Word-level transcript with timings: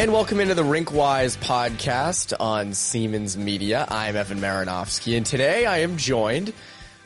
And 0.00 0.14
welcome 0.14 0.40
into 0.40 0.54
the 0.54 0.62
Rinkwise 0.62 1.36
podcast 1.36 2.32
on 2.40 2.70
Seamans 2.70 3.36
Media. 3.36 3.86
I'm 3.90 4.16
Evan 4.16 4.38
Marinofsky, 4.38 5.14
and 5.14 5.26
today 5.26 5.66
I 5.66 5.80
am 5.80 5.98
joined 5.98 6.54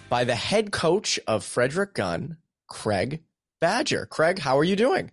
by 0.08 0.22
the 0.22 0.37
head 0.37 0.71
coach 0.71 1.19
of 1.26 1.42
Frederick 1.42 1.94
Gunn, 1.94 2.37
Craig 2.69 3.24
Badger. 3.60 4.06
Craig, 4.06 4.38
how 4.38 4.56
are 4.56 4.62
you 4.62 4.76
doing? 4.76 5.10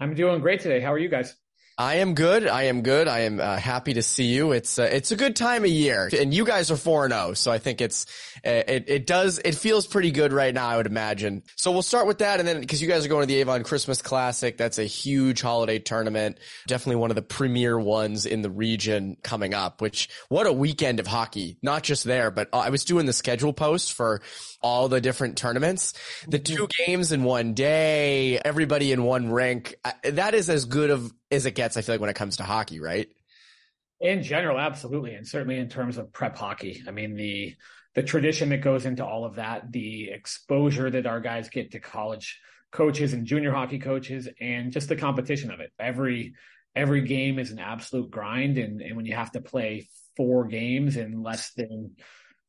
I'm 0.00 0.14
doing 0.14 0.40
great 0.40 0.60
today. 0.60 0.80
How 0.80 0.90
are 0.90 0.98
you 0.98 1.10
guys? 1.10 1.36
I 1.80 1.96
am 1.96 2.14
good. 2.14 2.48
I 2.48 2.64
am 2.64 2.82
good. 2.82 3.06
I 3.06 3.20
am 3.20 3.38
uh, 3.38 3.56
happy 3.56 3.94
to 3.94 4.02
see 4.02 4.24
you. 4.24 4.50
It's 4.50 4.80
uh, 4.80 4.88
it's 4.90 5.12
a 5.12 5.16
good 5.16 5.36
time 5.36 5.62
of 5.62 5.70
year, 5.70 6.10
and 6.12 6.34
you 6.34 6.44
guys 6.44 6.72
are 6.72 6.76
four 6.76 7.04
and 7.04 7.14
zero, 7.14 7.34
so 7.34 7.52
I 7.52 7.58
think 7.58 7.80
it's 7.80 8.04
uh, 8.44 8.50
it 8.66 8.84
it 8.88 9.06
does 9.06 9.38
it 9.38 9.54
feels 9.54 9.86
pretty 9.86 10.10
good 10.10 10.32
right 10.32 10.52
now. 10.52 10.66
I 10.66 10.76
would 10.76 10.86
imagine. 10.86 11.44
So 11.54 11.70
we'll 11.70 11.82
start 11.82 12.08
with 12.08 12.18
that, 12.18 12.40
and 12.40 12.48
then 12.48 12.60
because 12.60 12.82
you 12.82 12.88
guys 12.88 13.06
are 13.06 13.08
going 13.08 13.22
to 13.22 13.32
the 13.32 13.36
Avon 13.36 13.62
Christmas 13.62 14.02
Classic, 14.02 14.56
that's 14.56 14.78
a 14.80 14.84
huge 14.84 15.40
holiday 15.40 15.78
tournament, 15.78 16.38
definitely 16.66 16.96
one 16.96 17.12
of 17.12 17.14
the 17.14 17.22
premier 17.22 17.78
ones 17.78 18.26
in 18.26 18.42
the 18.42 18.50
region 18.50 19.16
coming 19.22 19.54
up. 19.54 19.80
Which 19.80 20.08
what 20.28 20.48
a 20.48 20.52
weekend 20.52 20.98
of 20.98 21.06
hockey! 21.06 21.58
Not 21.62 21.84
just 21.84 22.02
there, 22.02 22.32
but 22.32 22.48
uh, 22.52 22.58
I 22.58 22.70
was 22.70 22.84
doing 22.84 23.06
the 23.06 23.12
schedule 23.12 23.52
post 23.52 23.92
for 23.92 24.20
all 24.60 24.88
the 24.88 25.00
different 25.00 25.36
tournaments. 25.36 25.94
The 26.26 26.38
two 26.38 26.66
mm-hmm. 26.66 26.84
games 26.86 27.12
in 27.12 27.24
one 27.24 27.54
day, 27.54 28.38
everybody 28.38 28.92
in 28.92 29.04
one 29.04 29.30
rink. 29.30 29.74
That 30.04 30.34
is 30.34 30.50
as 30.50 30.64
good 30.64 30.90
of 30.90 31.12
as 31.30 31.46
it 31.46 31.52
gets, 31.52 31.76
I 31.76 31.82
feel 31.82 31.94
like, 31.94 32.00
when 32.00 32.10
it 32.10 32.16
comes 32.16 32.38
to 32.38 32.42
hockey, 32.42 32.80
right? 32.80 33.08
In 34.00 34.22
general, 34.22 34.58
absolutely. 34.58 35.14
And 35.14 35.26
certainly 35.26 35.58
in 35.58 35.68
terms 35.68 35.98
of 35.98 36.12
prep 36.12 36.36
hockey. 36.36 36.82
I 36.86 36.90
mean, 36.90 37.16
the 37.16 37.54
the 37.94 38.02
tradition 38.02 38.50
that 38.50 38.58
goes 38.58 38.86
into 38.86 39.04
all 39.04 39.24
of 39.24 39.36
that, 39.36 39.72
the 39.72 40.10
exposure 40.10 40.88
that 40.88 41.06
our 41.06 41.20
guys 41.20 41.48
get 41.48 41.72
to 41.72 41.80
college 41.80 42.38
coaches 42.70 43.12
and 43.12 43.26
junior 43.26 43.50
hockey 43.50 43.78
coaches, 43.78 44.28
and 44.40 44.72
just 44.72 44.88
the 44.88 44.94
competition 44.94 45.50
of 45.50 45.58
it. 45.60 45.72
Every 45.80 46.34
every 46.76 47.02
game 47.02 47.38
is 47.38 47.50
an 47.50 47.58
absolute 47.58 48.10
grind. 48.10 48.56
And, 48.56 48.80
and 48.80 48.96
when 48.96 49.06
you 49.06 49.16
have 49.16 49.32
to 49.32 49.40
play 49.40 49.88
four 50.16 50.46
games 50.46 50.96
in 50.96 51.22
less 51.22 51.52
than 51.54 51.96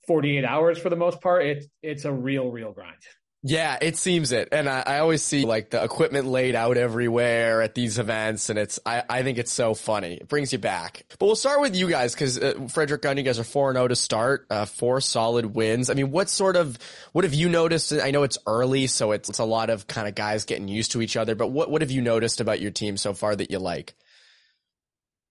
48 0.09 0.43
hours 0.43 0.79
for 0.79 0.89
the 0.89 0.95
most 0.95 1.21
part, 1.21 1.45
it's 1.45 1.67
it's 1.83 2.03
a 2.03 2.11
real, 2.11 2.49
real 2.49 2.71
grind. 2.71 2.97
Yeah, 3.43 3.77
it 3.79 3.95
seems 3.95 4.31
it. 4.31 4.49
And 4.51 4.67
I, 4.67 4.83
I, 4.85 4.99
always 4.99 5.23
see 5.23 5.45
like 5.45 5.69
the 5.69 5.81
equipment 5.81 6.25
laid 6.27 6.55
out 6.55 6.75
everywhere 6.75 7.61
at 7.61 7.73
these 7.73 7.97
events. 7.97 8.49
And 8.49 8.59
it's, 8.59 8.79
I, 8.85 9.03
I 9.09 9.23
think 9.23 9.37
it's 9.37 9.53
so 9.53 9.73
funny. 9.73 10.15
It 10.15 10.27
brings 10.27 10.51
you 10.51 10.59
back. 10.59 11.05
But 11.17 11.25
we'll 11.25 11.37
start 11.37 11.61
with 11.61 11.73
you 11.73 11.89
guys 11.89 12.13
because 12.13 12.37
uh, 12.37 12.67
Frederick 12.69 13.01
Gunn, 13.01 13.15
you 13.15 13.23
guys 13.23 13.39
are 13.39 13.43
4-0 13.43 13.87
to 13.87 13.95
start, 13.95 14.45
uh, 14.49 14.65
four 14.65 14.99
solid 14.99 15.55
wins. 15.55 15.89
I 15.89 15.93
mean, 15.93 16.11
what 16.11 16.27
sort 16.27 16.57
of, 16.57 16.77
what 17.13 17.23
have 17.23 17.33
you 17.33 17.47
noticed? 17.47 17.93
I 17.93 18.11
know 18.11 18.23
it's 18.23 18.39
early, 18.45 18.87
so 18.87 19.13
it's, 19.13 19.29
it's 19.29 19.39
a 19.39 19.45
lot 19.45 19.69
of 19.69 19.87
kind 19.87 20.09
of 20.09 20.15
guys 20.15 20.43
getting 20.43 20.67
used 20.67 20.91
to 20.91 21.01
each 21.01 21.15
other, 21.15 21.33
but 21.33 21.47
what, 21.47 21.71
what 21.71 21.81
have 21.81 21.91
you 21.91 22.01
noticed 22.01 22.41
about 22.41 22.59
your 22.59 22.71
team 22.71 22.97
so 22.97 23.13
far 23.13 23.37
that 23.37 23.51
you 23.51 23.59
like? 23.59 23.95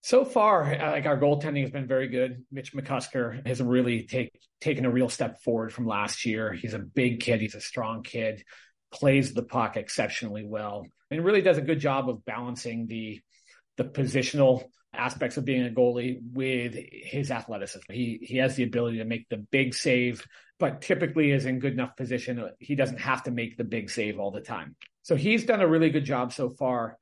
So 0.00 0.24
far, 0.24 0.64
like 0.64 1.06
our 1.06 1.18
goaltending 1.18 1.62
has 1.62 1.70
been 1.70 1.88
very 1.88 2.08
good. 2.08 2.44
Mitch 2.52 2.72
McCusker 2.72 3.46
has 3.46 3.60
really 3.60 4.04
take, 4.04 4.32
taken 4.60 4.84
a 4.84 4.90
real 4.90 5.08
step 5.08 5.42
forward 5.42 5.72
from 5.72 5.86
last 5.86 6.24
year. 6.24 6.52
He's 6.52 6.74
a 6.74 6.78
big 6.78 7.20
kid. 7.20 7.40
He's 7.40 7.56
a 7.56 7.60
strong 7.60 8.02
kid, 8.02 8.44
plays 8.92 9.34
the 9.34 9.42
puck 9.42 9.76
exceptionally 9.76 10.44
well, 10.46 10.86
and 11.10 11.24
really 11.24 11.42
does 11.42 11.58
a 11.58 11.62
good 11.62 11.80
job 11.80 12.08
of 12.08 12.24
balancing 12.24 12.86
the 12.86 13.20
the 13.76 13.84
positional 13.84 14.64
aspects 14.94 15.36
of 15.36 15.44
being 15.44 15.66
a 15.66 15.70
goalie 15.70 16.18
with 16.32 16.76
his 16.90 17.30
athleticism. 17.30 17.92
He 17.92 18.18
he 18.22 18.38
has 18.38 18.56
the 18.56 18.64
ability 18.64 18.98
to 18.98 19.04
make 19.04 19.28
the 19.28 19.36
big 19.36 19.74
save, 19.74 20.24
but 20.58 20.80
typically 20.80 21.32
is 21.32 21.44
in 21.44 21.58
good 21.58 21.72
enough 21.72 21.96
position. 21.96 22.50
He 22.60 22.76
doesn't 22.76 23.00
have 23.00 23.24
to 23.24 23.30
make 23.30 23.56
the 23.56 23.64
big 23.64 23.90
save 23.90 24.18
all 24.18 24.30
the 24.30 24.40
time. 24.40 24.76
So 25.02 25.16
he's 25.16 25.44
done 25.44 25.60
a 25.60 25.68
really 25.68 25.90
good 25.90 26.04
job 26.04 26.32
so 26.32 26.50
far 26.50 26.98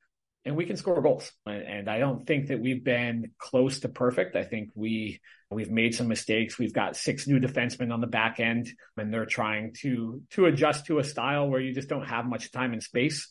and 0.47 0.55
we 0.55 0.65
can 0.65 0.77
score 0.77 1.01
goals. 1.01 1.31
And 1.45 1.89
I 1.89 1.99
don't 1.99 2.25
think 2.25 2.47
that 2.47 2.61
we've 2.61 2.83
been 2.83 3.31
close 3.37 3.81
to 3.81 3.89
perfect. 3.89 4.37
I 4.37 4.43
think 4.43 4.69
we 4.75 5.19
we've 5.51 5.69
made 5.69 5.93
some 5.93 6.07
mistakes. 6.07 6.57
We've 6.57 6.73
got 6.73 6.95
six 6.95 7.27
new 7.27 7.39
defensemen 7.39 7.93
on 7.93 7.99
the 7.99 8.07
back 8.07 8.39
end, 8.39 8.69
and 8.95 9.13
they're 9.13 9.25
trying 9.25 9.73
to 9.81 10.21
to 10.31 10.45
adjust 10.45 10.85
to 10.85 10.99
a 10.99 11.03
style 11.03 11.49
where 11.49 11.59
you 11.59 11.73
just 11.73 11.89
don't 11.89 12.07
have 12.07 12.25
much 12.25 12.51
time 12.51 12.71
and 12.71 12.81
space. 12.81 13.27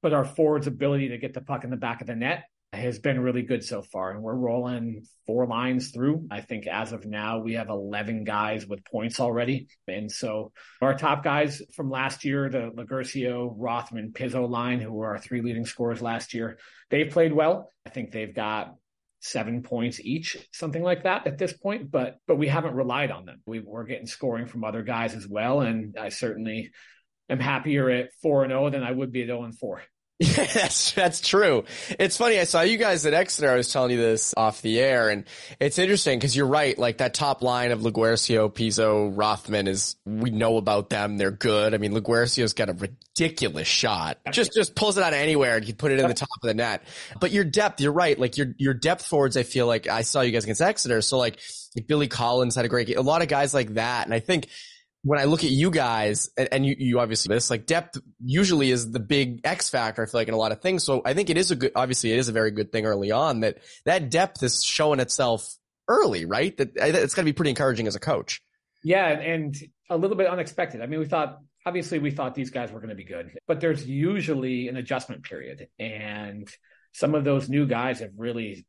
But 0.00 0.12
our 0.12 0.24
forwards' 0.24 0.68
ability 0.68 1.08
to 1.08 1.18
get 1.18 1.34
the 1.34 1.40
puck 1.40 1.64
in 1.64 1.70
the 1.70 1.76
back 1.76 2.00
of 2.00 2.06
the 2.06 2.14
net 2.14 2.44
has 2.78 2.98
been 2.98 3.20
really 3.20 3.42
good 3.42 3.64
so 3.64 3.82
far. 3.82 4.10
And 4.10 4.22
we're 4.22 4.34
rolling 4.34 5.06
four 5.26 5.46
lines 5.46 5.90
through. 5.90 6.26
I 6.30 6.40
think 6.40 6.66
as 6.66 6.92
of 6.92 7.06
now, 7.06 7.38
we 7.38 7.54
have 7.54 7.68
11 7.68 8.24
guys 8.24 8.66
with 8.66 8.84
points 8.84 9.20
already. 9.20 9.68
And 9.86 10.10
so 10.10 10.52
our 10.80 10.96
top 10.96 11.22
guys 11.22 11.62
from 11.74 11.90
last 11.90 12.24
year, 12.24 12.48
the 12.48 12.70
Lagercio, 12.76 13.54
Rothman, 13.56 14.12
Pizzo 14.12 14.48
line, 14.48 14.80
who 14.80 14.92
were 14.92 15.08
our 15.08 15.18
three 15.18 15.42
leading 15.42 15.66
scorers 15.66 16.02
last 16.02 16.34
year, 16.34 16.58
they've 16.90 17.10
played 17.10 17.32
well. 17.32 17.70
I 17.84 17.90
think 17.90 18.12
they've 18.12 18.34
got 18.34 18.74
seven 19.20 19.62
points 19.62 20.00
each, 20.00 20.36
something 20.52 20.82
like 20.82 21.02
that 21.02 21.26
at 21.26 21.38
this 21.38 21.52
point, 21.52 21.90
but, 21.90 22.18
but 22.26 22.36
we 22.36 22.48
haven't 22.48 22.74
relied 22.74 23.10
on 23.10 23.24
them. 23.24 23.40
We, 23.46 23.60
we're 23.60 23.84
getting 23.84 24.06
scoring 24.06 24.46
from 24.46 24.64
other 24.64 24.82
guys 24.82 25.14
as 25.14 25.26
well. 25.26 25.60
And 25.60 25.96
I 25.98 26.10
certainly 26.10 26.70
am 27.28 27.40
happier 27.40 27.90
at 27.90 28.10
four 28.22 28.44
and 28.44 28.50
0 28.50 28.70
than 28.70 28.82
I 28.82 28.92
would 28.92 29.12
be 29.12 29.22
at 29.22 29.28
0 29.28 29.44
and 29.44 29.58
4. 29.58 29.82
Yeah, 30.18 30.44
that's, 30.54 30.92
that's 30.92 31.20
true. 31.20 31.64
It's 31.98 32.16
funny. 32.16 32.40
I 32.40 32.44
saw 32.44 32.62
you 32.62 32.78
guys 32.78 33.04
at 33.04 33.12
Exeter. 33.12 33.50
I 33.50 33.56
was 33.56 33.70
telling 33.70 33.90
you 33.90 33.98
this 33.98 34.32
off 34.36 34.62
the 34.62 34.80
air 34.80 35.10
and 35.10 35.24
it's 35.60 35.78
interesting 35.78 36.18
because 36.18 36.34
you're 36.34 36.46
right. 36.46 36.78
Like 36.78 36.98
that 36.98 37.12
top 37.12 37.42
line 37.42 37.70
of 37.70 37.80
LaGuercio, 37.80 38.50
Pizzo, 38.50 39.12
Rothman 39.14 39.68
is, 39.68 39.96
we 40.06 40.30
know 40.30 40.56
about 40.56 40.88
them. 40.88 41.18
They're 41.18 41.30
good. 41.30 41.74
I 41.74 41.78
mean, 41.78 41.92
LaGuercio's 41.92 42.54
got 42.54 42.70
a 42.70 42.72
ridiculous 42.72 43.68
shot. 43.68 44.18
Just, 44.30 44.54
just 44.54 44.74
pulls 44.74 44.96
it 44.96 45.02
out 45.02 45.12
of 45.12 45.18
anywhere 45.18 45.56
and 45.56 45.68
you 45.68 45.74
put 45.74 45.92
it 45.92 46.00
in 46.00 46.08
the 46.08 46.14
top 46.14 46.28
of 46.42 46.46
the 46.46 46.54
net. 46.54 46.84
But 47.20 47.30
your 47.30 47.44
depth, 47.44 47.82
you're 47.82 47.92
right. 47.92 48.18
Like 48.18 48.38
your, 48.38 48.54
your 48.56 48.74
depth 48.74 49.04
forwards, 49.04 49.36
I 49.36 49.42
feel 49.42 49.66
like 49.66 49.86
I 49.86 50.00
saw 50.00 50.22
you 50.22 50.32
guys 50.32 50.44
against 50.44 50.62
Exeter. 50.62 51.02
So 51.02 51.18
like, 51.18 51.38
like 51.76 51.86
Billy 51.86 52.08
Collins 52.08 52.54
had 52.54 52.64
a 52.64 52.68
great. 52.68 52.96
A 52.96 53.02
lot 53.02 53.20
of 53.20 53.28
guys 53.28 53.52
like 53.52 53.74
that. 53.74 54.06
And 54.06 54.14
I 54.14 54.20
think, 54.20 54.48
when 55.06 55.20
I 55.20 55.24
look 55.24 55.44
at 55.44 55.50
you 55.50 55.70
guys, 55.70 56.30
and, 56.36 56.48
and, 56.50 56.66
you, 56.66 56.74
you 56.76 56.98
obviously 56.98 57.32
this, 57.32 57.48
like 57.48 57.64
depth 57.64 57.96
usually 58.24 58.72
is 58.72 58.90
the 58.90 58.98
big 58.98 59.40
X 59.44 59.70
factor, 59.70 60.02
I 60.02 60.06
feel 60.06 60.20
like 60.20 60.26
in 60.26 60.34
a 60.34 60.36
lot 60.36 60.50
of 60.50 60.60
things. 60.60 60.82
So 60.82 61.00
I 61.04 61.14
think 61.14 61.30
it 61.30 61.38
is 61.38 61.52
a 61.52 61.56
good, 61.56 61.70
obviously 61.76 62.12
it 62.12 62.18
is 62.18 62.28
a 62.28 62.32
very 62.32 62.50
good 62.50 62.72
thing 62.72 62.86
early 62.86 63.12
on 63.12 63.40
that 63.40 63.58
that 63.84 64.10
depth 64.10 64.42
is 64.42 64.64
showing 64.64 64.98
itself 64.98 65.54
early, 65.86 66.24
right? 66.24 66.56
That 66.56 66.72
it's 66.74 67.14
got 67.14 67.22
to 67.22 67.26
be 67.26 67.32
pretty 67.32 67.50
encouraging 67.50 67.86
as 67.86 67.94
a 67.94 68.00
coach. 68.00 68.42
Yeah. 68.82 69.06
And 69.06 69.56
a 69.88 69.96
little 69.96 70.16
bit 70.16 70.26
unexpected. 70.26 70.82
I 70.82 70.86
mean, 70.86 70.98
we 70.98 71.06
thought, 71.06 71.38
obviously 71.64 72.00
we 72.00 72.10
thought 72.10 72.34
these 72.34 72.50
guys 72.50 72.72
were 72.72 72.80
going 72.80 72.90
to 72.90 72.96
be 72.96 73.04
good, 73.04 73.30
but 73.46 73.60
there's 73.60 73.86
usually 73.86 74.66
an 74.66 74.76
adjustment 74.76 75.22
period. 75.22 75.68
And 75.78 76.48
some 76.92 77.14
of 77.14 77.22
those 77.22 77.48
new 77.48 77.66
guys 77.66 78.00
have 78.00 78.10
really 78.16 78.66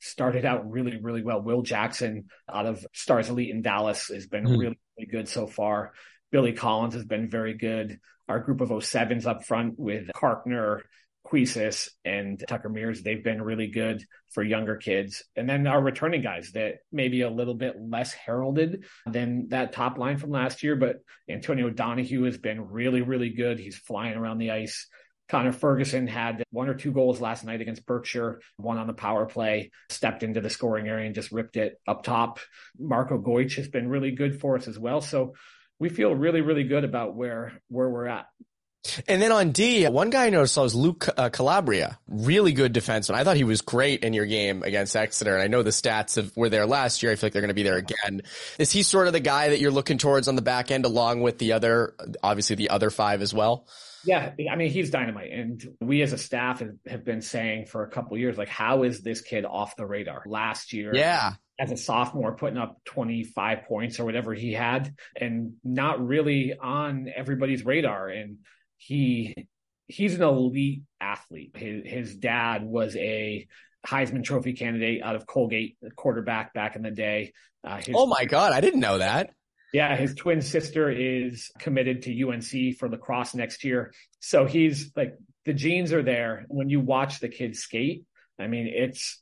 started 0.00 0.46
out 0.46 0.70
really, 0.70 0.98
really 0.98 1.22
well. 1.22 1.42
Will 1.42 1.60
Jackson 1.60 2.28
out 2.50 2.64
of 2.64 2.86
Stars 2.94 3.28
Elite 3.28 3.50
in 3.50 3.60
Dallas 3.60 4.08
has 4.08 4.26
been 4.26 4.44
mm. 4.44 4.58
really, 4.58 4.78
really 4.96 5.10
good 5.10 5.28
so 5.28 5.46
far. 5.46 5.92
Billy 6.30 6.52
Collins 6.52 6.94
has 6.94 7.04
been 7.04 7.28
very 7.28 7.54
good. 7.54 8.00
Our 8.28 8.40
group 8.40 8.60
of 8.60 8.70
07s 8.70 9.26
up 9.26 9.44
front 9.44 9.78
with 9.78 10.08
Karkner, 10.16 10.80
Queesis, 11.24 11.90
and 12.04 12.42
Tucker 12.48 12.68
Mears, 12.68 13.02
they've 13.02 13.22
been 13.22 13.40
really 13.40 13.68
good 13.68 14.04
for 14.32 14.42
younger 14.42 14.76
kids. 14.76 15.22
And 15.36 15.48
then 15.48 15.66
our 15.66 15.80
returning 15.80 16.22
guys 16.22 16.52
that 16.52 16.76
maybe 16.92 17.22
a 17.22 17.30
little 17.30 17.54
bit 17.54 17.76
less 17.78 18.12
heralded 18.12 18.84
than 19.06 19.48
that 19.48 19.72
top 19.72 19.98
line 19.98 20.18
from 20.18 20.30
last 20.30 20.62
year, 20.62 20.76
but 20.76 20.96
Antonio 21.28 21.70
Donahue 21.70 22.24
has 22.24 22.38
been 22.38 22.70
really, 22.70 23.02
really 23.02 23.30
good. 23.30 23.58
He's 23.58 23.76
flying 23.76 24.16
around 24.16 24.38
the 24.38 24.50
ice. 24.50 24.86
Connor 25.28 25.52
Ferguson 25.52 26.06
had 26.06 26.44
one 26.50 26.68
or 26.68 26.74
two 26.74 26.92
goals 26.92 27.20
last 27.20 27.44
night 27.44 27.60
against 27.60 27.86
Berkshire, 27.86 28.40
one 28.56 28.78
on 28.78 28.86
the 28.86 28.92
power 28.92 29.26
play, 29.26 29.70
stepped 29.88 30.22
into 30.22 30.40
the 30.40 30.50
scoring 30.50 30.86
area 30.86 31.06
and 31.06 31.14
just 31.14 31.32
ripped 31.32 31.56
it 31.56 31.80
up 31.86 32.02
top. 32.02 32.40
Marco 32.78 33.18
Goich 33.18 33.56
has 33.56 33.68
been 33.68 33.88
really 33.88 34.10
good 34.10 34.40
for 34.40 34.56
us 34.56 34.68
as 34.68 34.78
well. 34.78 35.00
So 35.00 35.34
we 35.78 35.88
feel 35.88 36.14
really, 36.14 36.42
really 36.42 36.64
good 36.64 36.84
about 36.84 37.14
where, 37.16 37.52
where 37.68 37.88
we're 37.88 38.06
at. 38.06 38.26
And 39.08 39.22
then 39.22 39.32
on 39.32 39.52
D, 39.52 39.86
one 39.86 40.10
guy 40.10 40.26
I 40.26 40.30
noticed 40.30 40.58
was 40.58 40.74
Luke 40.74 41.08
uh, 41.16 41.30
Calabria, 41.30 41.98
really 42.06 42.52
good 42.52 42.74
defenseman. 42.74 43.14
I 43.14 43.24
thought 43.24 43.36
he 43.36 43.44
was 43.44 43.62
great 43.62 44.04
in 44.04 44.12
your 44.12 44.26
game 44.26 44.62
against 44.62 44.94
Exeter. 44.94 45.34
And 45.34 45.42
I 45.42 45.46
know 45.46 45.62
the 45.62 45.70
stats 45.70 46.18
of, 46.18 46.36
were 46.36 46.50
there 46.50 46.66
last 46.66 47.02
year. 47.02 47.10
I 47.10 47.16
feel 47.16 47.28
like 47.28 47.32
they're 47.32 47.40
going 47.40 47.48
to 47.48 47.54
be 47.54 47.62
there 47.62 47.78
again. 47.78 48.20
Is 48.58 48.70
he 48.70 48.82
sort 48.82 49.06
of 49.06 49.14
the 49.14 49.20
guy 49.20 49.48
that 49.48 49.58
you're 49.58 49.70
looking 49.70 49.96
towards 49.96 50.28
on 50.28 50.36
the 50.36 50.42
back 50.42 50.70
end 50.70 50.84
along 50.84 51.22
with 51.22 51.38
the 51.38 51.52
other, 51.52 51.94
obviously 52.22 52.56
the 52.56 52.68
other 52.68 52.90
five 52.90 53.22
as 53.22 53.32
well? 53.32 53.66
Yeah, 54.04 54.32
I 54.50 54.56
mean 54.56 54.70
he's 54.70 54.90
dynamite, 54.90 55.32
and 55.32 55.64
we 55.80 56.02
as 56.02 56.12
a 56.12 56.18
staff 56.18 56.62
have 56.86 57.04
been 57.04 57.22
saying 57.22 57.66
for 57.66 57.82
a 57.82 57.90
couple 57.90 58.16
years, 58.18 58.36
like, 58.36 58.48
how 58.48 58.82
is 58.82 59.02
this 59.02 59.20
kid 59.20 59.44
off 59.44 59.76
the 59.76 59.86
radar? 59.86 60.22
Last 60.26 60.72
year, 60.72 60.94
yeah, 60.94 61.34
as 61.58 61.70
a 61.70 61.76
sophomore, 61.76 62.36
putting 62.36 62.58
up 62.58 62.78
twenty 62.84 63.24
five 63.24 63.64
points 63.64 64.00
or 64.00 64.04
whatever 64.04 64.34
he 64.34 64.52
had, 64.52 64.94
and 65.18 65.54
not 65.62 66.04
really 66.04 66.54
on 66.60 67.08
everybody's 67.14 67.64
radar. 67.64 68.08
And 68.08 68.38
he 68.76 69.34
he's 69.86 70.14
an 70.14 70.22
elite 70.22 70.82
athlete. 71.00 71.52
His 71.56 71.82
his 71.84 72.16
dad 72.16 72.64
was 72.64 72.96
a 72.96 73.46
Heisman 73.86 74.24
Trophy 74.24 74.54
candidate 74.54 75.02
out 75.02 75.14
of 75.14 75.26
Colgate, 75.26 75.76
quarterback 75.96 76.54
back 76.54 76.76
in 76.76 76.82
the 76.82 76.90
day. 76.90 77.32
Uh, 77.62 77.76
his, 77.76 77.94
oh 77.94 78.06
my 78.06 78.24
God, 78.24 78.52
I 78.52 78.60
didn't 78.60 78.80
know 78.80 78.98
that. 78.98 79.30
Yeah, 79.74 79.96
his 79.96 80.14
twin 80.14 80.40
sister 80.40 80.88
is 80.88 81.50
committed 81.58 82.02
to 82.02 82.28
UNC 82.28 82.78
for 82.78 82.88
lacrosse 82.88 83.34
next 83.34 83.64
year. 83.64 83.92
So 84.20 84.46
he's 84.46 84.92
like 84.94 85.18
the 85.44 85.52
genes 85.52 85.92
are 85.92 86.02
there. 86.04 86.44
When 86.46 86.70
you 86.70 86.78
watch 86.78 87.18
the 87.18 87.28
kids 87.28 87.58
skate, 87.58 88.04
I 88.38 88.46
mean, 88.46 88.68
it's 88.72 89.20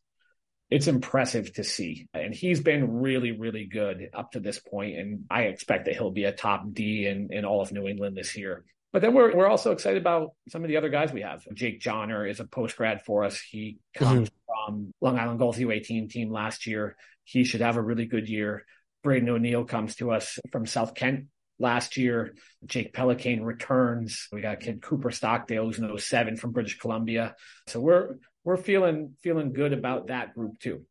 it's 0.71 0.89
impressive 0.89 1.55
to 1.55 1.65
see. 1.65 2.07
And 2.13 2.35
he's 2.35 2.61
been 2.61 3.01
really, 3.01 3.33
really 3.33 3.65
good 3.65 4.11
up 4.13 4.33
to 4.33 4.41
this 4.41 4.59
point, 4.59 4.99
and 4.99 5.25
I 5.31 5.45
expect 5.45 5.87
that 5.87 5.95
he'll 5.95 6.11
be 6.11 6.25
a 6.25 6.33
top 6.33 6.65
D 6.71 7.07
in, 7.07 7.29
in 7.33 7.47
all 7.47 7.63
of 7.63 7.73
New 7.73 7.89
England 7.89 8.15
this 8.15 8.37
year. 8.37 8.63
But 8.93 9.01
then 9.01 9.15
we're 9.15 9.35
we're 9.35 9.49
also 9.49 9.73
excited 9.73 10.03
about 10.03 10.33
some 10.51 10.65
of 10.65 10.69
the 10.69 10.77
other 10.77 10.91
guys 10.91 11.15
we 11.15 11.23
have. 11.23 11.47
Jake 11.55 11.81
Johnner 11.81 12.27
is 12.27 12.41
a 12.41 12.45
post 12.45 12.77
grad 12.77 13.07
for 13.07 13.25
us. 13.25 13.41
He 13.41 13.79
comes 13.95 14.29
mm-hmm. 14.29 14.67
from 14.67 14.95
Long 15.01 15.19
Island 15.19 15.39
Gulls 15.39 15.57
U18 15.57 16.11
team 16.11 16.31
last 16.31 16.67
year. 16.67 16.95
He 17.25 17.45
should 17.45 17.63
have 17.63 17.79
a 17.79 17.83
really 17.83 18.05
good 18.05 18.29
year. 18.29 18.67
Braden 19.03 19.29
O'Neill 19.29 19.65
comes 19.65 19.97
to 19.97 20.11
us 20.11 20.39
from 20.51 20.67
South 20.67 20.95
Kent 20.95 21.27
last 21.59 21.97
year. 21.97 22.35
Jake 22.65 22.93
Pelican 22.93 23.45
returns. 23.45 24.29
We 24.33 24.41
got 24.41 24.61
kid 24.61 24.83
Cooper 24.83 25.11
Stockdale, 25.11 25.67
who's 25.67 25.79
an 25.79 25.97
07 25.97 26.37
from 26.37 26.53
British 26.53 26.79
Columbia. 26.79 27.35
So 27.69 27.81
we're 27.81 28.17
we're 28.45 28.57
feeling 28.57 29.15
feeling 29.23 29.53
good 29.53 29.73
about 29.73 30.09
that 30.09 30.35
group 30.35 30.59
too. 30.59 30.85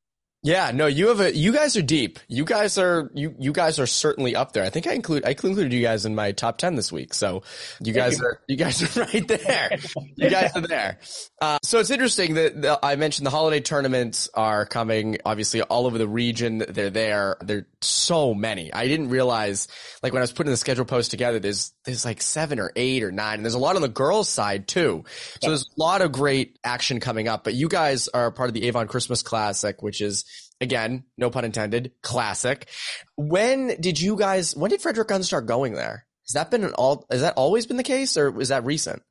Yeah, 0.44 0.72
no, 0.74 0.88
you 0.88 1.10
have 1.10 1.20
a, 1.20 1.36
you 1.36 1.54
guys 1.54 1.78
are 1.78 1.84
deep. 1.84 2.18
You 2.28 2.46
guys 2.46 2.80
are, 2.80 3.12
you, 3.14 3.36
you 3.38 3.52
guys 3.52 3.78
are 3.78 3.86
certainly 3.86 4.36
up 4.36 4.54
there. 4.54 4.64
I 4.64 4.72
think 4.72 4.88
I 4.88 4.94
include, 4.94 5.24
I 5.24 5.30
included 5.30 5.72
you 5.72 5.84
guys 5.84 6.04
in 6.04 6.16
my 6.16 6.32
top 6.32 6.58
10 6.58 6.74
this 6.74 6.92
week. 6.92 7.14
So 7.14 7.44
you 7.80 7.94
guys 7.94 8.20
are, 8.20 8.42
you 8.48 8.56
guys 8.56 8.82
are 8.98 9.02
right 9.14 9.28
there. 9.28 9.70
You 10.16 10.32
guys 10.32 10.52
are 10.56 10.62
there. 10.62 10.98
Uh, 11.40 11.60
so 11.62 11.78
it's 11.78 11.92
interesting 11.92 12.34
that 12.36 12.60
the, 12.60 12.80
I 12.82 12.96
mentioned 12.96 13.28
the 13.28 13.32
holiday 13.32 13.60
tournaments 13.60 14.30
are 14.34 14.66
coming 14.66 15.20
obviously 15.26 15.62
all 15.62 15.86
over 15.86 16.00
the 16.00 16.08
region. 16.08 16.64
They're 16.68 16.90
there. 16.90 17.38
There's 17.42 17.66
so 17.82 18.34
many. 18.34 18.74
I 18.74 18.88
didn't 18.88 19.10
realize, 19.10 19.68
like 20.02 20.12
when 20.12 20.22
I 20.22 20.24
was 20.24 20.32
putting 20.32 20.52
the 20.52 20.58
schedule 20.58 20.86
post 20.86 21.12
together, 21.12 21.38
there's, 21.38 21.72
there's 21.86 22.04
like 22.04 22.20
seven 22.24 22.60
or 22.60 22.72
eight 22.76 23.04
or 23.04 23.12
nine 23.12 23.36
and 23.36 23.46
there's 23.46 23.54
a 23.54 23.60
lot 23.60 23.76
on 23.76 23.84
the 23.84 23.90
girls 23.90 24.28
side 24.28 24.68
too. 24.68 25.04
So 25.40 25.50
there's 25.50 25.70
a 25.78 25.80
lot 25.80 26.02
of 26.02 26.12
great 26.12 26.58
action 26.64 27.00
coming 27.00 27.28
up, 27.28 27.44
but 27.44 27.54
you 27.54 27.70
guys 27.70 28.08
are 28.08 28.32
part 28.32 28.50
of 28.50 28.56
the 28.56 28.64
Avon 28.64 28.88
Christmas 28.88 29.22
Classic, 29.22 29.84
which 29.84 30.02
is 30.02 30.26
again, 30.62 31.04
no 31.18 31.30
pun 31.30 31.44
intended, 31.44 31.92
classic. 32.02 32.70
When 33.16 33.76
did 33.82 34.00
you 34.00 34.16
guys, 34.16 34.56
when 34.56 34.70
did 34.70 34.82
Frederick 34.82 35.08
Gunn 35.08 35.24
start 35.24 35.48
going 35.48 35.74
there? 35.74 36.06
Has 36.28 36.34
that 36.34 36.52
been 36.52 36.64
an 36.64 36.74
all, 36.74 37.06
has 37.12 37.22
that 37.22 37.34
always 37.36 37.66
been 37.66 37.78
the 37.78 37.84
case 37.84 38.16
or 38.16 38.40
is 38.40 38.50
that 38.50 38.64
recent? 38.64 39.02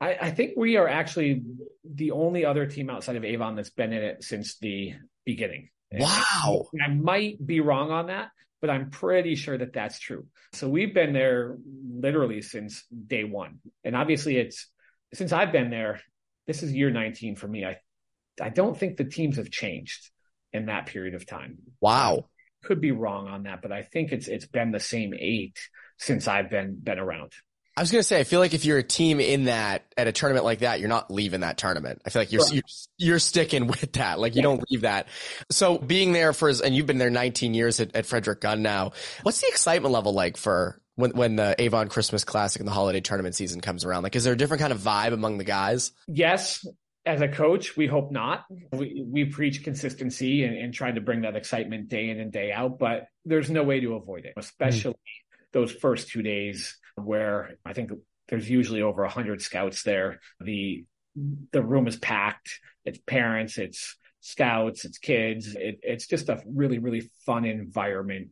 I, 0.00 0.16
I 0.20 0.30
think 0.30 0.52
we 0.56 0.76
are 0.76 0.86
actually 0.86 1.42
the 1.84 2.12
only 2.12 2.44
other 2.44 2.66
team 2.66 2.90
outside 2.90 3.16
of 3.16 3.24
Avon 3.24 3.56
that's 3.56 3.70
been 3.70 3.92
in 3.92 4.02
it 4.02 4.22
since 4.22 4.58
the 4.58 4.94
beginning. 5.24 5.70
Wow. 5.90 6.66
I, 6.80 6.84
I 6.84 6.94
might 6.94 7.44
be 7.44 7.60
wrong 7.60 7.90
on 7.90 8.06
that, 8.08 8.28
but 8.60 8.70
I'm 8.70 8.90
pretty 8.90 9.34
sure 9.34 9.56
that 9.58 9.72
that's 9.72 9.98
true. 9.98 10.26
So 10.52 10.68
we've 10.68 10.94
been 10.94 11.14
there 11.14 11.56
literally 11.90 12.42
since 12.42 12.84
day 13.06 13.24
one. 13.24 13.58
And 13.82 13.96
obviously 13.96 14.36
it's, 14.36 14.68
since 15.14 15.32
I've 15.32 15.52
been 15.52 15.70
there, 15.70 16.00
this 16.46 16.62
is 16.62 16.72
year 16.72 16.90
19 16.90 17.36
for 17.36 17.48
me. 17.48 17.64
I, 17.64 17.78
I 18.40 18.50
don't 18.50 18.78
think 18.78 18.96
the 18.96 19.04
teams 19.04 19.36
have 19.36 19.50
changed 19.50 20.10
in 20.52 20.66
that 20.66 20.86
period 20.86 21.14
of 21.14 21.26
time. 21.26 21.58
Wow. 21.80 22.26
Could 22.64 22.80
be 22.80 22.92
wrong 22.92 23.28
on 23.28 23.44
that, 23.44 23.62
but 23.62 23.72
I 23.72 23.82
think 23.82 24.12
it's 24.12 24.28
it's 24.28 24.46
been 24.46 24.72
the 24.72 24.80
same 24.80 25.14
eight 25.18 25.58
since 25.96 26.26
I've 26.26 26.50
been 26.50 26.78
been 26.82 26.98
around. 26.98 27.32
I 27.78 27.80
was 27.80 27.92
gonna 27.92 28.02
say, 28.02 28.18
I 28.18 28.24
feel 28.24 28.40
like 28.40 28.54
if 28.54 28.64
you're 28.64 28.78
a 28.78 28.82
team 28.82 29.20
in 29.20 29.44
that 29.44 29.84
at 29.96 30.08
a 30.08 30.12
tournament 30.12 30.44
like 30.44 30.60
that, 30.60 30.80
you're 30.80 30.88
not 30.88 31.12
leaving 31.12 31.40
that 31.40 31.58
tournament. 31.58 32.02
I 32.04 32.10
feel 32.10 32.22
like 32.22 32.32
you're 32.32 32.42
right. 32.42 32.54
you're, 32.54 32.62
you're, 32.98 33.18
sticking 33.20 33.66
with 33.68 33.92
that. 33.92 34.18
Like 34.18 34.34
you 34.34 34.40
yeah. 34.40 34.42
don't 34.42 34.64
leave 34.68 34.80
that. 34.80 35.06
So 35.50 35.78
being 35.78 36.12
there 36.12 36.32
for, 36.32 36.48
and 36.48 36.74
you've 36.74 36.86
been 36.86 36.98
there 36.98 37.08
19 37.08 37.54
years 37.54 37.78
at, 37.78 37.94
at 37.94 38.04
Frederick 38.04 38.40
Gunn 38.40 38.62
now. 38.62 38.92
What's 39.22 39.40
the 39.40 39.46
excitement 39.46 39.92
level 39.92 40.12
like 40.12 40.36
for 40.36 40.80
when 40.96 41.12
when 41.12 41.36
the 41.36 41.54
Avon 41.62 41.88
Christmas 41.88 42.24
Classic 42.24 42.58
and 42.58 42.66
the 42.66 42.72
holiday 42.72 43.00
tournament 43.00 43.36
season 43.36 43.60
comes 43.60 43.84
around? 43.84 44.02
Like, 44.02 44.16
is 44.16 44.24
there 44.24 44.32
a 44.32 44.36
different 44.36 44.60
kind 44.60 44.72
of 44.72 44.80
vibe 44.80 45.12
among 45.12 45.38
the 45.38 45.44
guys? 45.44 45.92
Yes, 46.08 46.66
as 47.08 47.22
a 47.22 47.28
coach, 47.28 47.74
we 47.74 47.86
hope 47.86 48.12
not. 48.12 48.44
We, 48.70 49.02
we 49.06 49.24
preach 49.24 49.64
consistency 49.64 50.44
and, 50.44 50.54
and 50.56 50.74
trying 50.74 50.96
to 50.96 51.00
bring 51.00 51.22
that 51.22 51.36
excitement 51.36 51.88
day 51.88 52.10
in 52.10 52.20
and 52.20 52.30
day 52.30 52.52
out, 52.52 52.78
but 52.78 53.06
there's 53.24 53.50
no 53.50 53.62
way 53.62 53.80
to 53.80 53.94
avoid 53.94 54.26
it, 54.26 54.34
especially 54.36 54.92
mm-hmm. 54.92 55.44
those 55.58 55.72
first 55.72 56.10
two 56.10 56.20
days 56.20 56.76
where 56.96 57.56
I 57.64 57.72
think 57.72 57.92
there's 58.28 58.48
usually 58.50 58.82
over 58.82 59.04
a 59.04 59.08
hundred 59.08 59.40
scouts 59.40 59.82
there. 59.84 60.20
The, 60.38 60.84
the 61.50 61.62
room 61.62 61.86
is 61.86 61.96
packed. 61.96 62.60
It's 62.84 62.98
parents, 63.06 63.56
it's 63.56 63.96
scouts, 64.20 64.84
it's 64.84 64.98
kids. 64.98 65.54
It, 65.54 65.80
it's 65.82 66.06
just 66.06 66.28
a 66.28 66.42
really, 66.46 66.78
really 66.78 67.10
fun 67.24 67.46
environment 67.46 68.28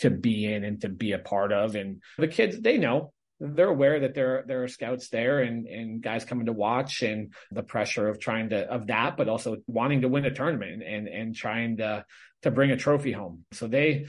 to 0.00 0.10
be 0.10 0.44
in 0.44 0.64
and 0.64 0.82
to 0.82 0.90
be 0.90 1.12
a 1.12 1.18
part 1.18 1.50
of. 1.50 1.76
And 1.76 2.02
the 2.18 2.28
kids, 2.28 2.60
they 2.60 2.76
know 2.76 3.14
they're 3.40 3.68
aware 3.68 4.00
that 4.00 4.14
there 4.14 4.44
there 4.46 4.64
are 4.64 4.68
scouts 4.68 5.08
there 5.08 5.40
and 5.40 5.66
and 5.66 6.02
guys 6.02 6.24
coming 6.24 6.46
to 6.46 6.52
watch 6.52 7.02
and 7.02 7.32
the 7.52 7.62
pressure 7.62 8.08
of 8.08 8.18
trying 8.18 8.50
to 8.50 8.58
of 8.58 8.88
that, 8.88 9.16
but 9.16 9.28
also 9.28 9.58
wanting 9.66 10.00
to 10.00 10.08
win 10.08 10.24
a 10.24 10.34
tournament 10.34 10.82
and 10.82 11.06
and 11.08 11.36
trying 11.36 11.76
to 11.76 12.04
to 12.42 12.50
bring 12.50 12.70
a 12.70 12.76
trophy 12.76 13.12
home. 13.12 13.44
So 13.52 13.68
they 13.68 14.06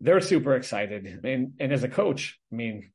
they're 0.00 0.20
super 0.20 0.54
excited. 0.54 1.06
And 1.24 1.52
and 1.60 1.72
as 1.72 1.84
a 1.84 1.88
coach, 1.88 2.38
I 2.50 2.56
mean, 2.56 2.90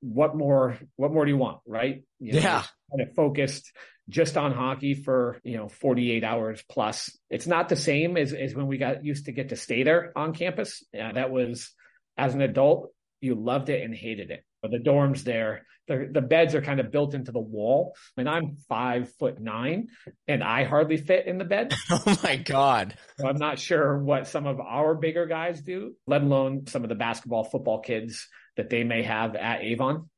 what 0.00 0.36
more 0.36 0.78
what 0.96 1.12
more 1.12 1.24
do 1.24 1.30
you 1.30 1.38
want, 1.38 1.60
right? 1.66 2.04
You 2.20 2.34
know, 2.34 2.40
yeah. 2.40 2.62
Kind 2.90 3.06
of 3.06 3.14
focused 3.14 3.70
just 4.08 4.38
on 4.38 4.52
hockey 4.52 4.94
for 4.94 5.40
you 5.42 5.56
know 5.56 5.68
48 5.68 6.22
hours 6.22 6.62
plus. 6.70 7.16
It's 7.28 7.46
not 7.46 7.68
the 7.68 7.76
same 7.76 8.16
as 8.16 8.32
as 8.32 8.54
when 8.54 8.68
we 8.68 8.78
got 8.78 9.04
used 9.04 9.26
to 9.26 9.32
get 9.32 9.48
to 9.48 9.56
stay 9.56 9.82
there 9.82 10.12
on 10.16 10.34
campus. 10.34 10.84
Yeah, 10.92 11.12
that 11.12 11.30
was 11.30 11.72
as 12.16 12.34
an 12.34 12.42
adult 12.42 12.92
you 13.20 13.34
loved 13.34 13.68
it 13.68 13.82
and 13.82 13.92
hated 13.94 14.30
it 14.30 14.44
the 14.62 14.78
dorms 14.78 15.22
there, 15.22 15.66
the, 15.88 16.08
the 16.12 16.20
beds 16.20 16.54
are 16.54 16.60
kind 16.60 16.80
of 16.80 16.92
built 16.92 17.14
into 17.14 17.32
the 17.32 17.40
wall. 17.40 17.96
And 18.16 18.28
I'm 18.28 18.58
five 18.68 19.10
foot 19.14 19.40
nine 19.40 19.88
and 20.28 20.44
I 20.44 20.64
hardly 20.64 20.98
fit 20.98 21.26
in 21.26 21.38
the 21.38 21.44
bed. 21.44 21.74
Oh 21.90 22.16
my 22.22 22.36
God. 22.36 22.94
So 23.18 23.26
I'm 23.26 23.38
not 23.38 23.58
sure 23.58 23.98
what 23.98 24.26
some 24.26 24.46
of 24.46 24.60
our 24.60 24.94
bigger 24.94 25.26
guys 25.26 25.60
do, 25.62 25.94
let 26.06 26.22
alone 26.22 26.66
some 26.66 26.82
of 26.82 26.88
the 26.88 26.94
basketball, 26.94 27.44
football 27.44 27.80
kids 27.80 28.28
that 28.56 28.68
they 28.68 28.84
may 28.84 29.02
have 29.02 29.34
at 29.34 29.62
Avon. 29.62 30.08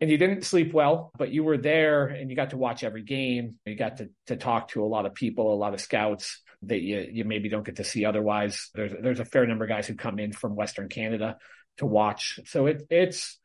And 0.00 0.10
you 0.10 0.18
didn't 0.18 0.44
sleep 0.44 0.72
well, 0.72 1.10
but 1.16 1.30
you 1.30 1.44
were 1.44 1.56
there 1.56 2.06
and 2.06 2.30
you 2.30 2.36
got 2.36 2.50
to 2.50 2.56
watch 2.56 2.84
every 2.84 3.02
game. 3.02 3.56
You 3.64 3.76
got 3.76 3.98
to, 3.98 4.10
to 4.26 4.36
talk 4.36 4.68
to 4.68 4.84
a 4.84 4.86
lot 4.86 5.06
of 5.06 5.14
people, 5.14 5.52
a 5.52 5.56
lot 5.56 5.74
of 5.74 5.80
scouts 5.80 6.40
that 6.62 6.80
you, 6.80 7.08
you 7.10 7.24
maybe 7.24 7.48
don't 7.48 7.64
get 7.64 7.76
to 7.76 7.84
see 7.84 8.04
otherwise. 8.04 8.70
There's, 8.74 8.92
there's 9.00 9.20
a 9.20 9.24
fair 9.24 9.46
number 9.46 9.64
of 9.64 9.70
guys 9.70 9.86
who 9.86 9.94
come 9.94 10.18
in 10.18 10.32
from 10.32 10.56
Western 10.56 10.88
Canada 10.88 11.36
to 11.78 11.86
watch. 11.86 12.40
So 12.46 12.66
it, 12.66 12.82
it's, 12.90 13.38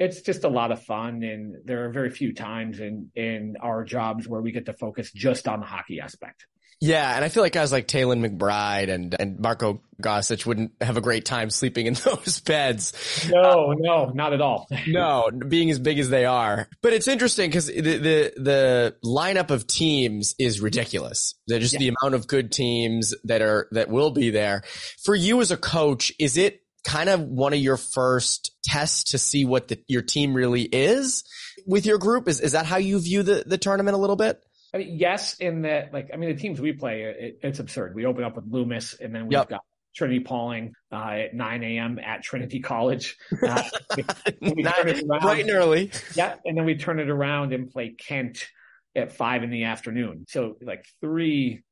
it's 0.00 0.22
just 0.22 0.44
a 0.44 0.48
lot 0.48 0.72
of 0.72 0.82
fun 0.82 1.22
and 1.22 1.56
there 1.66 1.84
are 1.84 1.90
very 1.90 2.10
few 2.10 2.32
times 2.34 2.80
in 2.80 3.10
in 3.14 3.56
our 3.60 3.84
jobs 3.84 4.26
where 4.26 4.40
we 4.40 4.50
get 4.50 4.66
to 4.66 4.72
focus 4.72 5.12
just 5.12 5.46
on 5.46 5.60
the 5.60 5.66
hockey 5.66 6.00
aspect 6.00 6.46
yeah, 6.82 7.14
and 7.14 7.22
I 7.22 7.28
feel 7.28 7.42
like 7.42 7.52
guys 7.52 7.72
like 7.72 7.86
Taylan 7.86 8.26
McBride 8.26 8.88
and 8.88 9.14
and 9.18 9.38
Marco 9.38 9.82
Gossage 10.02 10.46
wouldn't 10.46 10.72
have 10.80 10.96
a 10.96 11.02
great 11.02 11.26
time 11.26 11.50
sleeping 11.50 11.84
in 11.84 11.92
those 12.04 12.40
beds. 12.40 13.28
No, 13.30 13.72
uh, 13.72 13.74
no, 13.78 14.06
not 14.06 14.32
at 14.32 14.40
all. 14.40 14.66
no, 14.86 15.30
being 15.30 15.70
as 15.70 15.78
big 15.78 15.98
as 15.98 16.08
they 16.08 16.24
are. 16.24 16.68
But 16.80 16.94
it's 16.94 17.06
interesting 17.06 17.50
because 17.50 17.66
the, 17.66 17.80
the 17.82 18.32
the 18.38 18.96
lineup 19.04 19.50
of 19.50 19.66
teams 19.66 20.34
is 20.38 20.62
ridiculous. 20.62 21.34
They're 21.46 21.60
just 21.60 21.74
yeah. 21.74 21.80
the 21.80 21.88
amount 22.00 22.14
of 22.14 22.26
good 22.26 22.50
teams 22.50 23.14
that 23.24 23.42
are 23.42 23.68
that 23.72 23.90
will 23.90 24.10
be 24.10 24.30
there. 24.30 24.62
For 25.04 25.14
you 25.14 25.42
as 25.42 25.50
a 25.50 25.58
coach, 25.58 26.12
is 26.18 26.38
it 26.38 26.62
kind 26.84 27.08
of 27.08 27.20
one 27.20 27.52
of 27.52 27.58
your 27.58 27.76
first 27.76 28.56
tests 28.64 29.12
to 29.12 29.18
see 29.18 29.44
what 29.44 29.68
the, 29.68 29.82
your 29.86 30.02
team 30.02 30.34
really 30.34 30.62
is 30.62 31.24
with 31.66 31.86
your 31.86 31.98
group? 31.98 32.28
Is, 32.28 32.40
is 32.40 32.52
that 32.52 32.66
how 32.66 32.76
you 32.78 32.98
view 33.00 33.22
the, 33.22 33.44
the 33.46 33.58
tournament 33.58 33.94
a 33.94 33.98
little 33.98 34.16
bit? 34.16 34.42
I 34.72 34.78
mean, 34.78 34.96
yes, 34.98 35.34
in 35.38 35.62
that, 35.62 35.92
like, 35.92 36.10
I 36.12 36.16
mean, 36.16 36.34
the 36.34 36.40
teams 36.40 36.60
we 36.60 36.72
play, 36.72 37.02
it, 37.02 37.40
it's 37.42 37.58
absurd. 37.58 37.94
We 37.94 38.06
open 38.06 38.24
up 38.24 38.36
with 38.36 38.44
Loomis 38.48 38.94
and 38.94 39.14
then 39.14 39.24
we've 39.24 39.32
yep. 39.32 39.48
got 39.48 39.60
Trinity 39.94 40.20
Pawling 40.20 40.74
uh, 40.92 41.10
at 41.24 41.34
9 41.34 41.64
a.m. 41.64 41.98
at 41.98 42.22
Trinity 42.22 42.60
College. 42.60 43.16
Uh, 43.42 43.62
bright 44.40 45.40
and 45.40 45.50
early. 45.50 45.90
Yeah. 46.14 46.36
And 46.44 46.56
then 46.56 46.64
we 46.64 46.76
turn 46.76 47.00
it 47.00 47.10
around 47.10 47.52
and 47.52 47.70
play 47.70 47.90
Kent 47.98 48.46
at 48.94 49.12
five 49.12 49.42
in 49.42 49.50
the 49.50 49.64
afternoon. 49.64 50.26
So 50.28 50.56
like 50.60 50.84
three 51.00 51.62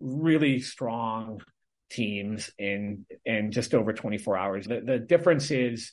really 0.00 0.60
strong 0.60 1.40
teams 1.90 2.50
in 2.58 3.04
in 3.24 3.52
just 3.52 3.74
over 3.74 3.92
24 3.92 4.36
hours. 4.36 4.66
The, 4.66 4.80
the 4.80 4.98
difference 4.98 5.50
is 5.50 5.92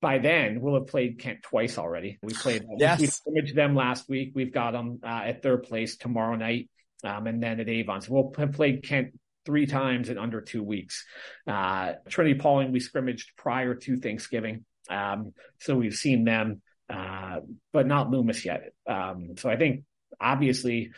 by 0.00 0.18
then 0.18 0.60
we'll 0.60 0.74
have 0.74 0.86
played 0.86 1.18
Kent 1.18 1.42
twice 1.42 1.78
already. 1.78 2.18
We 2.22 2.32
played 2.32 2.64
yes. 2.78 3.00
we 3.00 3.06
scrimmaged 3.06 3.54
them 3.54 3.74
last 3.74 4.08
week. 4.08 4.32
We've 4.34 4.52
got 4.52 4.72
them 4.72 5.00
uh, 5.02 5.22
at 5.26 5.42
third 5.42 5.64
place 5.64 5.96
tomorrow 5.96 6.36
night, 6.36 6.68
um, 7.04 7.26
and 7.26 7.42
then 7.42 7.60
at 7.60 7.68
Avon. 7.68 8.00
So 8.00 8.12
we'll 8.12 8.32
have 8.38 8.52
played 8.52 8.82
Kent 8.82 9.18
three 9.46 9.66
times 9.66 10.08
in 10.08 10.18
under 10.18 10.40
two 10.40 10.62
weeks. 10.62 11.04
Uh, 11.46 11.94
Trinity 12.08 12.38
Pawling 12.38 12.72
we 12.72 12.80
scrimmaged 12.80 13.32
prior 13.36 13.74
to 13.74 13.96
Thanksgiving, 13.96 14.64
um, 14.88 15.32
so 15.60 15.76
we've 15.76 15.94
seen 15.94 16.24
them, 16.24 16.62
uh, 16.88 17.40
but 17.72 17.86
not 17.86 18.10
Loomis 18.10 18.44
yet. 18.44 18.72
Um, 18.86 19.36
so 19.38 19.50
I 19.50 19.56
think 19.56 19.84
obviously 20.20 20.90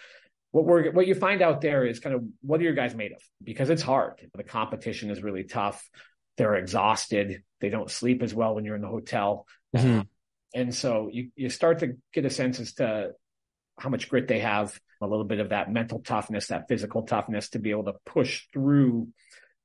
what 0.53 0.65
we're 0.65 0.93
what 0.93 1.07
you 1.07 1.15
find 1.15 1.43
out 1.43 1.61
there 1.61 1.85
is 1.85 1.99
kind 1.99 2.15
of 2.15 2.23
what 2.43 2.61
are 2.61 2.65
your 2.65 2.75
guys 2.75 2.95
made 2.95 3.13
of 3.13 3.23
because 3.43 3.71
it's 3.71 3.83
hard. 3.83 4.15
The 4.35 4.45
competition 4.45 5.11
is 5.11 5.23
really 5.23 5.45
tough. 5.45 5.89
They're 6.37 6.55
exhausted. 6.55 7.43
They 7.61 7.71
don't 7.71 7.91
sleep 7.91 8.23
as 8.23 8.33
well 8.35 8.55
when 8.55 8.65
you're 8.65 8.77
in 8.77 8.83
the 8.83 8.89
hotel. 8.89 9.47
Mm-hmm. 9.75 10.03
and 10.55 10.75
so 10.75 11.09
you, 11.11 11.31
you 11.35 11.49
start 11.49 11.79
to 11.79 11.97
get 12.13 12.27
a 12.27 12.31
sense 12.31 12.61
as 12.61 12.75
to 12.75 13.13
how 13.79 13.89
much 13.89 14.11
grit 14.11 14.29
they 14.29 14.41
have, 14.41 14.79
a 15.01 15.07
little 15.07 15.25
bit 15.25 15.41
of 15.41 15.49
that 15.49 15.73
mental 15.73 16.01
toughness, 16.01 16.49
that 16.49 16.69
physical 16.69 17.05
toughness 17.05 17.49
to 17.51 17.59
be 17.59 17.71
able 17.71 17.85
to 17.85 17.95
push 18.05 18.45
through 18.53 19.09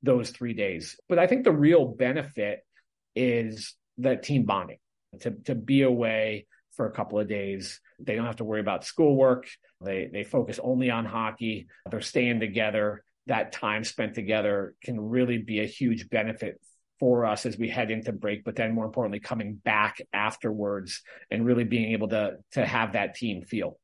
those 0.02 0.30
three 0.30 0.54
days. 0.54 0.98
But 1.06 1.18
I 1.18 1.26
think 1.26 1.44
the 1.44 1.52
real 1.52 1.84
benefit 1.84 2.60
is 3.14 3.74
that 3.98 4.22
team 4.22 4.44
bonding 4.44 4.78
to, 5.20 5.32
to 5.44 5.54
be 5.54 5.82
away 5.82 6.46
for 6.78 6.86
a 6.86 6.92
couple 6.92 7.18
of 7.18 7.28
days. 7.28 7.80
They 7.98 8.14
don't 8.14 8.24
have 8.24 8.36
to 8.36 8.44
worry 8.44 8.60
about 8.60 8.84
schoolwork. 8.84 9.48
They, 9.84 10.08
they 10.10 10.22
focus 10.22 10.60
only 10.62 10.90
on 10.90 11.04
hockey. 11.04 11.66
They're 11.90 12.00
staying 12.00 12.38
together. 12.38 13.04
That 13.26 13.50
time 13.52 13.82
spent 13.82 14.14
together 14.14 14.74
can 14.82 14.98
really 14.98 15.38
be 15.38 15.58
a 15.60 15.66
huge 15.66 16.08
benefit 16.08 16.60
for 17.00 17.26
us 17.26 17.46
as 17.46 17.58
we 17.58 17.68
head 17.68 17.90
into 17.90 18.12
break, 18.12 18.44
but 18.44 18.54
then 18.54 18.74
more 18.74 18.86
importantly, 18.86 19.18
coming 19.18 19.54
back 19.54 20.00
afterwards 20.12 21.02
and 21.32 21.44
really 21.44 21.64
being 21.64 21.92
able 21.92 22.08
to, 22.08 22.36
to 22.52 22.64
have 22.64 22.92
that 22.92 23.16
team 23.16 23.42
feel. 23.42 23.78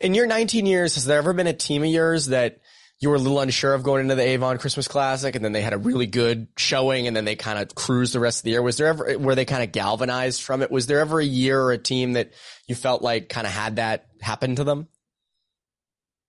In 0.00 0.14
your 0.14 0.26
19 0.26 0.64
years, 0.64 0.94
has 0.94 1.04
there 1.04 1.18
ever 1.18 1.34
been 1.34 1.46
a 1.46 1.52
team 1.52 1.82
of 1.82 1.90
yours 1.90 2.26
that 2.28 2.60
you 3.02 3.08
were 3.08 3.16
a 3.16 3.18
little 3.18 3.40
unsure 3.40 3.74
of 3.74 3.82
going 3.82 4.02
into 4.02 4.14
the 4.14 4.22
Avon 4.22 4.58
Christmas 4.58 4.86
Classic 4.86 5.34
and 5.34 5.44
then 5.44 5.50
they 5.50 5.60
had 5.60 5.72
a 5.72 5.78
really 5.78 6.06
good 6.06 6.46
showing 6.56 7.08
and 7.08 7.16
then 7.16 7.24
they 7.24 7.34
kind 7.34 7.58
of 7.58 7.74
cruised 7.74 8.14
the 8.14 8.20
rest 8.20 8.38
of 8.38 8.44
the 8.44 8.50
year? 8.50 8.62
Was 8.62 8.76
there 8.76 8.86
ever, 8.86 9.18
were 9.18 9.34
they 9.34 9.44
kind 9.44 9.64
of 9.64 9.72
galvanized 9.72 10.40
from 10.40 10.62
it? 10.62 10.70
Was 10.70 10.86
there 10.86 11.00
ever 11.00 11.18
a 11.18 11.24
year 11.24 11.60
or 11.60 11.72
a 11.72 11.78
team 11.78 12.12
that 12.12 12.32
you 12.68 12.76
felt 12.76 13.02
like 13.02 13.28
kind 13.28 13.44
of 13.44 13.52
had 13.52 13.76
that 13.76 14.06
happen 14.20 14.54
to 14.54 14.62
them? 14.62 14.86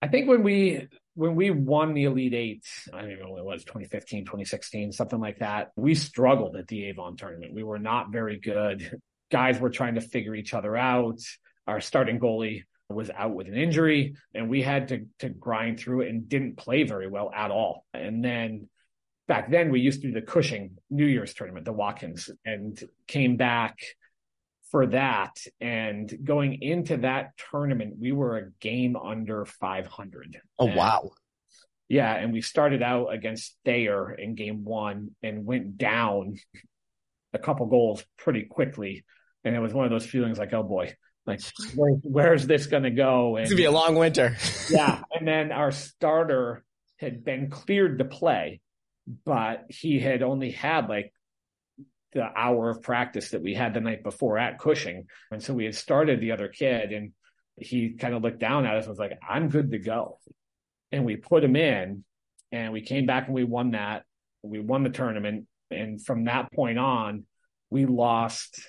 I 0.02 0.08
think 0.08 0.28
when 0.28 0.42
we, 0.42 0.88
when 1.14 1.36
we 1.36 1.50
won 1.50 1.94
the 1.94 2.04
Elite 2.04 2.34
Eight, 2.34 2.64
I 2.92 3.02
don't 3.02 3.12
even 3.12 3.22
know 3.22 3.30
what 3.30 3.38
it 3.38 3.44
was, 3.44 3.62
2015, 3.62 4.24
2016, 4.24 4.90
something 4.90 5.20
like 5.20 5.38
that, 5.38 5.70
we 5.76 5.94
struggled 5.94 6.56
at 6.56 6.66
the 6.66 6.86
Avon 6.86 7.16
tournament. 7.16 7.54
We 7.54 7.62
were 7.62 7.78
not 7.78 8.10
very 8.10 8.40
good. 8.40 9.00
Guys 9.30 9.60
were 9.60 9.70
trying 9.70 9.94
to 9.94 10.00
figure 10.00 10.34
each 10.34 10.54
other 10.54 10.76
out. 10.76 11.20
Our 11.68 11.80
starting 11.80 12.18
goalie 12.18 12.64
was 12.90 13.10
out 13.10 13.34
with 13.34 13.48
an 13.48 13.56
injury 13.56 14.14
and 14.34 14.50
we 14.50 14.62
had 14.62 14.88
to 14.88 15.06
to 15.20 15.28
grind 15.28 15.80
through 15.80 16.02
it 16.02 16.10
and 16.10 16.28
didn't 16.28 16.56
play 16.56 16.82
very 16.82 17.08
well 17.08 17.30
at 17.34 17.50
all. 17.50 17.84
And 17.94 18.24
then 18.24 18.68
back 19.26 19.50
then 19.50 19.70
we 19.70 19.80
used 19.80 20.02
to 20.02 20.08
do 20.08 20.14
the 20.14 20.22
Cushing 20.22 20.76
New 20.90 21.06
Year's 21.06 21.34
tournament, 21.34 21.64
the 21.64 21.72
Watkins, 21.72 22.30
and 22.44 22.78
came 23.06 23.36
back 23.36 23.78
for 24.70 24.86
that. 24.86 25.36
And 25.60 26.12
going 26.22 26.60
into 26.60 26.98
that 26.98 27.32
tournament, 27.50 27.94
we 27.98 28.12
were 28.12 28.36
a 28.36 28.50
game 28.60 28.96
under 28.96 29.44
500. 29.44 30.40
Oh, 30.58 30.66
and, 30.66 30.76
wow. 30.76 31.10
Yeah. 31.88 32.14
And 32.14 32.32
we 32.32 32.40
started 32.40 32.82
out 32.82 33.06
against 33.06 33.56
Thayer 33.64 34.12
in 34.12 34.34
game 34.34 34.64
one 34.64 35.12
and 35.22 35.46
went 35.46 35.78
down 35.78 36.36
a 37.32 37.38
couple 37.38 37.66
goals 37.66 38.04
pretty 38.18 38.42
quickly. 38.42 39.04
And 39.44 39.54
it 39.54 39.60
was 39.60 39.74
one 39.74 39.84
of 39.84 39.90
those 39.90 40.06
feelings 40.06 40.38
like, 40.38 40.52
oh 40.52 40.62
boy, 40.62 40.94
like 41.26 41.40
where, 41.74 41.92
where's 42.02 42.46
this 42.46 42.66
going 42.66 42.82
to 42.82 42.90
go? 42.90 43.36
And, 43.36 43.44
it's 43.44 43.52
gonna 43.52 43.62
be 43.62 43.64
a 43.66 43.70
long 43.70 43.94
winter. 43.96 44.36
yeah, 44.70 45.02
and 45.12 45.26
then 45.26 45.52
our 45.52 45.72
starter 45.72 46.64
had 46.98 47.24
been 47.24 47.50
cleared 47.50 47.98
to 47.98 48.04
play, 48.04 48.60
but 49.24 49.64
he 49.68 49.98
had 49.98 50.22
only 50.22 50.50
had 50.50 50.88
like 50.88 51.12
the 52.12 52.24
hour 52.24 52.70
of 52.70 52.82
practice 52.82 53.30
that 53.30 53.42
we 53.42 53.54
had 53.54 53.74
the 53.74 53.80
night 53.80 54.02
before 54.02 54.38
at 54.38 54.58
Cushing, 54.58 55.06
and 55.30 55.42
so 55.42 55.54
we 55.54 55.64
had 55.64 55.74
started 55.74 56.20
the 56.20 56.32
other 56.32 56.48
kid, 56.48 56.92
and 56.92 57.12
he 57.56 57.90
kind 57.90 58.14
of 58.14 58.22
looked 58.22 58.38
down 58.38 58.66
at 58.66 58.76
us 58.76 58.84
and 58.84 58.90
was 58.90 58.98
like, 58.98 59.18
"I'm 59.26 59.48
good 59.48 59.70
to 59.70 59.78
go," 59.78 60.18
and 60.92 61.04
we 61.04 61.16
put 61.16 61.42
him 61.42 61.56
in, 61.56 62.04
and 62.52 62.72
we 62.72 62.82
came 62.82 63.06
back 63.06 63.26
and 63.26 63.34
we 63.34 63.44
won 63.44 63.70
that. 63.72 64.04
We 64.42 64.60
won 64.60 64.82
the 64.82 64.90
tournament, 64.90 65.46
and 65.70 66.04
from 66.04 66.24
that 66.24 66.52
point 66.52 66.78
on, 66.78 67.24
we 67.70 67.86
lost 67.86 68.60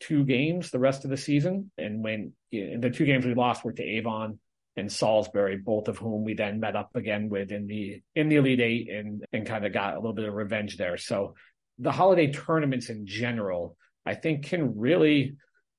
two 0.00 0.24
games 0.24 0.70
the 0.70 0.78
rest 0.78 1.04
of 1.04 1.10
the 1.10 1.16
season. 1.16 1.70
And 1.78 2.02
when 2.02 2.32
the 2.50 2.92
two 2.92 3.04
games 3.04 3.24
we 3.24 3.34
lost 3.34 3.64
were 3.64 3.72
to 3.72 3.82
Avon 3.82 4.38
and 4.76 4.90
Salisbury, 4.90 5.58
both 5.58 5.88
of 5.88 5.98
whom 5.98 6.24
we 6.24 6.34
then 6.34 6.60
met 6.60 6.76
up 6.76 6.96
again 6.96 7.28
with 7.28 7.52
in 7.52 7.66
the 7.66 8.02
in 8.14 8.28
the 8.28 8.36
Elite 8.36 8.60
Eight 8.60 8.90
and 8.90 9.24
and 9.32 9.46
kind 9.46 9.64
of 9.64 9.72
got 9.72 9.94
a 9.94 10.00
little 10.00 10.14
bit 10.14 10.28
of 10.28 10.34
revenge 10.34 10.76
there. 10.76 10.96
So 10.96 11.34
the 11.78 11.92
holiday 11.92 12.32
tournaments 12.32 12.90
in 12.90 13.06
general, 13.06 13.76
I 14.04 14.14
think, 14.14 14.46
can 14.46 14.78
really 14.78 15.36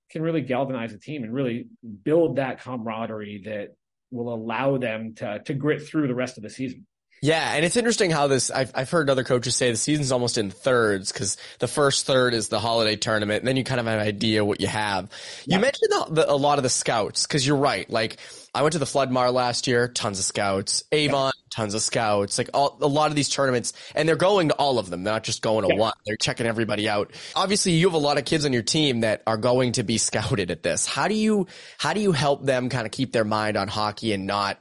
can 0.09 0.21
really 0.21 0.41
galvanize 0.41 0.93
a 0.93 0.99
team 0.99 1.23
and 1.23 1.33
really 1.33 1.67
build 2.03 2.35
that 2.35 2.61
camaraderie 2.61 3.43
that 3.45 3.69
will 4.11 4.33
allow 4.33 4.77
them 4.77 5.15
to 5.15 5.39
to 5.45 5.53
grit 5.53 5.87
through 5.87 6.07
the 6.07 6.15
rest 6.15 6.37
of 6.37 6.43
the 6.43 6.49
season. 6.49 6.85
Yeah, 7.23 7.53
and 7.53 7.63
it's 7.63 7.77
interesting 7.77 8.09
how 8.09 8.25
this. 8.25 8.49
I've 8.49 8.71
I've 8.73 8.89
heard 8.89 9.07
other 9.07 9.23
coaches 9.23 9.55
say 9.55 9.69
the 9.69 9.77
season's 9.77 10.11
almost 10.11 10.39
in 10.39 10.49
thirds 10.49 11.11
because 11.11 11.37
the 11.59 11.67
first 11.67 12.07
third 12.07 12.33
is 12.33 12.49
the 12.49 12.59
holiday 12.59 12.95
tournament, 12.95 13.41
and 13.41 13.47
then 13.47 13.57
you 13.57 13.63
kind 13.63 13.79
of 13.79 13.85
have 13.85 14.01
an 14.01 14.07
idea 14.07 14.43
what 14.43 14.59
you 14.59 14.65
have. 14.65 15.07
Yeah. 15.45 15.57
You 15.57 15.61
mentioned 15.61 15.91
the, 15.91 16.05
the, 16.15 16.31
a 16.31 16.33
lot 16.33 16.57
of 16.57 16.63
the 16.63 16.69
scouts 16.69 17.27
because 17.27 17.45
you're 17.45 17.57
right. 17.57 17.87
Like 17.87 18.17
I 18.53 18.63
went 18.63 18.74
to 18.74 18.79
the 18.79 18.86
Flood-Marr 18.86 19.31
last 19.31 19.65
year, 19.65 19.88
tons 19.88 20.20
of 20.20 20.25
scouts. 20.25 20.84
Avon, 20.91 21.31
tons 21.50 21.74
of 21.74 21.81
scouts. 21.81 22.38
Like 22.38 22.50
all, 22.53 22.77
a 22.81 22.88
lot 22.88 23.10
of 23.10 23.15
these 23.15 23.29
tournaments, 23.29 23.72
and 23.96 24.10
they're 24.10 24.17
going 24.17 24.50
to 24.50 24.55
all 24.55 24.77
of 24.77 24.89
them. 24.89 25.03
They're 25.03 25.13
not 25.13 25.24
just 25.24 25.41
going 25.41 25.65
to 25.65 25.74
yeah. 25.74 25.79
one. 25.79 25.93
They're 26.05 26.17
checking 26.17 26.46
everybody 26.46 26.89
out. 26.89 27.13
Obviously, 27.34 27.72
you 27.74 27.88
have 27.88 27.93
a 27.93 27.98
lot 27.98 28.17
of 28.17 28.25
kids 28.25 28.46
on 28.46 28.51
your 28.51 28.62
team 28.62 29.01
that 29.01 29.24
are 29.25 29.38
going 29.38 29.74
to 29.74 29.84
be 29.84 29.98
scouted 30.00 30.51
at 30.51 30.63
this. 30.63 30.86
How 30.86 31.08
do 31.08 31.15
you 31.15 31.48
how 31.77 31.93
do 31.93 32.01
you 32.01 32.12
help 32.12 32.46
them 32.46 32.67
kind 32.67 32.86
of 32.86 32.91
keep 32.91 33.13
their 33.13 33.24
mind 33.24 33.55
on 33.55 33.70
hockey 33.70 34.12
and 34.12 34.27
not 34.27 34.60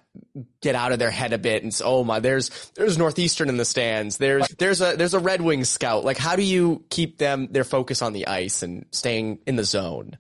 get 0.61 0.77
out 0.77 0.93
of 0.93 1.01
their 1.01 1.11
head 1.11 1.33
a 1.33 1.39
bit 1.39 1.65
and 1.65 1.75
say, 1.75 1.85
oh 1.85 2.05
my, 2.05 2.21
there's 2.21 2.71
there's 2.77 2.97
Northeastern 2.97 3.49
in 3.49 3.57
the 3.57 3.65
stands. 3.65 4.19
There's 4.19 4.47
there's 4.51 4.81
a 4.81 4.95
there's 4.97 5.15
a 5.15 5.21
Red 5.21 5.41
Wing 5.41 5.65
scout. 5.65 6.05
Like 6.05 6.19
how 6.19 6.37
do 6.37 6.43
you 6.43 6.85
keep 6.91 7.19
them 7.19 7.49
their 7.51 7.65
focus 7.65 8.03
on 8.03 8.13
the 8.13 8.29
ice 8.29 8.63
and 8.63 8.87
staying 8.93 9.41
in 9.49 9.57
the 9.57 9.65
zone? 9.65 10.17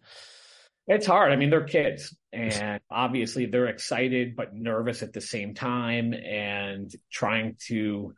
It's 0.89 1.07
hard. 1.07 1.31
I 1.31 1.37
mean, 1.37 1.51
they're 1.51 1.63
kids 1.63 2.17
and 2.33 2.81
obviously 2.91 3.47
they're 3.47 3.67
excited 3.67 4.37
but 4.37 4.55
nervous 4.55 5.03
at 5.03 5.13
the 5.13 5.21
same 5.21 5.55
time 5.55 6.15
and 6.15 6.95
trying 7.11 7.57
to 7.67 8.15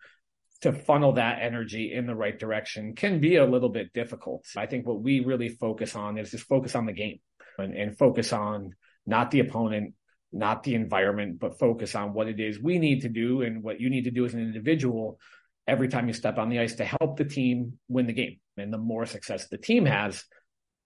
to 0.63 0.73
funnel 0.73 1.15
that 1.15 1.39
energy 1.43 1.93
in 1.93 2.07
the 2.07 2.15
right 2.15 2.39
direction 2.39 2.95
can 2.95 3.21
be 3.21 3.37
a 3.37 3.45
little 3.45 3.69
bit 3.69 3.93
difficult. 3.93 4.47
I 4.57 4.67
think 4.67 4.87
what 4.87 5.03
we 5.03 5.21
really 5.21 5.49
focus 5.49 5.97
on 5.97 6.19
is 6.19 6.31
just 6.31 6.45
focus 6.45 6.77
on 6.77 6.87
the 6.87 6.93
game 6.93 7.19
and, 7.59 7.75
and 7.75 7.99
focus 7.99 8.33
on 8.33 8.75
not 9.05 9.33
the 9.33 9.41
opponent, 9.41 9.95
not 10.31 10.63
the 10.63 10.77
environment, 10.77 11.41
but 11.41 11.59
focus 11.59 11.97
on 11.97 12.13
what 12.13 12.29
it 12.29 12.39
is 12.39 12.61
we 12.61 12.79
need 12.79 13.03
to 13.03 13.09
do 13.09 13.43
and 13.43 13.65
what 13.65 13.81
you 13.81 13.91
need 13.91 14.05
to 14.05 14.13
do 14.13 14.25
as 14.25 14.35
an 14.35 14.41
individual 14.41 15.19
every 15.67 15.89
time 15.89 16.07
you 16.07 16.15
step 16.15 16.39
on 16.39 16.49
the 16.49 16.61
ice 16.61 16.77
to 16.77 16.85
help 16.85 17.17
the 17.17 17.25
team 17.25 17.79
win 17.89 18.07
the 18.07 18.13
game. 18.13 18.39
And 18.57 18.73
the 18.73 18.79
more 18.79 19.07
success 19.07 19.49
the 19.49 19.59
team 19.59 19.85
has, 19.87 20.25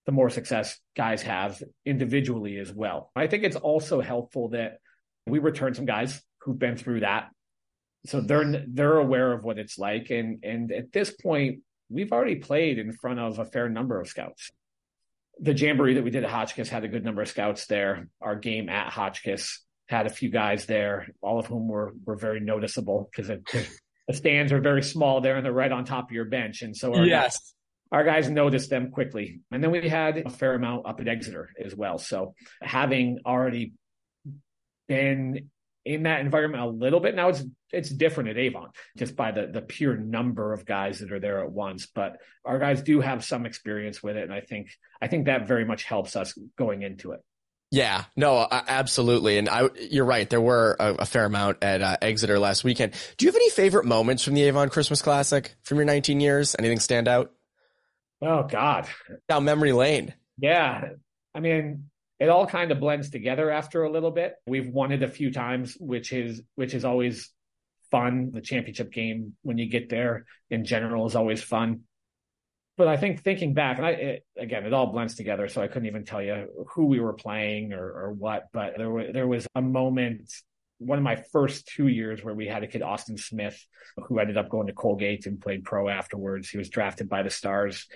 the 0.06 0.12
more 0.12 0.30
success 0.30 0.78
guys 0.96 1.22
have 1.22 1.62
individually 1.84 2.58
as 2.58 2.72
well. 2.72 3.10
I 3.14 3.26
think 3.26 3.42
it's 3.44 3.56
also 3.56 4.00
helpful 4.00 4.50
that 4.50 4.78
we 5.26 5.40
return 5.40 5.74
some 5.74 5.84
guys 5.84 6.22
who've 6.40 6.58
been 6.58 6.76
through 6.76 7.00
that. 7.00 7.28
So 8.06 8.20
they're 8.20 8.64
they're 8.68 8.98
aware 8.98 9.32
of 9.32 9.42
what 9.42 9.58
it's 9.58 9.78
like 9.78 10.10
and 10.10 10.44
and 10.44 10.70
at 10.70 10.92
this 10.92 11.10
point 11.10 11.60
we've 11.88 12.12
already 12.12 12.36
played 12.36 12.78
in 12.78 12.92
front 12.92 13.18
of 13.18 13.38
a 13.38 13.44
fair 13.44 13.68
number 13.68 14.00
of 14.00 14.08
scouts. 14.08 14.50
The 15.40 15.52
jamboree 15.52 15.94
that 15.94 16.04
we 16.04 16.10
did 16.10 16.24
at 16.24 16.30
Hotchkiss 16.30 16.68
had 16.68 16.84
a 16.84 16.88
good 16.88 17.04
number 17.04 17.22
of 17.22 17.28
scouts 17.28 17.66
there. 17.66 18.08
Our 18.22 18.36
game 18.36 18.68
at 18.68 18.92
Hotchkiss 18.92 19.60
had 19.88 20.06
a 20.06 20.10
few 20.10 20.30
guys 20.30 20.66
there, 20.66 21.08
all 21.20 21.38
of 21.38 21.46
whom 21.46 21.68
were 21.68 21.92
were 22.04 22.16
very 22.16 22.40
noticeable 22.40 23.10
because 23.10 23.26
the 23.28 24.14
stands 24.14 24.52
are 24.52 24.60
very 24.60 24.82
small 24.84 25.20
there 25.20 25.36
and 25.36 25.44
they're 25.44 25.52
right 25.52 25.72
on 25.72 25.84
top 25.84 26.10
of 26.10 26.12
your 26.12 26.26
bench. 26.26 26.62
And 26.62 26.76
so 26.76 26.94
our 26.94 27.04
yes. 27.04 27.54
Our 27.92 28.04
guys 28.04 28.28
noticed 28.28 28.70
them 28.70 28.90
quickly. 28.90 29.40
And 29.50 29.62
then 29.62 29.70
we 29.70 29.88
had 29.88 30.18
a 30.18 30.30
fair 30.30 30.54
amount 30.54 30.86
up 30.86 31.00
at 31.00 31.08
Exeter 31.08 31.50
as 31.62 31.74
well. 31.74 31.98
So 31.98 32.34
having 32.60 33.20
already 33.24 33.74
been 34.88 35.50
in 35.84 36.02
that 36.02 36.20
environment 36.20 36.62
a 36.62 36.66
little 36.66 37.00
bit 37.00 37.14
now, 37.14 37.28
it's 37.28 37.44
it's 37.72 37.90
different 37.90 38.30
at 38.30 38.38
Avon 38.38 38.70
just 38.96 39.14
by 39.14 39.30
the 39.30 39.46
the 39.46 39.62
pure 39.62 39.96
number 39.96 40.52
of 40.52 40.66
guys 40.66 40.98
that 40.98 41.12
are 41.12 41.20
there 41.20 41.42
at 41.42 41.50
once. 41.50 41.86
But 41.86 42.18
our 42.44 42.58
guys 42.58 42.82
do 42.82 43.00
have 43.00 43.24
some 43.24 43.46
experience 43.46 44.02
with 44.02 44.16
it, 44.16 44.24
and 44.24 44.32
I 44.32 44.40
think 44.40 44.70
I 45.00 45.06
think 45.06 45.26
that 45.26 45.46
very 45.46 45.64
much 45.64 45.84
helps 45.84 46.16
us 46.16 46.36
going 46.58 46.82
into 46.82 47.12
it. 47.12 47.20
Yeah, 47.72 48.04
no, 48.14 48.46
absolutely. 48.50 49.38
And 49.38 49.48
I, 49.48 49.68
you're 49.90 50.04
right. 50.04 50.30
There 50.30 50.40
were 50.40 50.76
a, 50.78 50.94
a 50.94 51.04
fair 51.04 51.24
amount 51.24 51.58
at 51.62 51.82
uh, 51.82 51.96
Exeter 52.00 52.38
last 52.38 52.62
weekend. 52.62 52.92
Do 53.16 53.26
you 53.26 53.28
have 53.28 53.36
any 53.36 53.50
favorite 53.50 53.84
moments 53.84 54.22
from 54.22 54.34
the 54.34 54.42
Avon 54.44 54.68
Christmas 54.68 55.02
Classic 55.02 55.52
from 55.62 55.78
your 55.78 55.84
19 55.84 56.20
years? 56.20 56.54
Anything 56.58 56.78
stand 56.78 57.08
out? 57.08 57.32
Oh 58.22 58.44
God. 58.44 58.88
Down 59.28 59.44
memory 59.44 59.72
lane. 59.72 60.14
Yeah. 60.38 60.88
I 61.34 61.40
mean, 61.40 61.90
it 62.18 62.28
all 62.28 62.46
kind 62.46 62.72
of 62.72 62.80
blends 62.80 63.10
together 63.10 63.50
after 63.50 63.84
a 63.84 63.90
little 63.90 64.10
bit. 64.10 64.34
We've 64.46 64.68
won 64.68 64.92
it 64.92 65.02
a 65.02 65.08
few 65.08 65.30
times, 65.30 65.76
which 65.78 66.12
is 66.12 66.42
which 66.54 66.74
is 66.74 66.84
always 66.84 67.30
fun. 67.90 68.30
The 68.32 68.40
championship 68.40 68.90
game 68.90 69.34
when 69.42 69.58
you 69.58 69.68
get 69.68 69.90
there 69.90 70.24
in 70.50 70.64
general 70.64 71.06
is 71.06 71.14
always 71.14 71.42
fun. 71.42 71.82
But 72.78 72.88
I 72.88 72.96
think 72.96 73.22
thinking 73.22 73.54
back, 73.54 73.78
and 73.78 73.86
I 73.86 73.90
it, 73.90 74.26
again, 74.36 74.66
it 74.66 74.72
all 74.72 74.92
blends 74.92 75.14
together, 75.14 75.48
so 75.48 75.62
I 75.62 75.68
couldn't 75.68 75.86
even 75.86 76.04
tell 76.04 76.22
you 76.22 76.66
who 76.74 76.86
we 76.86 77.00
were 77.00 77.14
playing 77.14 77.72
or, 77.72 77.84
or 77.84 78.12
what. 78.12 78.48
But 78.52 78.74
there 78.76 78.90
was 78.90 79.06
there 79.12 79.26
was 79.26 79.46
a 79.54 79.62
moment 79.62 80.32
one 80.78 80.98
of 80.98 81.04
my 81.04 81.16
first 81.32 81.66
two 81.68 81.88
years 81.88 82.22
where 82.22 82.34
we 82.34 82.46
had 82.46 82.62
a 82.62 82.66
kid, 82.66 82.82
Austin 82.82 83.16
Smith, 83.16 83.58
who 83.96 84.18
ended 84.18 84.36
up 84.36 84.48
going 84.48 84.66
to 84.66 84.72
Colgate 84.72 85.26
and 85.26 85.40
played 85.40 85.64
pro 85.64 85.88
afterwards. 85.88 86.50
He 86.50 86.58
was 86.58 86.68
drafted 86.68 87.08
by 87.08 87.22
the 87.22 87.30
Stars. 87.30 87.86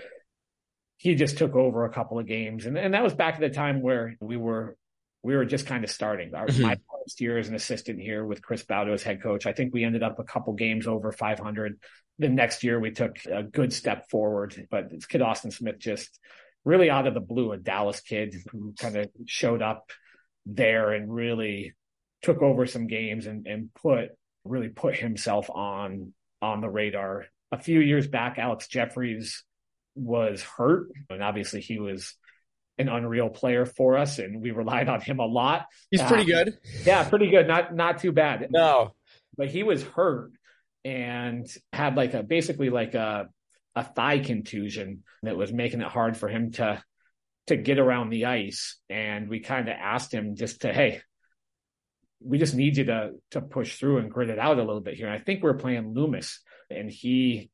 He 0.96 1.14
just 1.14 1.38
took 1.38 1.54
over 1.54 1.84
a 1.84 1.92
couple 1.92 2.18
of 2.18 2.26
games. 2.26 2.66
And, 2.66 2.78
and 2.78 2.94
that 2.94 3.02
was 3.02 3.14
back 3.14 3.34
at 3.34 3.40
the 3.40 3.50
time 3.50 3.82
where 3.82 4.16
we 4.20 4.36
were 4.36 4.76
we 5.22 5.36
were 5.36 5.44
just 5.44 5.66
kind 5.66 5.84
of 5.84 5.90
starting. 5.90 6.34
Our, 6.34 6.46
mm-hmm. 6.46 6.62
My 6.62 6.76
first 6.76 7.20
year 7.20 7.38
as 7.38 7.48
an 7.48 7.54
assistant 7.54 8.00
here 8.00 8.24
with 8.24 8.42
Chris 8.42 8.64
Baudo 8.64 8.94
as 8.94 9.02
head 9.02 9.22
coach, 9.22 9.46
I 9.46 9.52
think 9.52 9.74
we 9.74 9.84
ended 9.84 10.02
up 10.02 10.18
a 10.18 10.24
couple 10.24 10.54
games 10.54 10.86
over 10.86 11.12
500. 11.12 11.78
The 12.18 12.28
next 12.28 12.64
year 12.64 12.80
we 12.80 12.90
took 12.90 13.18
a 13.30 13.42
good 13.42 13.72
step 13.72 14.08
forward, 14.08 14.66
but 14.70 14.88
it's 14.92 15.06
kid 15.06 15.20
Austin 15.20 15.50
Smith 15.50 15.78
just 15.78 16.18
really 16.64 16.90
out 16.90 17.06
of 17.06 17.14
the 17.14 17.20
blue, 17.20 17.52
a 17.52 17.58
Dallas 17.58 18.00
kid 18.00 18.34
who 18.50 18.74
kind 18.78 18.96
of 18.96 19.10
showed 19.26 19.62
up 19.62 19.90
there 20.46 20.92
and 20.92 21.12
really 21.12 21.74
took 22.22 22.42
over 22.42 22.66
some 22.66 22.86
games 22.86 23.26
and, 23.26 23.46
and 23.46 23.72
put 23.74 24.10
really 24.44 24.68
put 24.68 24.96
himself 24.96 25.50
on 25.50 26.12
on 26.42 26.60
the 26.60 26.68
radar. 26.68 27.26
A 27.52 27.58
few 27.58 27.80
years 27.80 28.06
back, 28.06 28.38
Alex 28.38 28.68
Jeffries 28.68 29.44
was 29.94 30.42
hurt, 30.42 30.88
and 31.08 31.22
obviously 31.22 31.60
he 31.60 31.78
was 31.78 32.14
an 32.78 32.88
unreal 32.88 33.28
player 33.28 33.66
for 33.66 33.98
us, 33.98 34.18
and 34.18 34.40
we 34.40 34.52
relied 34.52 34.88
on 34.88 35.00
him 35.00 35.18
a 35.18 35.26
lot. 35.26 35.66
He's 35.90 36.02
pretty 36.02 36.32
um, 36.32 36.44
good. 36.44 36.58
Yeah, 36.84 37.08
pretty 37.08 37.28
good. 37.28 37.46
Not 37.46 37.74
not 37.74 37.98
too 37.98 38.12
bad. 38.12 38.48
No, 38.50 38.94
but 39.36 39.48
he 39.48 39.62
was 39.62 39.82
hurt 39.82 40.30
and 40.84 41.46
had 41.72 41.96
like 41.96 42.14
a 42.14 42.22
basically 42.22 42.70
like 42.70 42.94
a 42.94 43.28
a 43.74 43.84
thigh 43.84 44.18
contusion 44.18 45.02
that 45.22 45.36
was 45.36 45.52
making 45.52 45.80
it 45.80 45.88
hard 45.88 46.16
for 46.16 46.28
him 46.28 46.52
to 46.52 46.82
to 47.48 47.56
get 47.56 47.78
around 47.78 48.10
the 48.10 48.26
ice. 48.26 48.78
And 48.88 49.28
we 49.28 49.40
kind 49.40 49.68
of 49.68 49.74
asked 49.78 50.12
him 50.12 50.36
just 50.36 50.62
to, 50.62 50.72
hey, 50.72 51.02
we 52.22 52.38
just 52.38 52.54
need 52.54 52.76
you 52.76 52.84
to 52.84 53.12
to 53.32 53.40
push 53.40 53.76
through 53.76 53.98
and 53.98 54.10
grit 54.10 54.30
it 54.30 54.38
out 54.38 54.58
a 54.58 54.64
little 54.64 54.80
bit 54.80 54.94
here. 54.94 55.06
And 55.06 55.14
I 55.14 55.22
think 55.22 55.42
we 55.42 55.50
are 55.50 55.54
playing 55.54 55.94
Loomis, 55.94 56.40
and 56.68 56.90
he 56.90 57.50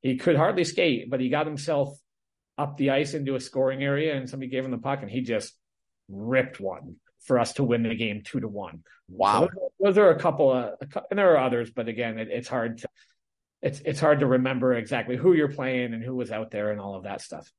he 0.00 0.16
could 0.16 0.36
hardly 0.36 0.64
skate, 0.64 1.10
but 1.10 1.20
he 1.20 1.28
got 1.28 1.46
himself 1.46 1.96
up 2.58 2.76
the 2.76 2.90
ice 2.90 3.14
into 3.14 3.34
a 3.34 3.40
scoring 3.40 3.82
area, 3.82 4.14
and 4.14 4.28
somebody 4.28 4.50
gave 4.50 4.64
him 4.64 4.70
the 4.70 4.78
puck, 4.78 5.00
and 5.02 5.10
he 5.10 5.22
just 5.22 5.54
ripped 6.08 6.60
one 6.60 6.96
for 7.24 7.38
us 7.38 7.54
to 7.54 7.64
win 7.64 7.82
the 7.82 7.94
game 7.94 8.22
two 8.24 8.40
to 8.40 8.48
one. 8.48 8.82
Wow, 9.08 9.40
so 9.40 9.48
those, 9.54 9.94
those, 9.94 9.98
are 9.98 10.10
a 10.10 10.18
couple 10.18 10.50
of, 10.50 10.74
and 11.10 11.18
there 11.18 11.32
are 11.32 11.44
others, 11.44 11.70
but 11.70 11.88
again, 11.88 12.18
it, 12.18 12.28
it's 12.30 12.48
hard 12.48 12.78
to 12.78 12.88
it's 13.62 13.80
it's 13.84 14.00
hard 14.00 14.20
to 14.20 14.26
remember 14.26 14.74
exactly 14.74 15.16
who 15.16 15.32
you're 15.32 15.48
playing 15.48 15.94
and 15.94 16.02
who 16.02 16.14
was 16.14 16.32
out 16.32 16.50
there 16.50 16.70
and 16.70 16.80
all 16.80 16.96
of 16.96 17.04
that 17.04 17.20
stuff. 17.20 17.50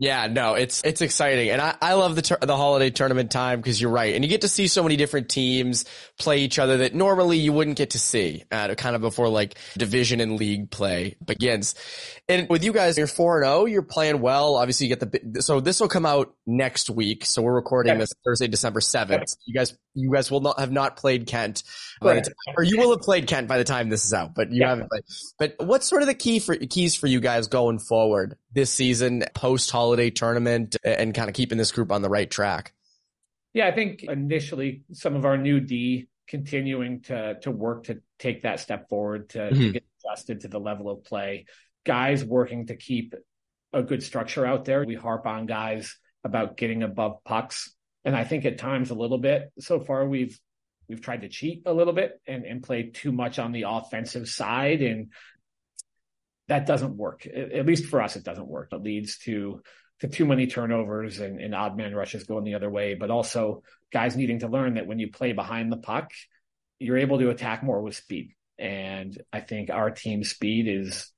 Yeah, 0.00 0.28
no, 0.28 0.54
it's 0.54 0.80
it's 0.84 1.00
exciting, 1.00 1.50
and 1.50 1.60
I, 1.60 1.74
I 1.82 1.94
love 1.94 2.14
the 2.14 2.38
the 2.40 2.56
holiday 2.56 2.90
tournament 2.90 3.32
time 3.32 3.60
because 3.60 3.80
you're 3.80 3.90
right, 3.90 4.14
and 4.14 4.24
you 4.24 4.30
get 4.30 4.42
to 4.42 4.48
see 4.48 4.68
so 4.68 4.84
many 4.84 4.94
different 4.94 5.28
teams 5.28 5.86
play 6.20 6.38
each 6.38 6.60
other 6.60 6.78
that 6.78 6.94
normally 6.94 7.38
you 7.38 7.52
wouldn't 7.52 7.76
get 7.76 7.90
to 7.90 7.98
see, 7.98 8.44
uh, 8.52 8.72
kind 8.76 8.94
of 8.94 9.02
before 9.02 9.28
like 9.28 9.56
division 9.76 10.20
and 10.20 10.36
league 10.36 10.70
play 10.70 11.16
begins. 11.24 11.74
And 12.28 12.48
with 12.48 12.62
you 12.62 12.72
guys, 12.72 12.96
you're 12.96 13.08
four 13.08 13.38
and 13.38 13.46
zero, 13.46 13.62
oh, 13.62 13.64
you're 13.64 13.82
playing 13.82 14.20
well. 14.20 14.54
Obviously, 14.54 14.86
you 14.86 14.94
get 14.94 15.00
the 15.00 15.42
so 15.42 15.58
this 15.58 15.80
will 15.80 15.88
come 15.88 16.06
out 16.06 16.32
next 16.46 16.88
week. 16.88 17.24
So 17.24 17.42
we're 17.42 17.54
recording 17.54 17.98
this 17.98 18.12
Thursday, 18.24 18.46
December 18.46 18.80
seventh. 18.80 19.34
You 19.46 19.54
guys, 19.54 19.76
you 19.94 20.12
guys 20.12 20.30
will 20.30 20.42
not 20.42 20.60
have 20.60 20.70
not 20.70 20.96
played 20.96 21.26
Kent, 21.26 21.64
right. 22.00 22.24
or 22.56 22.62
you 22.62 22.78
will 22.78 22.90
have 22.90 23.00
played 23.00 23.26
Kent 23.26 23.48
by 23.48 23.58
the 23.58 23.64
time 23.64 23.88
this 23.88 24.04
is 24.04 24.14
out, 24.14 24.32
but 24.32 24.52
you 24.52 24.60
yeah. 24.60 24.68
haven't 24.68 24.90
played. 24.90 25.02
But 25.40 25.56
what's 25.66 25.88
sort 25.88 26.02
of 26.02 26.06
the 26.08 26.14
key 26.14 26.38
for 26.38 26.54
keys 26.54 26.94
for 26.94 27.08
you 27.08 27.18
guys 27.18 27.48
going 27.48 27.80
forward 27.80 28.36
this 28.52 28.70
season, 28.70 29.24
post 29.34 29.70
holiday 29.70 30.10
tournament, 30.10 30.76
and 30.84 31.14
kind 31.14 31.28
of 31.28 31.34
keeping 31.34 31.58
this 31.58 31.72
group 31.72 31.92
on 31.92 32.02
the 32.02 32.08
right 32.08 32.30
track? 32.30 32.72
Yeah, 33.52 33.66
I 33.66 33.72
think 33.72 34.04
initially 34.04 34.82
some 34.92 35.16
of 35.16 35.24
our 35.24 35.36
new 35.36 35.60
D 35.60 36.08
continuing 36.28 37.00
to 37.02 37.38
to 37.40 37.50
work 37.50 37.84
to 37.84 38.00
take 38.18 38.42
that 38.42 38.60
step 38.60 38.88
forward 38.88 39.30
to, 39.30 39.38
mm-hmm. 39.38 39.60
to 39.60 39.72
get 39.72 39.84
adjusted 40.04 40.40
to 40.42 40.48
the 40.48 40.60
level 40.60 40.90
of 40.90 41.04
play. 41.04 41.46
Guys 41.84 42.24
working 42.24 42.66
to 42.66 42.76
keep 42.76 43.14
a 43.72 43.82
good 43.82 44.02
structure 44.02 44.46
out 44.46 44.64
there. 44.64 44.84
We 44.84 44.94
harp 44.94 45.26
on 45.26 45.46
guys 45.46 45.96
about 46.24 46.56
getting 46.56 46.82
above 46.82 47.24
pucks. 47.24 47.74
And 48.04 48.16
I 48.16 48.24
think 48.24 48.44
at 48.44 48.58
times 48.58 48.90
a 48.90 48.94
little 48.94 49.18
bit 49.18 49.50
so 49.58 49.80
far 49.80 50.06
we've 50.06 50.38
we've 50.88 51.00
tried 51.00 51.22
to 51.22 51.28
cheat 51.28 51.62
a 51.66 51.72
little 51.72 51.92
bit 51.92 52.20
and, 52.26 52.44
and 52.44 52.62
play 52.62 52.90
too 52.90 53.12
much 53.12 53.38
on 53.38 53.52
the 53.52 53.64
offensive 53.68 54.28
side. 54.28 54.82
And 54.82 55.12
that 56.48 56.66
doesn't 56.66 56.96
work. 56.96 57.26
At 57.26 57.66
least 57.66 57.86
for 57.86 58.02
us, 58.02 58.16
it 58.16 58.24
doesn't 58.24 58.48
work. 58.48 58.70
It 58.72 58.82
leads 58.82 59.18
to 59.18 59.62
to 60.00 60.08
too 60.08 60.24
many 60.24 60.46
turnovers 60.46 61.18
and, 61.18 61.40
and 61.40 61.54
odd 61.54 61.76
man 61.76 61.94
rushes 61.94 62.24
going 62.24 62.44
the 62.44 62.54
other 62.54 62.70
way, 62.70 62.94
but 62.94 63.10
also 63.10 63.62
guys 63.92 64.16
needing 64.16 64.38
to 64.40 64.48
learn 64.48 64.74
that 64.74 64.86
when 64.86 65.00
you 65.00 65.10
play 65.10 65.32
behind 65.32 65.72
the 65.72 65.76
puck, 65.76 66.12
you're 66.78 66.98
able 66.98 67.18
to 67.18 67.30
attack 67.30 67.64
more 67.64 67.82
with 67.82 67.96
speed. 67.96 68.34
And 68.58 69.20
I 69.32 69.40
think 69.40 69.70
our 69.70 69.90
team 69.90 70.24
speed 70.24 70.68
is 70.68 71.12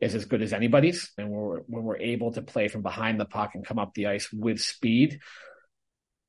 is 0.00 0.14
as 0.14 0.26
good 0.26 0.42
as 0.42 0.52
anybody's. 0.52 1.10
And 1.16 1.30
we're, 1.30 1.60
when 1.60 1.82
we're 1.82 1.96
able 1.96 2.32
to 2.32 2.42
play 2.42 2.68
from 2.68 2.82
behind 2.82 3.18
the 3.18 3.24
puck 3.24 3.54
and 3.54 3.64
come 3.64 3.78
up 3.78 3.94
the 3.94 4.08
ice 4.08 4.30
with 4.30 4.60
speed, 4.60 5.20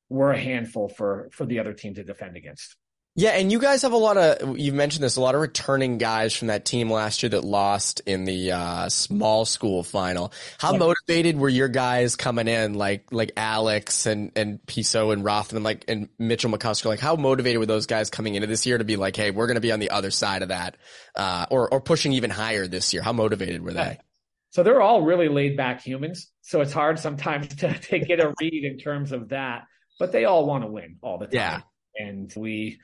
we're 0.08 0.32
a 0.32 0.40
handful 0.40 0.88
for 0.88 1.28
for 1.32 1.44
the 1.44 1.58
other 1.58 1.74
team 1.74 1.94
to 1.94 2.04
defend 2.04 2.36
against. 2.36 2.76
Yeah, 3.18 3.30
and 3.30 3.50
you 3.50 3.58
guys 3.58 3.82
have 3.82 3.90
a 3.90 3.96
lot 3.96 4.16
of 4.16 4.60
you've 4.60 4.76
mentioned 4.76 5.02
this 5.02 5.16
a 5.16 5.20
lot 5.20 5.34
of 5.34 5.40
returning 5.40 5.98
guys 5.98 6.32
from 6.36 6.48
that 6.48 6.64
team 6.64 6.88
last 6.88 7.20
year 7.20 7.30
that 7.30 7.42
lost 7.42 8.00
in 8.06 8.22
the 8.22 8.52
uh, 8.52 8.88
small 8.90 9.44
school 9.44 9.82
final. 9.82 10.32
How 10.58 10.70
yeah. 10.70 10.78
motivated 10.78 11.36
were 11.36 11.48
your 11.48 11.66
guys 11.66 12.14
coming 12.14 12.46
in, 12.46 12.74
like 12.74 13.10
like 13.10 13.32
Alex 13.36 14.06
and 14.06 14.30
and 14.36 14.64
Pizzo 14.66 15.12
and 15.12 15.24
Rothman, 15.24 15.64
like 15.64 15.84
and 15.88 16.08
Mitchell 16.16 16.52
McCusker? 16.52 16.84
Like, 16.84 17.00
how 17.00 17.16
motivated 17.16 17.58
were 17.58 17.66
those 17.66 17.86
guys 17.86 18.08
coming 18.08 18.36
into 18.36 18.46
this 18.46 18.66
year 18.66 18.78
to 18.78 18.84
be 18.84 18.94
like, 18.94 19.16
hey, 19.16 19.32
we're 19.32 19.48
going 19.48 19.56
to 19.56 19.60
be 19.60 19.72
on 19.72 19.80
the 19.80 19.90
other 19.90 20.12
side 20.12 20.42
of 20.42 20.50
that, 20.50 20.76
uh, 21.16 21.46
or 21.50 21.74
or 21.74 21.80
pushing 21.80 22.12
even 22.12 22.30
higher 22.30 22.68
this 22.68 22.94
year? 22.94 23.02
How 23.02 23.12
motivated 23.12 23.62
were 23.64 23.72
they? 23.72 23.98
So 24.50 24.62
they're 24.62 24.80
all 24.80 25.02
really 25.02 25.28
laid 25.28 25.56
back 25.56 25.80
humans. 25.80 26.30
So 26.42 26.60
it's 26.60 26.72
hard 26.72 27.00
sometimes 27.00 27.48
to, 27.56 27.76
to 27.76 27.98
get 27.98 28.20
a 28.20 28.32
read 28.40 28.62
in 28.62 28.78
terms 28.78 29.10
of 29.10 29.30
that, 29.30 29.64
but 29.98 30.12
they 30.12 30.24
all 30.24 30.46
want 30.46 30.62
to 30.62 30.70
win 30.70 30.98
all 31.02 31.18
the 31.18 31.26
time. 31.26 31.34
Yeah. 31.34 31.60
And 31.96 32.32
we 32.36 32.78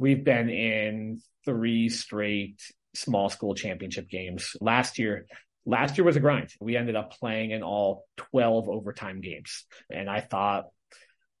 we've 0.00 0.24
been 0.24 0.48
in 0.48 1.20
three 1.44 1.90
straight 1.90 2.60
small 2.94 3.28
school 3.28 3.54
championship 3.54 4.08
games. 4.08 4.56
Last 4.60 4.98
year, 4.98 5.26
last 5.66 5.98
year 5.98 6.04
was 6.04 6.16
a 6.16 6.20
grind. 6.20 6.48
We 6.58 6.76
ended 6.76 6.96
up 6.96 7.12
playing 7.12 7.50
in 7.50 7.62
all 7.62 8.06
12 8.32 8.68
overtime 8.68 9.20
games. 9.20 9.64
And 9.90 10.08
I 10.08 10.20
thought 10.20 10.64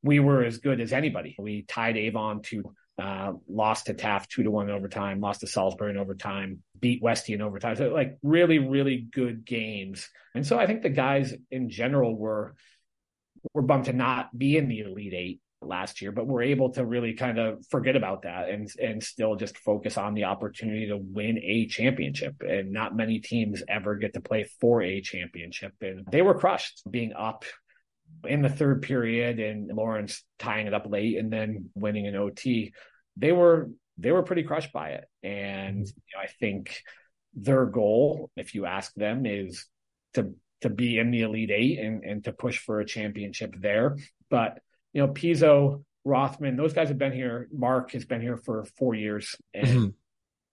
we 0.02 0.20
were 0.20 0.44
as 0.44 0.58
good 0.58 0.80
as 0.80 0.92
anybody. 0.92 1.34
We 1.38 1.62
tied 1.62 1.96
Avon 1.96 2.42
to 2.42 2.74
uh, 3.00 3.32
lost 3.48 3.86
to 3.86 3.94
Taft 3.94 4.30
two 4.30 4.42
to 4.42 4.50
one 4.50 4.68
in 4.68 4.74
overtime, 4.74 5.20
lost 5.20 5.40
to 5.40 5.46
Salisbury 5.46 5.90
in 5.90 5.96
overtime, 5.96 6.62
beat 6.78 7.02
Westy 7.02 7.32
in 7.32 7.40
overtime. 7.40 7.76
So 7.76 7.88
like 7.88 8.18
really, 8.22 8.58
really 8.58 8.98
good 8.98 9.46
games. 9.46 10.06
And 10.34 10.46
so 10.46 10.58
I 10.58 10.66
think 10.66 10.82
the 10.82 10.90
guys 10.90 11.32
in 11.50 11.70
general 11.70 12.14
were 12.14 12.54
were 13.54 13.62
bummed 13.62 13.86
to 13.86 13.94
not 13.94 14.36
be 14.36 14.58
in 14.58 14.68
the 14.68 14.80
Elite 14.80 15.14
Eight 15.14 15.40
last 15.62 16.00
year, 16.00 16.12
but 16.12 16.26
we're 16.26 16.42
able 16.42 16.70
to 16.70 16.84
really 16.84 17.14
kind 17.14 17.38
of 17.38 17.64
forget 17.70 17.96
about 17.96 18.22
that 18.22 18.48
and 18.48 18.70
and 18.80 19.02
still 19.02 19.36
just 19.36 19.58
focus 19.58 19.98
on 19.98 20.14
the 20.14 20.24
opportunity 20.24 20.88
to 20.88 20.96
win 20.96 21.38
a 21.42 21.66
championship. 21.66 22.36
And 22.40 22.72
not 22.72 22.96
many 22.96 23.20
teams 23.20 23.62
ever 23.68 23.96
get 23.96 24.14
to 24.14 24.20
play 24.20 24.48
for 24.60 24.82
a 24.82 25.00
championship. 25.00 25.74
And 25.80 26.06
they 26.10 26.22
were 26.22 26.38
crushed 26.38 26.82
being 26.90 27.12
up 27.12 27.44
in 28.24 28.42
the 28.42 28.48
third 28.48 28.82
period 28.82 29.38
and 29.38 29.68
Lawrence 29.68 30.22
tying 30.38 30.66
it 30.66 30.74
up 30.74 30.86
late 30.88 31.16
and 31.16 31.32
then 31.32 31.70
winning 31.74 32.06
an 32.06 32.16
OT. 32.16 32.72
They 33.16 33.32
were 33.32 33.70
they 33.98 34.12
were 34.12 34.22
pretty 34.22 34.44
crushed 34.44 34.72
by 34.72 34.90
it. 34.90 35.04
And 35.22 35.86
you 35.86 36.16
know, 36.16 36.22
I 36.22 36.26
think 36.26 36.82
their 37.34 37.66
goal, 37.66 38.30
if 38.36 38.54
you 38.54 38.66
ask 38.66 38.92
them, 38.94 39.26
is 39.26 39.66
to 40.14 40.34
to 40.62 40.70
be 40.70 40.98
in 40.98 41.10
the 41.10 41.22
elite 41.22 41.50
eight 41.50 41.78
and, 41.78 42.04
and 42.04 42.24
to 42.24 42.32
push 42.32 42.58
for 42.58 42.80
a 42.80 42.86
championship 42.86 43.54
there. 43.58 43.96
But 44.28 44.60
you 44.92 45.06
know, 45.06 45.12
Pizzo, 45.12 45.84
Rothman, 46.04 46.56
those 46.56 46.72
guys 46.72 46.88
have 46.88 46.98
been 46.98 47.12
here. 47.12 47.48
Mark 47.52 47.92
has 47.92 48.04
been 48.04 48.20
here 48.20 48.36
for 48.36 48.64
four 48.76 48.94
years, 48.94 49.36
and 49.54 49.66
mm-hmm. 49.66 49.88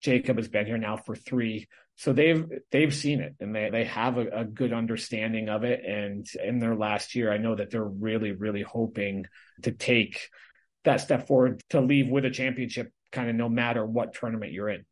Jacob 0.01 0.37
has 0.37 0.47
been 0.47 0.65
here 0.65 0.77
now 0.77 0.97
for 0.97 1.15
three. 1.15 1.67
So 1.95 2.13
they've 2.13 2.45
they've 2.71 2.93
seen 2.93 3.21
it, 3.21 3.35
and 3.39 3.55
they 3.55 3.69
they 3.69 3.85
have 3.85 4.17
a, 4.17 4.27
a 4.27 4.45
good 4.45 4.73
understanding 4.73 5.49
of 5.49 5.63
it. 5.63 5.83
And 5.85 6.27
in 6.43 6.59
their 6.59 6.75
last 6.75 7.15
year, 7.15 7.31
I 7.31 7.37
know 7.37 7.55
that 7.55 7.71
they're 7.71 7.83
really 7.83 8.31
really 8.31 8.61
hoping 8.61 9.25
to 9.63 9.71
take 9.71 10.29
that 10.83 11.01
step 11.01 11.27
forward 11.27 11.63
to 11.69 11.81
leave 11.81 12.09
with 12.09 12.25
a 12.25 12.29
championship, 12.29 12.91
kind 13.11 13.29
of 13.29 13.35
no 13.35 13.49
matter 13.49 13.85
what 13.85 14.13
tournament 14.13 14.51
you're 14.51 14.69
in. 14.69 14.85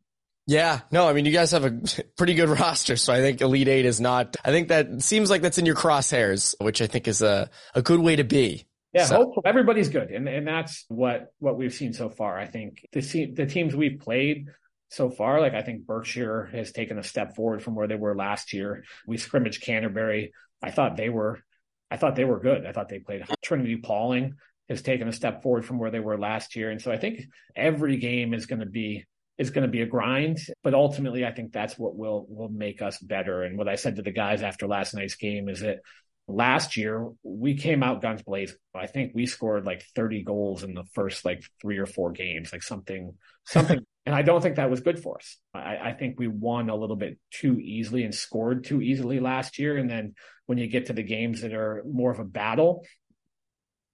Yeah, 0.48 0.80
no, 0.92 1.08
I 1.08 1.12
mean, 1.12 1.24
you 1.24 1.32
guys 1.32 1.50
have 1.50 1.64
a 1.64 1.80
pretty 2.16 2.34
good 2.34 2.48
roster, 2.48 2.96
so 2.96 3.12
I 3.12 3.20
think 3.20 3.40
Elite 3.40 3.68
Eight 3.68 3.84
is 3.84 4.00
not, 4.00 4.36
I 4.44 4.52
think 4.52 4.68
that 4.68 5.02
seems 5.02 5.28
like 5.28 5.42
that's 5.42 5.58
in 5.58 5.66
your 5.66 5.74
crosshairs, 5.74 6.54
which 6.60 6.80
I 6.80 6.86
think 6.86 7.08
is 7.08 7.20
a, 7.20 7.50
a 7.74 7.82
good 7.82 7.98
way 7.98 8.16
to 8.16 8.24
be. 8.24 8.66
Yeah, 8.96 9.04
so. 9.04 9.34
everybody's 9.44 9.90
good, 9.90 10.10
and 10.10 10.26
and 10.26 10.46
that's 10.46 10.86
what 10.88 11.26
what 11.38 11.58
we've 11.58 11.74
seen 11.74 11.92
so 11.92 12.08
far. 12.08 12.38
I 12.38 12.46
think 12.46 12.86
the 12.92 13.26
the 13.26 13.44
teams 13.44 13.76
we've 13.76 14.00
played 14.00 14.46
so 14.88 15.10
far, 15.10 15.38
like 15.40 15.52
I 15.52 15.60
think 15.60 15.84
Berkshire 15.84 16.48
has 16.52 16.72
taken 16.72 16.98
a 16.98 17.02
step 17.02 17.36
forward 17.36 17.62
from 17.62 17.74
where 17.74 17.88
they 17.88 17.96
were 17.96 18.16
last 18.16 18.54
year. 18.54 18.84
We 19.06 19.18
scrimmaged 19.18 19.62
Canterbury. 19.62 20.32
I 20.62 20.70
thought 20.70 20.96
they 20.96 21.10
were, 21.10 21.42
I 21.90 21.98
thought 21.98 22.16
they 22.16 22.24
were 22.24 22.40
good. 22.40 22.64
I 22.64 22.72
thought 22.72 22.88
they 22.88 23.00
played 23.00 23.24
Trinity 23.44 23.76
Pawling 23.76 24.36
has 24.70 24.80
taken 24.80 25.08
a 25.08 25.12
step 25.12 25.42
forward 25.42 25.66
from 25.66 25.78
where 25.78 25.90
they 25.90 26.00
were 26.00 26.18
last 26.18 26.56
year, 26.56 26.70
and 26.70 26.80
so 26.80 26.90
I 26.90 26.96
think 26.96 27.20
every 27.54 27.98
game 27.98 28.32
is 28.32 28.46
going 28.46 28.60
to 28.60 28.66
be 28.66 29.04
is 29.36 29.50
going 29.50 29.66
to 29.66 29.70
be 29.70 29.82
a 29.82 29.86
grind, 29.86 30.38
but 30.62 30.72
ultimately 30.72 31.26
I 31.26 31.32
think 31.32 31.52
that's 31.52 31.78
what 31.78 31.94
will 31.94 32.24
will 32.30 32.48
make 32.48 32.80
us 32.80 32.98
better. 32.98 33.42
And 33.42 33.58
what 33.58 33.68
I 33.68 33.74
said 33.74 33.96
to 33.96 34.02
the 34.02 34.10
guys 34.10 34.40
after 34.40 34.66
last 34.66 34.94
night's 34.94 35.16
game 35.16 35.50
is 35.50 35.60
that 35.60 35.80
last 36.28 36.76
year 36.76 37.08
we 37.22 37.54
came 37.54 37.82
out 37.82 38.02
guns 38.02 38.22
blazing. 38.22 38.56
I 38.74 38.86
think 38.86 39.12
we 39.14 39.26
scored 39.26 39.64
like 39.64 39.84
30 39.94 40.22
goals 40.24 40.62
in 40.62 40.74
the 40.74 40.84
first 40.92 41.24
like 41.24 41.44
three 41.60 41.78
or 41.78 41.86
four 41.86 42.12
games, 42.12 42.52
like 42.52 42.62
something, 42.62 43.14
something. 43.44 43.80
and 44.06 44.14
I 44.14 44.22
don't 44.22 44.40
think 44.40 44.56
that 44.56 44.70
was 44.70 44.80
good 44.80 44.98
for 44.98 45.16
us. 45.18 45.36
I, 45.54 45.76
I, 45.76 45.92
think 45.92 46.18
we 46.18 46.28
won 46.28 46.68
a 46.68 46.76
little 46.76 46.96
bit 46.96 47.18
too 47.30 47.58
easily 47.60 48.04
and 48.04 48.14
scored 48.14 48.64
too 48.64 48.82
easily 48.82 49.20
last 49.20 49.58
year. 49.58 49.76
And 49.76 49.88
then 49.88 50.14
when 50.46 50.58
you 50.58 50.66
get 50.66 50.86
to 50.86 50.92
the 50.92 51.02
games 51.02 51.42
that 51.42 51.52
are 51.52 51.82
more 51.86 52.10
of 52.10 52.18
a 52.18 52.24
battle, 52.24 52.84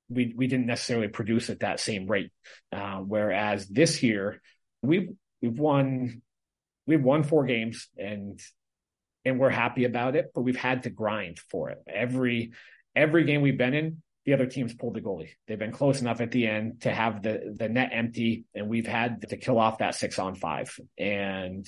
we 0.08 0.34
we 0.36 0.46
didn't 0.46 0.66
necessarily 0.66 1.08
produce 1.08 1.48
at 1.48 1.60
that 1.60 1.80
same 1.80 2.06
rate. 2.06 2.30
Uh, 2.70 2.98
whereas 2.98 3.66
this 3.68 4.02
year, 4.02 4.42
we've 4.82 5.08
we've 5.40 5.58
won 5.58 6.22
we've 6.86 7.02
won 7.02 7.22
four 7.22 7.44
games 7.46 7.88
and 7.96 8.40
and 9.24 9.38
we're 9.38 9.50
happy 9.50 9.84
about 9.84 10.16
it, 10.16 10.32
but 10.34 10.42
we've 10.42 10.56
had 10.56 10.84
to 10.84 10.90
grind 10.90 11.38
for 11.38 11.70
it. 11.70 11.82
Every 11.86 12.52
every 12.94 13.24
game 13.24 13.42
we've 13.42 13.58
been 13.58 13.74
in, 13.74 14.02
the 14.24 14.34
other 14.34 14.46
teams 14.46 14.74
pulled 14.74 14.94
the 14.94 15.00
goalie. 15.00 15.30
They've 15.46 15.58
been 15.58 15.72
close 15.72 16.00
enough 16.00 16.20
at 16.20 16.30
the 16.30 16.46
end 16.46 16.82
to 16.82 16.90
have 16.90 17.22
the 17.22 17.54
the 17.56 17.68
net 17.68 17.90
empty, 17.92 18.44
and 18.54 18.68
we've 18.68 18.86
had 18.86 19.28
to 19.28 19.36
kill 19.36 19.58
off 19.58 19.78
that 19.78 19.94
six 19.94 20.18
on 20.18 20.34
five. 20.34 20.76
And 20.98 21.66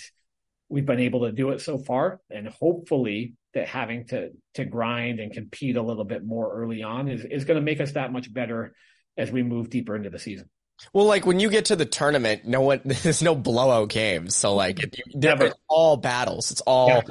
we've 0.69 0.87
been 0.87 1.01
able 1.01 1.23
to 1.23 1.33
do 1.33 1.51
it 1.51 1.61
so 1.61 1.79
far, 1.79 2.21
and 2.31 2.49
hopefully 2.49 3.35
that 3.55 3.69
having 3.69 4.07
to 4.09 4.31
to 4.55 4.65
grind 4.65 5.21
and 5.21 5.33
compete 5.33 5.77
a 5.77 5.83
little 5.83 6.05
bit 6.05 6.25
more 6.25 6.53
early 6.53 6.83
on 6.83 7.09
is 7.09 7.25
is 7.25 7.45
going 7.45 7.59
to 7.59 7.65
make 7.65 7.81
us 7.81 7.93
that 7.93 8.13
much 8.13 8.33
better 8.33 8.75
as 9.17 9.31
we 9.31 9.43
move 9.43 9.71
deeper 9.71 9.95
into 9.97 10.11
the 10.11 10.19
season. 10.19 10.49
Well, 10.93 11.07
like 11.07 11.25
when 11.25 11.39
you 11.39 11.51
get 11.51 11.67
to 11.67 11.77
the 11.77 11.87
tournament, 11.87 12.45
no 12.45 12.61
one 12.61 12.81
there's 12.85 13.23
no 13.23 13.35
blowout 13.35 13.89
games, 13.89 14.37
so 14.37 14.55
like 14.55 14.81
it, 14.81 14.97
Never. 15.15 15.47
it's 15.47 15.57
all 15.69 15.97
battles. 15.97 16.51
It's 16.51 16.61
all 16.63 16.89
yeah 16.89 17.03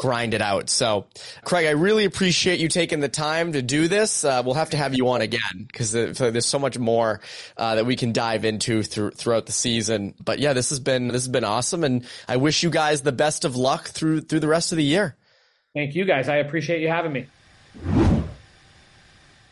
grind 0.00 0.32
it 0.32 0.40
out. 0.40 0.70
So, 0.70 1.04
Craig, 1.44 1.66
I 1.66 1.72
really 1.72 2.06
appreciate 2.06 2.58
you 2.58 2.68
taking 2.68 3.00
the 3.00 3.08
time 3.10 3.52
to 3.52 3.60
do 3.60 3.86
this. 3.86 4.24
Uh, 4.24 4.40
we'll 4.42 4.54
have 4.54 4.70
to 4.70 4.78
have 4.78 4.94
you 4.94 5.06
on 5.10 5.20
again 5.20 5.66
because 5.66 5.92
there's 5.92 6.46
so 6.46 6.58
much 6.58 6.78
more 6.78 7.20
uh, 7.58 7.74
that 7.74 7.84
we 7.84 7.96
can 7.96 8.14
dive 8.14 8.46
into 8.46 8.82
through, 8.82 9.10
throughout 9.10 9.44
the 9.44 9.52
season. 9.52 10.14
But 10.24 10.38
yeah, 10.38 10.54
this 10.54 10.70
has 10.70 10.80
been 10.80 11.08
this 11.08 11.24
has 11.24 11.28
been 11.28 11.44
awesome, 11.44 11.84
and 11.84 12.06
I 12.26 12.38
wish 12.38 12.62
you 12.62 12.70
guys 12.70 13.02
the 13.02 13.12
best 13.12 13.44
of 13.44 13.56
luck 13.56 13.88
through 13.88 14.22
through 14.22 14.40
the 14.40 14.48
rest 14.48 14.72
of 14.72 14.78
the 14.78 14.84
year. 14.84 15.16
Thank 15.74 15.94
you, 15.94 16.06
guys. 16.06 16.30
I 16.30 16.36
appreciate 16.36 16.80
you 16.80 16.88
having 16.88 17.12
me. 17.12 17.26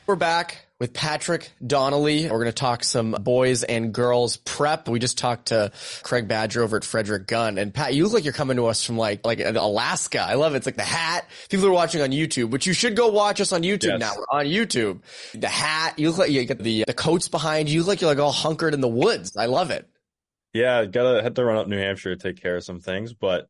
We're 0.09 0.17
back 0.17 0.57
with 0.81 0.95
Patrick 0.95 1.53
Donnelly. 1.65 2.23
We're 2.23 2.39
going 2.39 2.47
to 2.47 2.53
talk 2.53 2.83
some 2.83 3.11
boys 3.11 3.63
and 3.63 3.93
girls 3.93 4.39
prep. 4.39 4.89
We 4.89 5.01
just 5.01 5.19
talked 5.19 5.49
to 5.49 5.71
Craig 6.03 6.27
Badger 6.27 6.63
over 6.63 6.79
at 6.79 6.85
Frederick 6.85 7.27
Gunn. 7.27 7.59
And 7.59 7.75
Pat, 7.75 7.93
you 7.93 8.05
look 8.05 8.15
like 8.15 8.25
you're 8.25 8.33
coming 8.33 8.57
to 8.57 8.69
us 8.69 8.83
from 8.83 8.97
like, 8.97 9.27
like 9.27 9.39
Alaska. 9.39 10.23
I 10.23 10.37
love 10.37 10.55
it. 10.55 10.57
It's 10.57 10.67
like 10.67 10.77
the 10.77 10.83
hat. 10.83 11.29
People 11.51 11.67
are 11.67 11.73
watching 11.73 12.01
on 12.01 12.09
YouTube, 12.09 12.49
which 12.49 12.67
you 12.67 12.73
should 12.73 12.97
go 12.97 13.09
watch 13.09 13.39
us 13.43 13.53
on 13.53 13.63
YouTube 13.63 13.99
yes. 13.99 14.01
now. 14.01 14.15
We're 14.17 14.39
on 14.41 14.47
YouTube. 14.47 15.01
The 15.35 15.47
hat, 15.47 15.99
you 15.99 16.09
look 16.09 16.21
like 16.21 16.31
you 16.31 16.47
got 16.47 16.57
the, 16.57 16.85
the 16.87 16.95
coats 16.95 17.29
behind 17.29 17.69
you. 17.69 17.75
You 17.75 17.81
look 17.81 17.89
like 17.89 18.01
you're 18.01 18.09
like 18.09 18.19
all 18.19 18.33
hunkered 18.33 18.73
in 18.73 18.81
the 18.81 18.89
woods. 18.89 19.37
I 19.37 19.45
love 19.45 19.71
it. 19.71 19.87
Yeah, 20.55 20.87
gotta 20.87 21.23
had 21.23 21.37
to 21.37 21.45
run 21.45 21.59
up 21.59 21.69
New 21.69 21.77
Hampshire 21.77 22.17
to 22.17 22.23
take 22.33 22.41
care 22.41 22.57
of 22.57 22.65
some 22.65 22.81
things, 22.81 23.13
but 23.13 23.47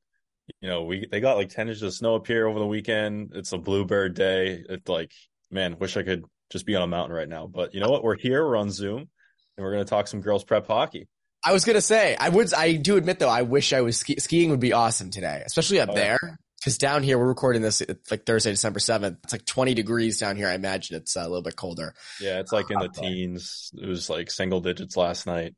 you 0.61 0.69
know, 0.69 0.83
we 0.83 1.07
they 1.09 1.21
got 1.21 1.37
like 1.37 1.51
ten 1.51 1.69
inches 1.69 1.85
of 1.85 1.95
snow 1.95 2.17
up 2.17 2.27
here 2.27 2.49
over 2.49 2.59
the 2.59 2.67
weekend. 2.67 3.31
It's 3.37 3.53
a 3.53 3.59
bluebird 3.59 4.15
day. 4.15 4.65
It's 4.69 4.89
like, 4.89 5.13
man, 5.53 5.79
wish 5.79 5.97
I 5.97 6.03
could 6.03 6.25
just 6.51 6.67
be 6.67 6.75
on 6.75 6.83
a 6.83 6.87
mountain 6.87 7.17
right 7.17 7.29
now. 7.29 7.47
But 7.47 7.75
you 7.75 7.81
know 7.81 7.91
what? 7.91 8.03
We're 8.03 8.17
here. 8.17 8.45
We're 8.45 8.57
on 8.57 8.71
Zoom, 8.71 8.99
and 8.99 9.65
we're 9.65 9.73
going 9.73 9.85
to 9.85 9.91
talk 9.91 10.09
some 10.09 10.21
girls 10.21 10.45
prep 10.45 10.67
hockey. 10.67 11.09
I 11.45 11.53
was 11.53 11.65
gonna 11.65 11.81
say, 11.81 12.17
I 12.19 12.29
would, 12.29 12.53
I 12.53 12.75
do 12.75 12.97
admit 12.97 13.21
though, 13.21 13.29
I 13.29 13.43
wish 13.43 13.73
I 13.73 13.81
was 13.83 13.97
ski- 13.97 14.19
skiing 14.19 14.51
would 14.51 14.61
be 14.61 14.73
awesome 14.73 15.11
today, 15.11 15.43
especially 15.47 15.81
up 15.81 15.91
oh, 15.91 15.95
there. 15.95 16.19
Because 16.59 16.79
down 16.79 17.05
here, 17.05 17.17
we're 17.17 17.29
recording 17.29 17.63
this 17.63 17.81
like 18.11 18.27
Thursday, 18.27 18.51
December 18.51 18.81
seventh. 18.81 19.19
It's 19.23 19.33
like 19.33 19.45
twenty 19.45 19.75
degrees 19.75 20.19
down 20.19 20.37
here. 20.37 20.49
I 20.49 20.55
imagine 20.55 20.97
it's 20.97 21.17
uh, 21.17 21.21
a 21.21 21.23
little 21.23 21.43
bit 21.43 21.55
colder. 21.55 21.95
Yeah, 22.21 22.41
it's 22.41 22.51
like 22.51 22.69
in 22.73 22.81
the 22.81 22.89
teens. 22.89 23.71
It 23.81 23.87
was 23.87 24.11
like 24.11 24.33
single 24.33 24.61
digits 24.61 24.97
last 24.97 25.25
night. 25.25 25.55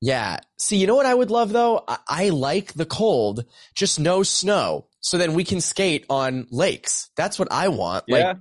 Yeah. 0.00 0.40
See, 0.58 0.78
you 0.78 0.86
know 0.86 0.96
what 0.96 1.06
I 1.06 1.14
would 1.14 1.30
love 1.30 1.52
though? 1.52 1.84
I, 1.86 1.98
I 2.08 2.28
like 2.30 2.72
the 2.72 2.86
cold, 2.86 3.44
just 3.74 4.00
no 4.00 4.22
snow. 4.22 4.88
So 5.00 5.18
then 5.18 5.34
we 5.34 5.44
can 5.44 5.60
skate 5.60 6.06
on 6.08 6.46
lakes. 6.50 7.10
That's 7.14 7.38
what 7.38 7.52
I 7.52 7.68
want. 7.68 8.04
Yeah. 8.08 8.16
Like 8.16 8.36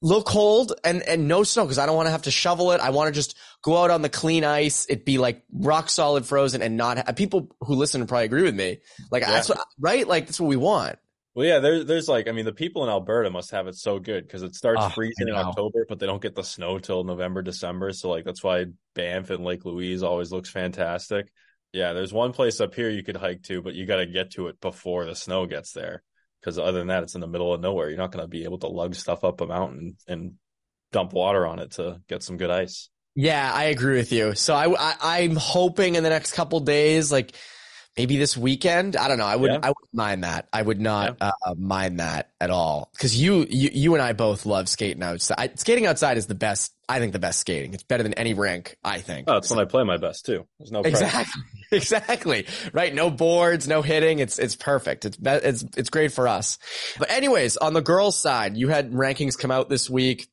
little 0.00 0.22
cold 0.22 0.72
and 0.84 1.02
and 1.02 1.26
no 1.26 1.42
snow 1.42 1.64
because 1.64 1.78
I 1.78 1.86
don't 1.86 1.96
want 1.96 2.06
to 2.06 2.12
have 2.12 2.22
to 2.22 2.30
shovel 2.30 2.72
it. 2.72 2.80
I 2.80 2.90
want 2.90 3.08
to 3.08 3.12
just 3.12 3.36
go 3.62 3.82
out 3.82 3.90
on 3.90 4.02
the 4.02 4.08
clean 4.08 4.44
ice. 4.44 4.86
It 4.88 5.04
be 5.04 5.18
like 5.18 5.42
rock 5.52 5.90
solid 5.90 6.26
frozen 6.26 6.62
and 6.62 6.76
not 6.76 6.98
ha- 6.98 7.12
people 7.12 7.48
who 7.60 7.74
listen 7.74 8.06
probably 8.06 8.26
agree 8.26 8.42
with 8.42 8.54
me. 8.54 8.78
Like 9.10 9.22
yeah. 9.22 9.32
that's 9.32 9.48
what 9.48 9.58
right. 9.78 10.06
Like 10.06 10.26
that's 10.26 10.40
what 10.40 10.48
we 10.48 10.56
want. 10.56 10.98
Well, 11.34 11.46
yeah, 11.46 11.58
there's 11.60 11.86
there's 11.86 12.08
like 12.08 12.28
I 12.28 12.32
mean 12.32 12.44
the 12.44 12.52
people 12.52 12.84
in 12.84 12.90
Alberta 12.90 13.30
must 13.30 13.50
have 13.50 13.66
it 13.66 13.76
so 13.76 13.98
good 13.98 14.26
because 14.26 14.42
it 14.42 14.54
starts 14.54 14.80
oh, 14.82 14.88
freezing 14.90 15.28
in 15.28 15.34
October, 15.34 15.86
but 15.88 15.98
they 15.98 16.06
don't 16.06 16.22
get 16.22 16.34
the 16.34 16.44
snow 16.44 16.78
till 16.78 17.04
November, 17.04 17.42
December. 17.42 17.92
So 17.92 18.10
like 18.10 18.24
that's 18.24 18.42
why 18.42 18.66
Banff 18.94 19.30
and 19.30 19.44
Lake 19.44 19.64
Louise 19.64 20.02
always 20.02 20.32
looks 20.32 20.50
fantastic. 20.50 21.30
Yeah, 21.72 21.92
there's 21.92 22.12
one 22.12 22.32
place 22.32 22.60
up 22.60 22.74
here 22.74 22.88
you 22.88 23.02
could 23.02 23.16
hike 23.16 23.42
to, 23.44 23.60
but 23.60 23.74
you 23.74 23.84
got 23.84 23.96
to 23.96 24.06
get 24.06 24.32
to 24.32 24.48
it 24.48 24.58
before 24.58 25.04
the 25.04 25.14
snow 25.14 25.44
gets 25.44 25.72
there 25.72 26.02
because 26.40 26.58
other 26.58 26.78
than 26.78 26.88
that, 26.88 27.02
it's 27.02 27.14
in 27.14 27.20
the 27.20 27.26
middle 27.26 27.52
of 27.52 27.60
nowhere. 27.60 27.88
You're 27.88 27.98
not 27.98 28.12
going 28.12 28.24
to 28.24 28.28
be 28.28 28.44
able 28.44 28.58
to 28.58 28.68
lug 28.68 28.94
stuff 28.94 29.24
up 29.24 29.40
a 29.40 29.46
mountain 29.46 29.96
and 30.06 30.34
dump 30.92 31.12
water 31.12 31.46
on 31.46 31.58
it 31.58 31.72
to 31.72 32.00
get 32.08 32.22
some 32.22 32.36
good 32.36 32.50
ice. 32.50 32.88
Yeah, 33.14 33.50
I 33.52 33.64
agree 33.64 33.96
with 33.96 34.12
you. 34.12 34.34
So 34.34 34.54
I, 34.54 34.94
I 35.00 35.20
am 35.20 35.34
hoping 35.34 35.96
in 35.96 36.04
the 36.04 36.10
next 36.10 36.34
couple 36.34 36.60
days, 36.60 37.10
like 37.10 37.32
maybe 37.98 38.16
this 38.16 38.36
weekend. 38.36 38.96
I 38.96 39.08
don't 39.08 39.18
know. 39.18 39.26
I 39.26 39.36
would 39.36 39.50
yeah. 39.50 39.60
I 39.62 39.68
wouldn't 39.68 39.94
mind 39.94 40.24
that. 40.24 40.48
I 40.52 40.62
would 40.62 40.80
not 40.80 41.16
yeah. 41.20 41.32
uh, 41.44 41.54
mind 41.56 42.00
that 42.00 42.30
at 42.40 42.50
all 42.50 42.90
because 42.94 43.20
you, 43.20 43.46
you 43.50 43.70
you 43.72 43.94
and 43.94 44.02
I 44.02 44.12
both 44.12 44.46
love 44.46 44.68
skating 44.68 45.02
outside. 45.02 45.58
Skating 45.58 45.86
outside 45.86 46.16
is 46.16 46.26
the 46.26 46.34
best. 46.34 46.72
I 46.88 47.00
think 47.00 47.12
the 47.12 47.18
best 47.18 47.40
skating. 47.40 47.74
It's 47.74 47.82
better 47.82 48.02
than 48.02 48.14
any 48.14 48.32
rink. 48.32 48.76
I 48.84 49.00
think. 49.00 49.28
Oh, 49.28 49.38
it's 49.38 49.48
so. 49.48 49.56
when 49.56 49.66
I 49.66 49.68
play 49.68 49.82
my 49.82 49.96
best 49.96 50.24
too. 50.24 50.46
There's 50.58 50.70
no 50.70 50.80
exactly 50.80 51.42
exactly 51.72 52.46
right. 52.72 52.94
No 52.94 53.10
boards, 53.10 53.66
no 53.66 53.82
hitting. 53.82 54.20
It's 54.20 54.38
it's 54.38 54.54
perfect. 54.54 55.04
It's 55.04 55.18
it's 55.20 55.64
it's 55.76 55.90
great 55.90 56.12
for 56.12 56.28
us. 56.28 56.58
But 56.98 57.10
anyways, 57.10 57.56
on 57.56 57.74
the 57.74 57.82
girls' 57.82 58.18
side, 58.18 58.56
you 58.56 58.68
had 58.68 58.92
rankings 58.92 59.36
come 59.36 59.50
out 59.50 59.68
this 59.68 59.90
week. 59.90 60.28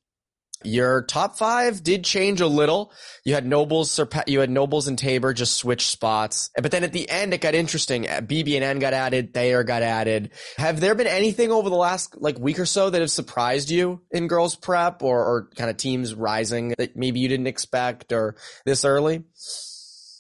Your 0.66 1.04
top 1.04 1.38
five 1.38 1.84
did 1.84 2.04
change 2.04 2.42
a 2.42 2.48
little. 2.48 2.92
You 3.24 3.34
had 3.34 3.46
Nobles, 3.46 4.00
you 4.28 4.40
had 4.40 4.50
Nobles 4.50 4.88
and 4.88 4.98
Tabor 4.98 5.34
just 5.34 5.58
switch 5.58 5.88
spots. 5.88 6.50
But 6.56 6.72
then 6.72 6.84
at 6.84 6.92
the 6.92 7.10
end, 7.10 7.34
it 7.34 7.42
got 7.42 7.56
interesting. 7.56 8.08
Uh, 8.08 8.22
BB&N 8.22 8.80
got 8.80 8.94
added. 8.94 9.34
Thayer 9.34 9.64
got 9.64 9.82
added. 9.82 10.32
Have 10.58 10.80
there 10.80 10.96
been 10.96 11.08
anything 11.08 11.52
over 11.52 11.70
the 11.70 11.76
last 11.76 12.20
like 12.20 12.40
week 12.40 12.60
or 12.60 12.66
so 12.66 12.90
that 12.90 13.02
have 13.02 13.12
surprised 13.12 13.70
you 13.70 14.02
in 14.12 14.28
girls 14.28 14.56
prep 14.56 15.04
or, 15.04 15.24
or 15.24 15.50
kind 15.56 15.70
of 15.70 15.78
teams 15.78 16.14
rising 16.14 16.76
that 16.78 16.96
maybe 16.96 17.20
you 17.20 17.28
didn't 17.28 17.48
expect 17.48 18.12
or 18.12 18.36
this 18.66 18.86
early? 18.86 19.24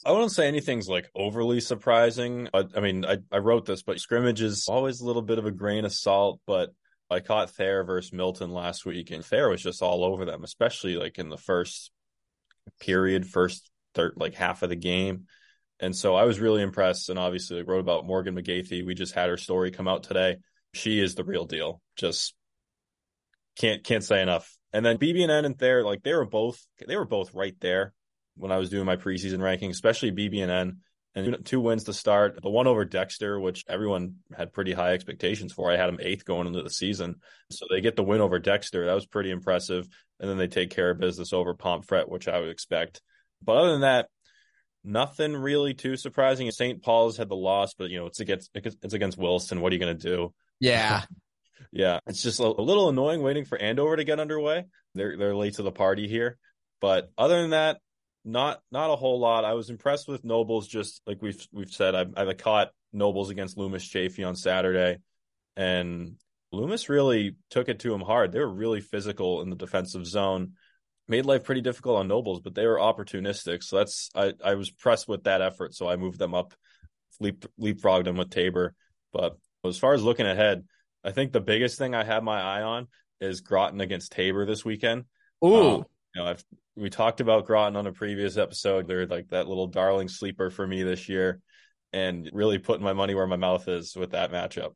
I 0.05 0.11
wouldn't 0.11 0.33
say 0.33 0.47
anything's 0.47 0.87
like 0.87 1.09
overly 1.15 1.59
surprising. 1.59 2.47
I, 2.53 2.65
I 2.75 2.79
mean, 2.79 3.05
I, 3.05 3.17
I 3.31 3.39
wrote 3.39 3.65
this, 3.65 3.81
but 3.81 3.99
scrimmage 3.99 4.41
is 4.41 4.67
always 4.69 5.01
a 5.01 5.05
little 5.05 5.23
bit 5.23 5.39
of 5.39 5.47
a 5.47 5.51
grain 5.51 5.83
of 5.83 5.93
salt, 5.93 6.41
but 6.45 6.73
I 7.09 7.19
caught 7.19 7.51
Thayer 7.51 7.83
versus 7.83 8.13
Milton 8.13 8.51
last 8.51 8.85
week, 8.85 9.11
and 9.11 9.23
Thayer 9.23 9.49
was 9.49 9.61
just 9.61 9.81
all 9.81 10.03
over 10.03 10.25
them, 10.25 10.43
especially 10.43 10.95
like 10.95 11.19
in 11.19 11.29
the 11.29 11.37
first 11.37 11.91
period, 12.79 13.27
first 13.27 13.69
third, 13.93 14.13
like 14.17 14.33
half 14.33 14.63
of 14.63 14.69
the 14.69 14.75
game. 14.75 15.25
And 15.79 15.95
so 15.95 16.15
I 16.15 16.23
was 16.23 16.39
really 16.39 16.61
impressed. 16.61 17.09
And 17.09 17.19
obviously, 17.19 17.59
I 17.59 17.63
wrote 17.63 17.79
about 17.79 18.05
Morgan 18.05 18.35
McGathey. 18.35 18.85
We 18.85 18.95
just 18.95 19.13
had 19.13 19.29
her 19.29 19.37
story 19.37 19.71
come 19.71 19.87
out 19.87 20.03
today. 20.03 20.37
She 20.73 20.99
is 20.99 21.15
the 21.15 21.23
real 21.23 21.45
deal. 21.45 21.81
Just 21.95 22.33
can't 23.57 23.83
can't 23.83 24.03
say 24.03 24.21
enough. 24.21 24.57
And 24.73 24.85
then 24.85 24.97
BB&N 24.97 25.53
Thayer, 25.53 25.83
like 25.83 26.03
they 26.03 26.13
were 26.13 26.25
both 26.25 26.65
they 26.85 26.97
were 26.97 27.05
both 27.05 27.33
right 27.33 27.55
there 27.61 27.93
when 28.35 28.51
I 28.51 28.57
was 28.57 28.69
doing 28.69 28.85
my 28.85 28.97
preseason 28.97 29.41
ranking, 29.41 29.71
especially 29.71 30.11
BB&N 30.11 30.79
and 31.15 31.45
two 31.45 31.61
wins 31.61 31.85
to 31.85 31.93
start. 31.93 32.41
The 32.41 32.49
one 32.49 32.67
over 32.67 32.83
Dexter, 32.83 33.39
which 33.39 33.63
everyone 33.67 34.17
had 34.35 34.51
pretty 34.51 34.73
high 34.73 34.93
expectations 34.93 35.53
for. 35.53 35.71
I 35.71 35.77
had 35.77 35.87
them 35.87 35.99
eighth 36.01 36.25
going 36.25 36.47
into 36.47 36.61
the 36.61 36.69
season. 36.69 37.15
So 37.51 37.65
they 37.69 37.79
get 37.79 37.95
the 37.95 38.03
win 38.03 38.21
over 38.21 38.37
Dexter. 38.37 38.85
That 38.85 38.93
was 38.93 39.05
pretty 39.05 39.31
impressive. 39.31 39.87
And 40.19 40.29
then 40.29 40.37
they 40.37 40.47
take 40.47 40.71
care 40.71 40.91
of 40.91 40.99
business 40.99 41.31
over 41.31 41.53
Pomfret, 41.53 42.09
which 42.09 42.27
I 42.27 42.39
would 42.39 42.49
expect. 42.49 43.01
But 43.41 43.57
other 43.57 43.71
than 43.71 43.81
that, 43.81 44.09
nothing 44.83 45.33
really 45.35 45.73
too 45.73 45.95
surprising. 45.95 46.51
St. 46.51 46.81
Paul's 46.81 47.17
had 47.17 47.29
the 47.29 47.35
loss, 47.35 47.73
but 47.73 47.89
you 47.89 47.99
know, 47.99 48.07
it's 48.07 48.19
against 48.19 48.51
it's 48.53 48.93
against 48.93 49.17
Wilson. 49.17 49.61
What 49.61 49.71
are 49.71 49.75
you 49.75 49.79
gonna 49.79 49.93
do? 49.93 50.33
Yeah. 50.59 51.03
yeah. 51.71 51.99
It's 52.07 52.21
just 52.21 52.41
a, 52.41 52.43
a 52.43 52.61
little 52.61 52.89
annoying 52.89 53.21
waiting 53.21 53.45
for 53.45 53.57
Andover 53.57 53.95
to 53.95 54.03
get 54.03 54.19
underway. 54.19 54.65
They're 54.95 55.17
they're 55.17 55.35
late 55.35 55.55
to 55.55 55.63
the 55.63 55.71
party 55.71 56.07
here. 56.07 56.37
But 56.81 57.09
other 57.17 57.41
than 57.41 57.51
that, 57.51 57.77
not 58.25 58.61
not 58.71 58.89
a 58.89 58.95
whole 58.95 59.19
lot. 59.19 59.45
I 59.45 59.53
was 59.53 59.69
impressed 59.69 60.07
with 60.07 60.25
Nobles. 60.25 60.67
Just 60.67 61.01
like 61.05 61.21
we've 61.21 61.47
we've 61.51 61.71
said, 61.71 61.95
I 61.95 62.05
I 62.15 62.33
caught 62.33 62.71
Nobles 62.91 63.29
against 63.29 63.57
Loomis 63.57 63.87
Chafee 63.87 64.27
on 64.27 64.35
Saturday, 64.35 64.97
and 65.55 66.15
Loomis 66.51 66.89
really 66.89 67.35
took 67.49 67.69
it 67.69 67.79
to 67.79 67.93
him 67.93 68.01
hard. 68.01 68.31
They 68.31 68.39
were 68.39 68.53
really 68.53 68.81
physical 68.81 69.41
in 69.41 69.49
the 69.49 69.55
defensive 69.55 70.05
zone, 70.05 70.53
made 71.07 71.25
life 71.25 71.43
pretty 71.43 71.61
difficult 71.61 71.99
on 71.99 72.07
Nobles, 72.07 72.41
but 72.41 72.55
they 72.55 72.65
were 72.65 72.77
opportunistic. 72.77 73.63
So 73.63 73.77
that's 73.77 74.09
I 74.15 74.33
I 74.43 74.55
was 74.55 74.69
impressed 74.69 75.07
with 75.07 75.23
that 75.23 75.41
effort. 75.41 75.75
So 75.75 75.87
I 75.87 75.95
moved 75.95 76.19
them 76.19 76.33
up, 76.33 76.53
leap 77.19 77.45
leapfrogged 77.59 78.05
them 78.05 78.17
with 78.17 78.31
Tabor. 78.31 78.73
But 79.13 79.37
as 79.63 79.77
far 79.77 79.93
as 79.93 80.03
looking 80.03 80.27
ahead, 80.27 80.63
I 81.03 81.11
think 81.11 81.31
the 81.31 81.41
biggest 81.41 81.77
thing 81.77 81.93
I 81.93 82.03
have 82.03 82.23
my 82.23 82.41
eye 82.41 82.63
on 82.63 82.87
is 83.21 83.41
Groton 83.41 83.81
against 83.81 84.11
Tabor 84.11 84.45
this 84.45 84.65
weekend. 84.65 85.05
Ooh. 85.43 85.55
Um, 85.55 85.85
you 86.15 86.21
know, 86.21 86.27
I've 86.27 86.43
we 86.75 86.89
talked 86.89 87.21
about 87.21 87.45
Groton 87.45 87.75
on 87.75 87.87
a 87.87 87.91
previous 87.91 88.37
episode. 88.37 88.87
They're 88.87 89.05
like 89.05 89.29
that 89.29 89.47
little 89.47 89.67
darling 89.67 90.07
sleeper 90.07 90.49
for 90.49 90.65
me 90.65 90.83
this 90.83 91.07
year, 91.07 91.41
and 91.93 92.29
really 92.33 92.57
putting 92.57 92.83
my 92.83 92.93
money 92.93 93.15
where 93.15 93.27
my 93.27 93.35
mouth 93.35 93.67
is 93.67 93.95
with 93.95 94.11
that 94.11 94.31
matchup. 94.31 94.73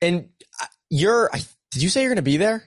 And 0.00 0.28
uh, 0.60 0.66
you're, 0.88 1.30
did 1.70 1.82
you 1.82 1.88
say 1.88 2.02
you're 2.02 2.10
going 2.10 2.16
to 2.16 2.22
be 2.22 2.36
there? 2.36 2.64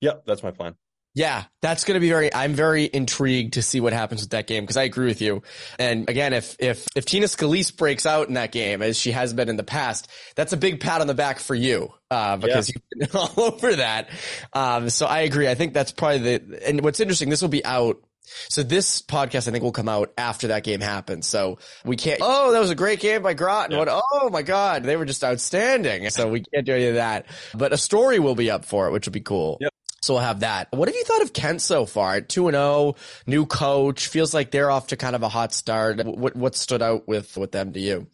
Yep, 0.00 0.24
that's 0.26 0.42
my 0.42 0.50
plan. 0.50 0.74
Yeah, 1.14 1.44
that's 1.60 1.84
going 1.84 1.94
to 1.94 2.00
be 2.00 2.08
very, 2.08 2.32
I'm 2.32 2.54
very 2.54 2.88
intrigued 2.90 3.54
to 3.54 3.62
see 3.62 3.80
what 3.80 3.92
happens 3.92 4.22
with 4.22 4.30
that 4.30 4.46
game 4.46 4.62
because 4.62 4.78
I 4.78 4.84
agree 4.84 5.06
with 5.06 5.20
you. 5.20 5.42
And 5.78 6.08
again, 6.08 6.32
if, 6.32 6.56
if, 6.58 6.86
if 6.96 7.04
Tina 7.04 7.26
Scalise 7.26 7.76
breaks 7.76 8.06
out 8.06 8.28
in 8.28 8.34
that 8.34 8.50
game 8.50 8.80
as 8.80 8.98
she 8.98 9.12
has 9.12 9.34
been 9.34 9.50
in 9.50 9.56
the 9.56 9.62
past, 9.62 10.08
that's 10.36 10.54
a 10.54 10.56
big 10.56 10.80
pat 10.80 11.02
on 11.02 11.06
the 11.06 11.14
back 11.14 11.38
for 11.38 11.54
you, 11.54 11.92
uh, 12.10 12.38
because 12.38 12.70
yeah. 12.70 12.76
you've 12.98 13.10
been 13.10 13.20
all 13.36 13.44
over 13.44 13.76
that. 13.76 14.08
Um, 14.54 14.88
so 14.88 15.04
I 15.04 15.20
agree. 15.20 15.48
I 15.48 15.54
think 15.54 15.74
that's 15.74 15.92
probably 15.92 16.38
the, 16.38 16.66
and 16.66 16.80
what's 16.82 17.00
interesting, 17.00 17.28
this 17.28 17.42
will 17.42 17.48
be 17.50 17.64
out 17.64 18.02
so 18.48 18.62
this 18.62 19.02
podcast, 19.02 19.48
I 19.48 19.50
think, 19.50 19.62
will 19.62 19.72
come 19.72 19.88
out 19.88 20.12
after 20.16 20.48
that 20.48 20.64
game 20.64 20.80
happens. 20.80 21.26
So 21.26 21.58
we 21.84 21.96
can't. 21.96 22.20
Oh, 22.22 22.52
that 22.52 22.60
was 22.60 22.70
a 22.70 22.74
great 22.74 23.00
game 23.00 23.22
by 23.22 23.34
Groton. 23.34 23.76
What? 23.76 23.88
Oh 23.90 24.30
my 24.30 24.42
God, 24.42 24.84
they 24.84 24.96
were 24.96 25.04
just 25.04 25.22
outstanding. 25.24 26.08
So 26.10 26.28
we 26.28 26.42
can't 26.42 26.64
do 26.64 26.72
any 26.72 26.86
of 26.86 26.94
that. 26.94 27.26
But 27.54 27.72
a 27.72 27.76
story 27.76 28.18
will 28.18 28.34
be 28.34 28.50
up 28.50 28.64
for 28.64 28.86
it, 28.88 28.92
which 28.92 29.06
will 29.06 29.12
be 29.12 29.20
cool. 29.20 29.58
So 30.02 30.14
we'll 30.14 30.22
have 30.22 30.40
that. 30.40 30.68
What 30.72 30.88
have 30.88 30.96
you 30.96 31.04
thought 31.04 31.22
of 31.22 31.32
Kent 31.32 31.62
so 31.62 31.86
far? 31.86 32.20
Two 32.20 32.48
and 32.48 32.54
zero, 32.54 32.64
oh, 32.64 32.96
new 33.26 33.46
coach. 33.46 34.08
Feels 34.08 34.34
like 34.34 34.50
they're 34.50 34.70
off 34.70 34.88
to 34.88 34.96
kind 34.96 35.14
of 35.14 35.22
a 35.22 35.28
hot 35.28 35.54
start. 35.54 36.04
What 36.04 36.34
what 36.34 36.56
stood 36.56 36.82
out 36.82 37.06
with 37.06 37.36
with 37.36 37.52
them 37.52 37.72
to 37.72 37.80
you? 37.80 38.08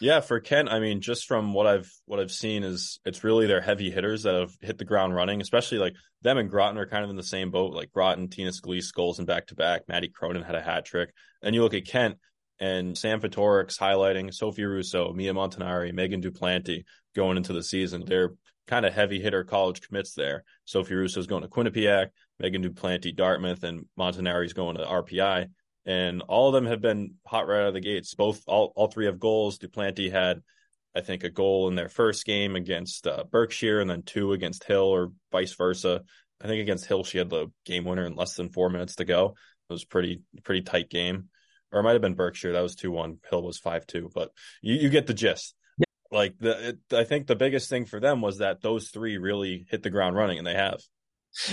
Yeah, 0.00 0.20
for 0.20 0.40
Kent, 0.40 0.68
I 0.70 0.80
mean, 0.80 1.00
just 1.00 1.26
from 1.26 1.52
what 1.52 1.66
I've 1.66 1.90
what 2.06 2.20
I've 2.20 2.32
seen 2.32 2.64
is 2.64 3.00
it's 3.04 3.22
really 3.22 3.46
their 3.46 3.60
heavy 3.60 3.90
hitters 3.90 4.22
that 4.22 4.34
have 4.34 4.56
hit 4.62 4.78
the 4.78 4.84
ground 4.84 5.14
running, 5.14 5.40
especially 5.42 5.78
like 5.78 5.94
them 6.22 6.38
and 6.38 6.50
Groton 6.50 6.78
are 6.78 6.86
kind 6.86 7.04
of 7.04 7.10
in 7.10 7.16
the 7.16 7.22
same 7.22 7.50
boat. 7.50 7.74
Like 7.74 7.92
Groton, 7.92 8.28
Tina 8.28 8.50
Scalise 8.50 8.92
goals 8.92 9.18
and 9.18 9.26
back 9.26 9.46
to 9.48 9.54
back. 9.54 9.82
Maddie 9.88 10.08
Cronin 10.08 10.42
had 10.42 10.54
a 10.54 10.62
hat 10.62 10.84
trick. 10.86 11.12
And 11.42 11.54
you 11.54 11.62
look 11.62 11.74
at 11.74 11.86
Kent 11.86 12.16
and 12.58 12.96
Sam 12.96 13.20
Fedoruk's 13.20 13.78
highlighting 13.78 14.32
Sophie 14.32 14.64
Russo, 14.64 15.12
Mia 15.12 15.34
Montanari, 15.34 15.92
Megan 15.92 16.22
Duplanty 16.22 16.84
going 17.14 17.36
into 17.36 17.52
the 17.52 17.62
season. 17.62 18.04
They're 18.06 18.32
kind 18.66 18.84
of 18.84 18.92
heavy 18.92 19.20
hitter 19.20 19.44
college 19.44 19.80
commits 19.80 20.14
there. 20.14 20.44
Sophie 20.64 20.94
Russo's 20.94 21.26
going 21.26 21.42
to 21.42 21.48
Quinnipiac, 21.48 22.08
Megan 22.38 22.62
Duplanty, 22.62 23.14
Dartmouth, 23.14 23.62
and 23.62 23.86
Montanari's 23.98 24.52
going 24.52 24.76
to 24.76 24.84
RPI. 24.84 25.48
And 25.84 26.22
all 26.22 26.48
of 26.48 26.54
them 26.54 26.66
have 26.66 26.80
been 26.80 27.14
hot 27.24 27.46
right 27.46 27.60
out 27.60 27.68
of 27.68 27.74
the 27.74 27.80
gates. 27.80 28.14
Both, 28.14 28.42
all, 28.46 28.72
all 28.74 28.88
three 28.88 29.06
have 29.06 29.20
goals. 29.20 29.58
Duplanty 29.58 30.10
had, 30.10 30.42
I 30.94 31.00
think, 31.00 31.22
a 31.22 31.30
goal 31.30 31.68
in 31.68 31.76
their 31.76 31.88
first 31.88 32.26
game 32.26 32.56
against 32.56 33.06
uh, 33.06 33.24
Berkshire 33.30 33.80
and 33.80 33.88
then 33.88 34.02
two 34.02 34.32
against 34.32 34.64
Hill 34.64 34.82
or 34.82 35.12
vice 35.30 35.54
versa. 35.54 36.02
I 36.42 36.48
think 36.48 36.60
against 36.60 36.86
Hill, 36.86 37.04
she 37.04 37.18
had 37.18 37.30
the 37.30 37.52
game 37.64 37.84
winner 37.84 38.04
in 38.04 38.16
less 38.16 38.34
than 38.34 38.50
four 38.50 38.68
minutes 38.68 38.96
to 38.96 39.04
go. 39.04 39.36
It 39.70 39.72
was 39.72 39.84
pretty, 39.84 40.22
pretty 40.42 40.62
tight 40.62 40.90
game. 40.90 41.28
Or 41.72 41.80
it 41.80 41.82
might 41.84 41.92
have 41.92 42.02
been 42.02 42.14
Berkshire. 42.14 42.52
That 42.52 42.62
was 42.62 42.74
2 42.74 42.90
1. 42.90 43.18
Hill 43.30 43.42
was 43.42 43.58
5 43.58 43.86
2. 43.86 44.10
But 44.12 44.30
you, 44.62 44.74
you 44.74 44.88
get 44.88 45.06
the 45.06 45.14
gist 45.14 45.54
like 46.16 46.38
the 46.38 46.68
it, 46.68 46.78
I 46.92 47.04
think 47.04 47.26
the 47.26 47.36
biggest 47.36 47.68
thing 47.68 47.84
for 47.84 48.00
them 48.00 48.20
was 48.20 48.38
that 48.38 48.62
those 48.62 48.88
three 48.88 49.18
really 49.18 49.66
hit 49.70 49.82
the 49.82 49.90
ground 49.90 50.16
running, 50.16 50.38
and 50.38 50.46
they 50.46 50.54
have. 50.54 50.80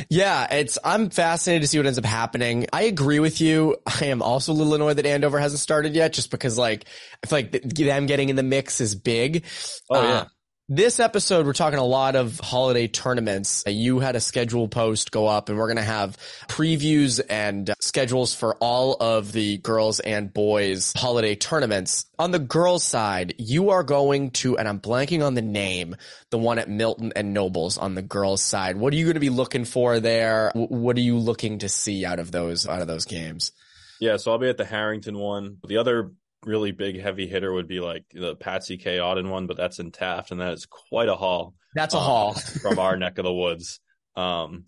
Yeah, 0.10 0.48
it's 0.52 0.80
I'm 0.84 1.10
fascinated 1.10 1.64
to 1.64 1.68
see 1.68 1.78
what 1.78 1.86
ends 1.86 2.00
up 2.00 2.06
happening. 2.06 2.68
I 2.72 2.84
agree 2.84 3.20
with 3.20 3.42
you. 3.42 3.76
I 3.86 4.06
am 4.06 4.22
also 4.22 4.54
a 4.54 4.56
little 4.56 4.74
annoyed 4.74 4.98
that 4.98 5.06
Andover 5.06 5.40
hasn't 5.40 5.60
started 5.60 5.94
yet, 5.94 6.14
just 6.14 6.32
because 6.32 6.58
like 6.58 6.86
I 7.24 7.28
feel 7.28 7.40
like 7.40 7.52
them 7.52 8.06
getting 8.06 8.30
in 8.30 8.36
the 8.38 8.44
mix 8.44 8.80
is 8.80 8.96
big. 8.96 9.44
Oh 9.90 10.02
yeah. 10.02 10.10
Uh, 10.10 10.26
this 10.70 11.00
episode, 11.02 11.46
we're 11.46 11.54
talking 11.54 11.80
a 11.80 11.86
lot 11.86 12.16
of 12.16 12.40
holiday 12.40 12.88
tournaments. 12.88 13.64
You 13.68 14.00
had 14.00 14.16
a 14.16 14.22
schedule 14.22 14.70
post 14.70 15.12
go 15.12 15.28
up 15.28 15.50
and 15.50 15.58
we're 15.58 15.68
going 15.68 15.78
to 15.78 15.84
have 15.84 16.18
previews 16.48 17.20
and 17.30 17.70
uh, 17.70 17.76
schedules 17.82 18.34
for 18.34 18.56
all 18.56 18.96
of 19.00 19.34
the 19.34 19.58
girls 19.58 20.00
and 20.00 20.34
boys 20.34 20.94
holiday 20.96 21.36
tournaments. 21.36 22.06
On 22.18 22.32
the 22.32 22.40
girls 22.40 22.84
side, 22.84 23.36
you 23.38 23.72
are 23.72 23.84
going 23.84 24.32
to, 24.32 24.58
and 24.58 24.68
I'm 24.68 24.80
blanking 24.80 25.26
on 25.26 25.34
the 25.34 25.42
name, 25.42 25.98
the 26.30 26.38
one 26.38 26.60
at 26.60 26.70
Milton 26.70 27.12
and 27.16 27.34
Nobles 27.34 27.78
on 27.78 27.96
the 27.96 28.02
girls 28.02 28.42
side. 28.42 28.78
What 28.78 28.94
are 28.94 28.96
you 28.96 29.06
going 29.06 29.16
to 29.16 29.20
be 29.20 29.30
looking 29.30 29.66
for 29.66 30.00
there? 30.00 30.52
What 30.56 30.96
are 30.98 31.02
you 31.02 31.18
looking 31.18 31.60
to 31.60 31.70
see 31.70 32.06
out 32.06 32.20
of 32.20 32.32
those, 32.32 32.68
out 32.68 32.82
of 32.82 32.88
those 32.88 33.06
games? 33.06 33.52
Yeah, 34.00 34.18
so 34.18 34.32
I'll 34.32 34.38
be 34.38 34.50
at 34.50 34.58
the 34.58 34.66
Harrington 34.66 35.18
one. 35.18 35.58
The 35.68 35.78
other 35.78 36.12
really 36.46 36.72
big 36.72 37.00
heavy 37.00 37.28
hitter 37.28 37.52
would 37.52 37.68
be 37.68 37.80
like 37.80 38.06
the 38.14 38.36
Patsy 38.36 38.78
K 38.78 38.98
Auden 38.98 39.30
one, 39.30 39.48
but 39.48 39.58
that's 39.58 39.80
in 39.80 39.92
Taft, 39.92 40.32
and 40.32 40.42
that 40.42 40.54
is 40.54 40.66
quite 40.66 41.10
a 41.10 41.16
haul. 41.16 41.54
That's 41.76 41.94
a 41.94 41.98
um, 41.98 42.04
haul 42.04 42.34
from 42.62 42.80
our 42.80 42.98
neck 42.98 43.18
of 43.18 43.26
the 43.26 43.34
woods. 43.34 43.80
Um, 44.16 44.66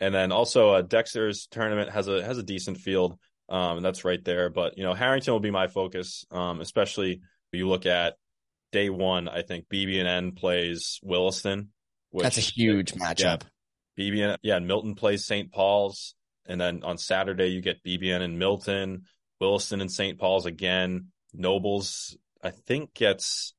and 0.00 0.14
then 0.14 0.32
also 0.32 0.70
uh, 0.70 0.82
Dexter's 0.82 1.46
tournament 1.50 1.90
has 1.90 2.08
a 2.08 2.24
has 2.24 2.38
a 2.38 2.42
decent 2.42 2.78
field. 2.78 3.18
Um, 3.48 3.78
and 3.78 3.84
that's 3.84 4.04
right 4.04 4.22
there. 4.22 4.50
But 4.50 4.76
you 4.76 4.84
know, 4.84 4.94
Harrington 4.94 5.32
will 5.32 5.40
be 5.40 5.50
my 5.50 5.68
focus, 5.68 6.24
um, 6.30 6.60
especially 6.60 7.22
you 7.52 7.68
look 7.68 7.86
at 7.86 8.14
day 8.72 8.90
one. 8.90 9.28
I 9.28 9.42
think 9.42 9.66
BB&N 9.72 10.32
plays 10.32 11.00
Williston. 11.02 11.70
Which, 12.10 12.24
that's 12.24 12.38
a 12.38 12.42
huge 12.42 12.92
matchup. 12.92 13.42
Yeah, 13.96 14.10
BB&N, 14.10 14.36
yeah, 14.42 14.56
and 14.56 14.66
Milton 14.66 14.94
plays 14.94 15.26
St. 15.26 15.50
Paul's, 15.52 16.14
and 16.46 16.60
then 16.60 16.82
on 16.84 16.98
Saturday 16.98 17.48
you 17.48 17.60
get 17.60 17.82
BB&N 17.84 18.22
and 18.22 18.38
Milton, 18.38 19.04
Williston 19.40 19.80
and 19.80 19.90
St. 19.90 20.18
Paul's 20.18 20.46
again. 20.46 21.08
Nobles, 21.34 22.16
I 22.42 22.50
think 22.50 22.94
gets 22.94 23.54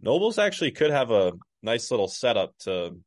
Nobles 0.00 0.38
actually 0.38 0.72
could 0.72 0.90
have 0.90 1.10
a 1.10 1.32
nice 1.62 1.90
little 1.90 2.08
setup 2.08 2.56
to 2.60 2.98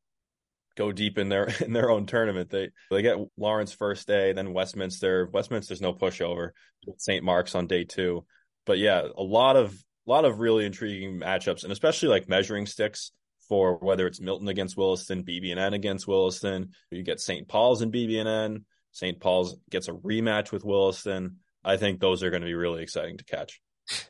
go 0.75 0.91
deep 0.91 1.17
in 1.17 1.29
their 1.29 1.45
in 1.61 1.73
their 1.73 1.89
own 1.89 2.05
tournament. 2.05 2.49
They 2.49 2.69
they 2.89 3.01
get 3.01 3.17
Lawrence 3.37 3.73
first 3.73 4.07
day, 4.07 4.33
then 4.33 4.53
Westminster. 4.53 5.29
Westminster's 5.31 5.81
no 5.81 5.93
pushover. 5.93 6.51
St. 6.97 7.23
Mark's 7.23 7.55
on 7.55 7.67
day 7.67 7.83
two. 7.83 8.25
But 8.65 8.77
yeah, 8.77 9.07
a 9.15 9.23
lot 9.23 9.55
of 9.55 9.73
a 9.73 10.09
lot 10.09 10.25
of 10.25 10.39
really 10.39 10.65
intriguing 10.65 11.19
matchups, 11.19 11.63
and 11.63 11.71
especially 11.71 12.09
like 12.09 12.29
measuring 12.29 12.65
sticks 12.65 13.11
for 13.49 13.77
whether 13.77 14.07
it's 14.07 14.21
Milton 14.21 14.47
against 14.47 14.77
Williston, 14.77 15.23
BB&N 15.23 15.73
against 15.73 16.07
Williston. 16.07 16.71
You 16.91 17.03
get 17.03 17.19
St. 17.21 17.47
Paul's 17.47 17.81
and 17.81 17.93
BB&N. 17.93 18.65
St. 18.91 19.19
Paul's 19.19 19.57
gets 19.69 19.87
a 19.87 19.93
rematch 19.93 20.51
with 20.51 20.65
Williston. 20.65 21.37
I 21.63 21.77
think 21.77 21.99
those 21.99 22.23
are 22.23 22.29
going 22.29 22.41
to 22.41 22.47
be 22.47 22.53
really 22.53 22.83
exciting 22.83 23.17
to 23.17 23.23
catch. 23.23 23.61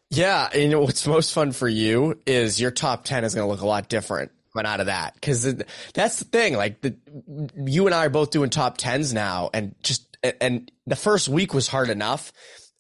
Yeah, 0.10 0.50
and 0.52 0.62
you 0.64 0.70
know, 0.70 0.82
what's 0.82 1.06
most 1.06 1.34
fun 1.34 1.52
for 1.52 1.68
you 1.68 2.20
is 2.26 2.60
your 2.60 2.72
top 2.72 3.04
ten 3.04 3.24
is 3.24 3.36
going 3.36 3.48
to 3.48 3.52
look 3.52 3.62
a 3.62 3.68
lot 3.68 3.90
different 3.90 4.32
coming 4.54 4.72
out 4.72 4.80
of 4.80 4.88
that 4.88 5.14
because 5.14 5.56
that's 5.94 6.20
the 6.20 6.26
thing. 6.26 6.56
Like 6.56 6.82
the, 6.82 6.96
you 7.66 7.86
and 7.86 7.94
I 7.94 8.06
are 8.06 8.10
both 8.10 8.32
doing 8.32 8.50
top 8.50 8.78
tens 8.78 9.14
now, 9.14 9.50
and 9.54 9.76
just 9.84 10.18
and 10.42 10.72
the 10.86 10.96
first 10.96 11.30
week 11.30 11.54
was 11.54 11.68
hard 11.68 11.90
enough, 11.90 12.32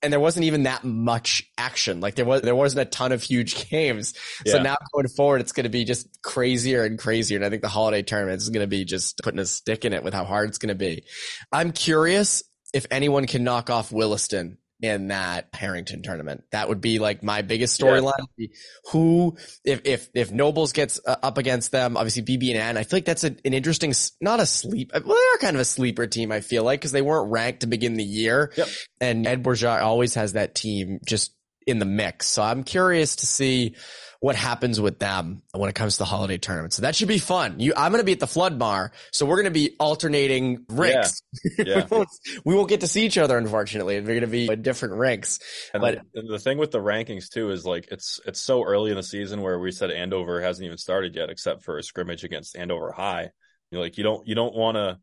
and 0.02 0.12
there 0.12 0.20
wasn't 0.20 0.46
even 0.46 0.64
that 0.64 0.84
much 0.84 1.44
action. 1.58 2.00
Like 2.00 2.16
there 2.16 2.26
was 2.26 2.42
there 2.42 2.56
wasn't 2.56 2.88
a 2.88 2.90
ton 2.90 3.12
of 3.12 3.22
huge 3.22 3.70
games. 3.70 4.14
Yeah. 4.46 4.54
So 4.54 4.62
now 4.64 4.78
going 4.94 5.08
forward, 5.10 5.42
it's 5.42 5.52
going 5.52 5.66
to 5.66 5.70
be 5.70 5.86
just 5.86 6.22
crazier 6.22 6.84
and 6.84 6.98
crazier. 6.98 7.38
And 7.38 7.46
I 7.46 7.50
think 7.50 7.62
the 7.62 7.68
holiday 7.68 8.02
tournament 8.02 8.42
is 8.42 8.50
going 8.50 8.64
to 8.64 8.68
be 8.68 8.86
just 8.86 9.20
putting 9.24 9.40
a 9.40 9.46
stick 9.46 9.86
in 9.86 9.94
it 9.94 10.04
with 10.04 10.14
how 10.14 10.26
hard 10.26 10.50
it's 10.50 10.58
going 10.58 10.70
to 10.70 10.76
be. 10.76 11.04
I'm 11.52 11.72
curious 11.72 12.44
if 12.74 12.86
anyone 12.92 13.28
can 13.28 13.44
knock 13.44 13.70
off 13.70 13.92
Williston 13.92 14.58
in 14.82 15.08
that 15.08 15.50
Harrington 15.54 16.04
tournament. 16.04 16.44
That 16.52 16.70
would 16.70 16.82
be 16.82 17.00
like 17.00 17.24
my 17.24 17.42
biggest 17.42 17.80
storyline. 17.80 18.14
Yeah. 18.38 18.48
Who, 18.92 19.38
if, 19.64 19.82
if, 19.86 20.10
if 20.14 20.32
Nobles 20.32 20.72
gets 20.72 21.00
uh, 21.06 21.16
up 21.24 21.38
against 21.38 21.72
them, 21.72 21.98
obviously 21.98 22.22
BB&N, 22.22 22.78
I 22.78 22.84
feel 22.84 22.98
like 22.98 23.06
that's 23.06 23.24
a, 23.24 23.36
an 23.44 23.54
interesting, 23.54 23.94
not 24.22 24.40
a 24.40 24.46
sleep, 24.46 24.92
well, 24.94 25.02
they 25.02 25.36
are 25.36 25.40
kind 25.40 25.56
of 25.56 25.62
a 25.62 25.66
sleeper 25.66 26.06
team, 26.06 26.32
I 26.32 26.42
feel 26.42 26.64
like, 26.64 26.80
because 26.80 26.92
they 26.92 27.02
weren't 27.02 27.32
ranked 27.32 27.62
to 27.62 27.68
begin 27.68 27.96
the 27.96 28.04
year. 28.04 28.54
Yep. 28.56 28.68
And 29.02 29.28
Ed 29.28 29.42
Bourgeois 29.42 29.80
always 29.82 30.14
has 30.14 30.34
that 30.34 30.54
team 30.54 31.00
just 31.06 31.34
in 31.66 31.80
the 31.80 31.86
mix. 31.86 32.28
So 32.28 32.44
I'm 32.44 32.64
curious 32.64 33.18
to 33.18 33.26
see 33.26 33.76
what 34.20 34.36
happens 34.36 34.80
with 34.80 35.00
them 35.00 35.42
when 35.54 35.70
it 35.70 35.76
comes 35.76 35.94
to 35.94 36.00
the 36.00 36.06
holiday 36.06 36.38
tournament. 36.38 36.74
So 36.74 36.82
that 36.84 36.96
should 36.96 37.08
be 37.08 37.20
fun. 37.20 37.60
You, 37.60 37.74
I'm 37.76 37.92
going 37.92 38.02
to 38.02 38.06
be 38.06 38.14
at 38.14 38.20
the 38.20 38.28
Flood-Marr. 38.28 38.92
so 39.12 39.26
we're 39.26 39.36
going 39.36 39.46
to 39.46 39.52
be 39.52 39.76
alternating 39.80 40.66
rinks. 40.70 41.22
Yeah. 41.58 41.66
yeah. 41.66 41.88
we, 41.90 41.98
won't, 41.98 42.10
we, 42.46 42.56
won't, 42.56 42.70
get 42.70 42.82
to 42.82 42.88
see 42.88 43.06
each 43.06 43.18
other, 43.18 43.38
unfortunately. 43.38 44.00
We're 44.00 44.08
going 44.08 44.22
to 44.22 44.28
be 44.28 44.52
in 44.52 44.62
different 44.62 44.96
rinks. 44.96 45.40
And 45.74 45.82
but 45.82 46.02
the, 46.14 46.24
the, 46.24 46.40
thing 46.40 46.58
with 46.58 46.72
the 46.72 46.80
rankings 46.80 47.30
too 47.30 47.52
is 47.52 47.66
like 47.66 47.88
it's 47.92 48.20
it's 48.26 48.40
so 48.40 48.64
early 48.64 48.92
in 48.92 48.98
the 48.98 49.04
season 49.04 49.42
where 49.42 49.60
we 49.60 49.72
said 49.72 49.92
Andover 49.92 50.42
hasn't 50.42 50.66
even 50.66 50.78
started 50.78 51.16
yet, 51.16 51.30
except 51.30 51.64
for 51.64 51.78
a 51.78 51.84
scrimmage 51.84 52.24
against 52.24 52.58
Andover 52.58 52.92
High. 52.92 53.32
You're 53.72 53.82
like 53.82 53.98
you 53.98 54.04
don't 54.04 54.28
you 54.28 54.36
don't 54.36 54.56
want 54.56 54.76
to 54.76 55.00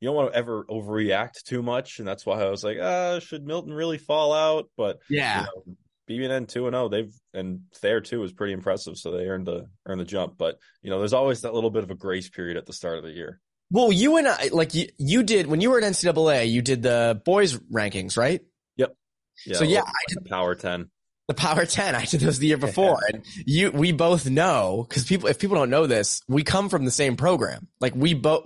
you 0.00 0.08
don't 0.08 0.16
want 0.16 0.32
to 0.32 0.38
ever 0.38 0.64
overreact 0.64 1.44
too 1.44 1.62
much, 1.62 1.98
and 1.98 2.06
that's 2.06 2.26
why 2.26 2.42
I 2.42 2.50
was 2.50 2.62
like, 2.62 2.78
ah, 2.80 3.20
should 3.20 3.46
Milton 3.46 3.72
really 3.72 3.98
fall 3.98 4.32
out? 4.32 4.68
But 4.76 4.98
yeah, 5.08 5.40
you 5.40 5.46
know, 5.66 5.76
BB&N 6.08 6.46
two 6.46 6.66
and 6.66 6.74
zero. 6.74 6.84
Oh, 6.84 6.88
they've 6.88 7.12
and 7.32 7.60
Thayer 7.76 8.00
too 8.00 8.20
was 8.20 8.32
pretty 8.32 8.52
impressive, 8.52 8.96
so 8.96 9.10
they 9.10 9.26
earned 9.26 9.46
the 9.46 9.68
earned 9.86 10.00
the 10.00 10.04
jump. 10.04 10.36
But 10.38 10.58
you 10.82 10.90
know, 10.90 10.98
there's 10.98 11.12
always 11.12 11.42
that 11.42 11.54
little 11.54 11.70
bit 11.70 11.82
of 11.82 11.90
a 11.90 11.94
grace 11.94 12.28
period 12.28 12.56
at 12.56 12.66
the 12.66 12.72
start 12.72 12.98
of 12.98 13.04
the 13.04 13.10
year. 13.10 13.40
Well, 13.70 13.90
you 13.90 14.16
and 14.18 14.28
I, 14.28 14.50
like 14.52 14.74
you, 14.74 14.88
you 14.98 15.22
did 15.22 15.46
when 15.46 15.60
you 15.60 15.70
were 15.70 15.78
at 15.78 15.84
NCAA, 15.84 16.50
you 16.50 16.62
did 16.62 16.82
the 16.82 17.20
boys 17.24 17.54
rankings, 17.54 18.16
right? 18.16 18.40
Yep. 18.76 18.94
Yeah, 19.46 19.56
so 19.56 19.64
yeah, 19.64 19.82
I 19.82 19.92
did 20.08 20.26
Power 20.26 20.54
Ten. 20.54 20.90
The 21.28 21.34
Power 21.34 21.64
10. 21.66 21.94
I 21.94 22.04
did 22.04 22.20
those 22.20 22.38
the 22.38 22.46
year 22.46 22.56
before. 22.56 22.98
and 23.12 23.24
you, 23.46 23.70
we 23.70 23.92
both 23.92 24.28
know, 24.28 24.86
cause 24.88 25.04
people, 25.04 25.28
if 25.28 25.38
people 25.38 25.56
don't 25.56 25.70
know 25.70 25.86
this, 25.86 26.22
we 26.28 26.42
come 26.42 26.68
from 26.68 26.84
the 26.84 26.90
same 26.90 27.16
program. 27.16 27.68
Like 27.80 27.94
we 27.94 28.14
both, 28.14 28.44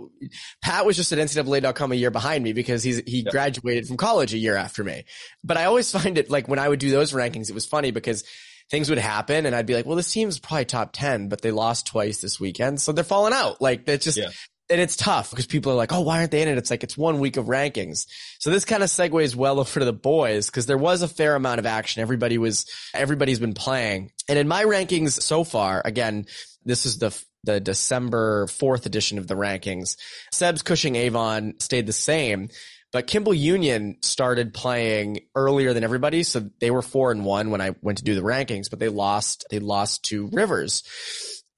Pat 0.62 0.86
was 0.86 0.96
just 0.96 1.12
at 1.12 1.18
NCAA.com 1.18 1.92
a 1.92 1.94
year 1.94 2.10
behind 2.10 2.44
me 2.44 2.52
because 2.52 2.82
he's, 2.82 2.98
he 3.06 3.20
yep. 3.20 3.32
graduated 3.32 3.86
from 3.86 3.96
college 3.96 4.34
a 4.34 4.38
year 4.38 4.56
after 4.56 4.84
me. 4.84 5.04
But 5.42 5.56
I 5.56 5.64
always 5.64 5.90
find 5.90 6.18
it 6.18 6.30
like 6.30 6.48
when 6.48 6.58
I 6.58 6.68
would 6.68 6.80
do 6.80 6.90
those 6.90 7.12
rankings, 7.12 7.50
it 7.50 7.54
was 7.54 7.66
funny 7.66 7.90
because 7.90 8.24
things 8.70 8.90
would 8.90 8.98
happen 8.98 9.46
and 9.46 9.54
I'd 9.54 9.66
be 9.66 9.74
like, 9.74 9.86
well, 9.86 9.96
this 9.96 10.12
team's 10.12 10.38
probably 10.38 10.66
top 10.66 10.90
10, 10.92 11.28
but 11.28 11.40
they 11.40 11.50
lost 11.50 11.86
twice 11.86 12.20
this 12.20 12.38
weekend. 12.38 12.80
So 12.80 12.92
they're 12.92 13.04
falling 13.04 13.32
out. 13.32 13.60
Like 13.60 13.86
that's 13.86 14.04
just, 14.04 14.18
yeah 14.18 14.30
and 14.70 14.80
it's 14.80 14.96
tough 14.96 15.30
because 15.30 15.46
people 15.46 15.72
are 15.72 15.76
like, 15.76 15.92
oh, 15.92 16.00
why 16.00 16.18
aren't 16.18 16.30
they 16.30 16.42
in 16.42 16.48
it? 16.48 16.58
It's 16.58 16.70
like, 16.70 16.82
it's 16.82 16.96
one 16.96 17.20
week 17.20 17.36
of 17.36 17.46
rankings. 17.46 18.06
So 18.38 18.50
this 18.50 18.64
kind 18.64 18.82
of 18.82 18.90
segues 18.90 19.34
well 19.34 19.60
over 19.60 19.80
to 19.80 19.84
the 19.84 19.92
boys 19.92 20.46
because 20.46 20.66
there 20.66 20.78
was 20.78 21.02
a 21.02 21.08
fair 21.08 21.34
amount 21.34 21.58
of 21.58 21.66
action. 21.66 22.02
Everybody 22.02 22.38
was, 22.38 22.66
everybody's 22.94 23.40
been 23.40 23.54
playing. 23.54 24.12
And 24.28 24.38
in 24.38 24.48
my 24.48 24.64
rankings 24.64 25.20
so 25.20 25.44
far, 25.44 25.82
again, 25.84 26.26
this 26.64 26.86
is 26.86 26.98
the, 26.98 27.18
the 27.44 27.60
December 27.60 28.46
4th 28.46 28.84
edition 28.84 29.18
of 29.18 29.26
the 29.26 29.36
rankings. 29.36 29.96
Sebs 30.32 30.64
Cushing 30.64 30.96
Avon 30.96 31.54
stayed 31.58 31.86
the 31.86 31.92
same. 31.92 32.48
But 32.90 33.06
Kimball 33.06 33.34
Union 33.34 33.98
started 34.00 34.54
playing 34.54 35.20
earlier 35.34 35.74
than 35.74 35.84
everybody, 35.84 36.22
so 36.22 36.48
they 36.58 36.70
were 36.70 36.80
four 36.80 37.10
and 37.10 37.22
one 37.22 37.50
when 37.50 37.60
I 37.60 37.74
went 37.82 37.98
to 37.98 38.04
do 38.04 38.14
the 38.14 38.22
rankings, 38.22 38.70
but 38.70 38.78
they 38.78 38.88
lost. 38.88 39.44
They 39.50 39.58
lost 39.58 40.04
to 40.04 40.28
Rivers. 40.32 40.82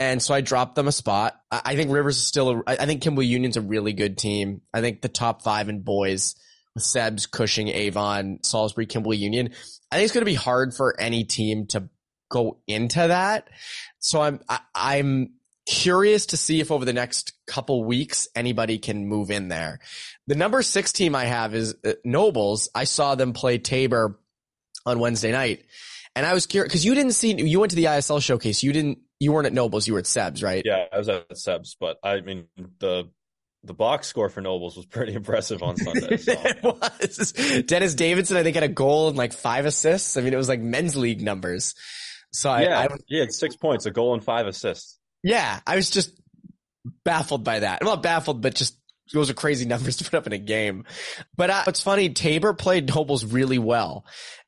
And 0.01 0.23
so 0.23 0.33
I 0.33 0.41
dropped 0.41 0.77
them 0.77 0.89
a 0.89 0.93
spot. 0.93 1.39
I 1.51 1.77
think 1.77 1.93
Rivers 1.93 2.17
is 2.17 2.25
still, 2.25 2.63
I 2.67 2.87
think 2.87 3.03
Kimball 3.03 3.23
Union's 3.23 3.59
a 3.59 3.61
really 3.61 3.93
good 3.93 4.17
team. 4.17 4.63
I 4.73 4.81
think 4.81 5.03
the 5.03 5.09
top 5.09 5.43
five 5.43 5.69
in 5.69 5.83
boys 5.83 6.37
with 6.75 6.85
Sebs, 6.85 7.31
Cushing, 7.31 7.69
Avon, 7.69 8.39
Salisbury, 8.43 8.87
Kimball 8.87 9.13
Union. 9.13 9.51
I 9.93 9.97
think 9.97 10.05
it's 10.05 10.15
going 10.15 10.23
to 10.23 10.31
be 10.31 10.35
hard 10.35 10.75
for 10.75 10.99
any 10.99 11.25
team 11.25 11.67
to 11.69 11.91
go 12.31 12.61
into 12.67 12.99
that. 13.09 13.49
So 13.99 14.23
I'm, 14.23 14.41
I, 14.49 14.55
am 14.55 14.61
i 14.75 14.97
am 14.97 15.33
curious 15.67 16.27
to 16.27 16.39
see 16.39 16.61
if 16.61 16.71
over 16.71 16.87
the 16.87 16.95
next 16.95 17.35
couple 17.47 17.85
weeks 17.85 18.27
anybody 18.35 18.79
can 18.79 19.07
move 19.07 19.31
in 19.31 19.49
there. 19.49 19.81
The 20.27 20.35
number 20.35 20.63
six 20.63 20.93
team 20.93 21.15
I 21.15 21.27
have 21.27 21.55
is 21.55 21.75
uh, 21.85 21.93
Nobles. 22.05 22.71
I 22.75 22.85
saw 22.85 23.17
them 23.17 23.35
play 23.35 23.59
Tabor 23.59 24.19
on 24.87 24.99
Wednesday 24.99 25.33
night. 25.33 25.67
And 26.17 26.25
I 26.25 26.33
was 26.33 26.47
curious 26.47 26.71
because 26.71 26.87
you 26.87 26.95
didn't 26.95 27.13
see, 27.13 27.35
you 27.35 27.61
went 27.61 27.71
to 27.71 27.77
the 27.77 27.85
ISL 27.85 28.23
showcase. 28.23 28.63
You 28.63 28.73
didn't 28.73 28.99
you 29.21 29.33
weren't 29.33 29.47
at 29.47 29.53
Nobles, 29.53 29.87
you 29.87 29.93
were 29.93 30.01
at 30.01 30.07
Sebs, 30.07 30.43
right? 30.43 30.63
Yeah, 30.65 30.87
I 30.91 30.99
was 30.99 31.09
at 31.09 31.29
Sebs, 31.31 31.77
but 31.79 31.99
I 32.03 32.21
mean 32.23 32.47
the 32.81 33.09
the 33.63 33.75
box 33.75 34.07
score 34.07 34.31
for 34.31 34.41
Nobles 34.41 34.77
was 34.77 34.87
pretty 34.87 35.15
impressive 35.15 35.63
on 35.63 35.77
Sunday. 35.77 36.17
So. 36.17 36.33
it 36.35 36.63
was. 36.63 37.33
Dennis 37.67 37.95
Davidson, 37.95 38.37
I 38.37 38.43
think, 38.43 38.55
had 38.55 38.65
a 38.65 38.69
goal 38.69 39.09
and 39.09 39.17
like 39.17 39.33
five 39.33 39.67
assists. 39.67 40.17
I 40.17 40.23
mean, 40.23 40.33
it 40.33 40.37
was 40.37 40.49
like 40.49 40.61
men's 40.61 40.97
league 40.97 41.23
numbers. 41.23 41.75
So 42.33 42.55
yeah, 42.57 42.79
I, 42.79 42.85
I 42.85 42.89
yeah, 43.09 43.27
six 43.29 43.57
points, 43.57 43.87
a 43.87 43.91
goal 43.91 44.15
and 44.15 44.25
five 44.25 44.47
assists. 44.47 44.99
Yeah, 45.23 45.61
I 45.67 45.77
was 45.77 45.91
just 45.91 46.13
baffled 47.05 47.45
by 47.45 47.61
that. 47.61 47.79
I'm 47.83 47.87
not 47.87 48.03
baffled, 48.03 48.41
but 48.41 48.55
just 48.55 48.77
those 49.13 49.31
are 49.31 49.35
crazy 49.35 49.65
numbers 49.67 49.97
to 49.97 50.05
put 50.05 50.15
up 50.15 50.27
in 50.27 50.33
a 50.33 50.39
game. 50.39 50.85
But 51.37 51.51
uh, 51.51 51.65
it's 51.67 51.83
funny, 51.83 52.11
Tabor 52.11 52.55
played 52.55 52.89
Nobles 52.89 53.25
really 53.25 53.59
well, 53.59 54.07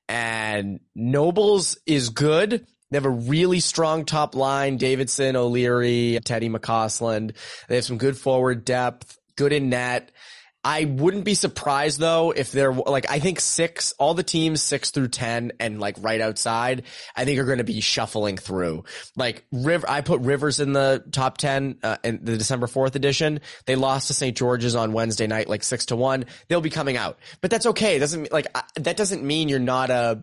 and 0.09 0.81
Nobles 0.95 1.79
is 1.87 2.11
good 2.11 2.67
they 2.93 2.97
have 2.97 3.07
a 3.07 3.11
really 3.11 3.61
strong 3.61 4.05
top 4.05 4.35
line. 4.35 4.77
Davidson, 4.77 5.35
O'Leary, 5.35 6.21
Teddy 6.25 6.51
McCausland. 6.51 7.35
They 7.69 7.77
have 7.77 7.85
some 7.85 7.97
good 7.97 8.19
forward 8.19 8.67
depth, 8.67 9.19
good 9.35 9.55
in 9.55 9.71
net. 9.71 10.13
I 10.65 10.85
wouldn't 10.85 11.25
be 11.25 11.35
surprised 11.35 11.99
though 11.99 12.31
if 12.31 12.53
they're 12.53 12.73
like, 12.73 13.11
I 13.11 13.19
think 13.19 13.41
six, 13.41 13.93
all 13.99 14.15
the 14.15 14.23
teams 14.23 14.63
six 14.63 14.91
through 14.91 15.09
10 15.09 15.53
and 15.59 15.81
like 15.81 15.97
right 16.01 16.21
outside, 16.21 16.85
I 17.17 17.25
think 17.25 17.41
are 17.41 17.45
going 17.45 17.59
to 17.59 17.65
be 17.65 17.81
shuffling 17.81 18.37
through. 18.37 18.85
Like 19.17 19.45
River, 19.51 19.87
I 19.89 20.03
put 20.03 20.21
Rivers 20.21 20.61
in 20.61 20.73
the 20.73 21.03
top 21.11 21.39
10, 21.39 21.79
uh, 21.83 21.97
in 22.05 22.21
the 22.23 22.37
December 22.37 22.69
4th 22.69 22.95
edition. 22.95 23.41
They 23.67 23.75
lost 23.75 24.09
to 24.09 24.15
St. 24.15 24.37
George's 24.37 24.77
on 24.77 24.93
Wednesday 24.93 25.27
night, 25.27 25.49
like 25.49 25.65
six 25.65 25.87
to 25.87 25.97
one. 25.97 26.27
They'll 26.47 26.61
be 26.61 26.71
coming 26.71 26.97
out, 26.97 27.19
but 27.41 27.51
that's 27.51 27.67
okay. 27.67 27.97
It 27.97 28.01
doesn't 28.01 28.31
like, 28.31 28.47
that 28.77 28.97
doesn't 28.97 29.25
mean 29.25 29.49
you're 29.49 29.59
not 29.59 29.91
a, 29.91 30.23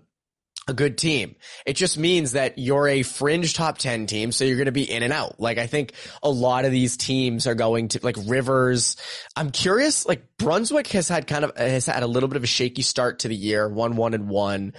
a 0.67 0.74
good 0.74 0.98
team. 0.98 1.36
It 1.65 1.74
just 1.74 1.98
means 1.98 2.34
that 2.34 2.58
you're 2.58 2.88
a 2.88 3.04
fringe 3.04 3.54
top 3.54 3.78
10 3.78 4.06
team, 4.06 4.32
so 4.32 4.45
you're 4.45 4.58
going 4.58 4.67
to 4.67 4.72
be 4.72 4.89
in 4.89 5.04
and 5.04 5.12
out. 5.12 5.39
Like 5.39 5.58
I 5.58 5.67
think 5.67 5.93
a 6.22 6.30
lot 6.30 6.65
of 6.65 6.72
these 6.72 6.95
teams 6.95 7.48
are 7.48 7.56
going 7.56 7.89
to 7.89 8.00
like 8.04 8.17
Rivers. 8.28 8.95
I'm 9.36 9.52
curious, 9.52 10.06
like 10.06 10.38
Brunswick 10.38 10.88
has 10.88 11.08
had 11.08 11.28
kind 11.28 11.43
of 11.43 11.58
has 11.58 11.88
had 11.88 12.04
a 12.04 12.08
little 12.08 12.30
bit 12.30 12.38
of 12.38 12.43
a 12.43 12.48
shaky 12.48 12.84
start 12.84 13.19
to 13.19 13.28
the 13.28 13.36
year, 13.36 13.67
one 13.67 13.95
one 13.95 14.13
and 14.13 14.30
one. 14.30 14.74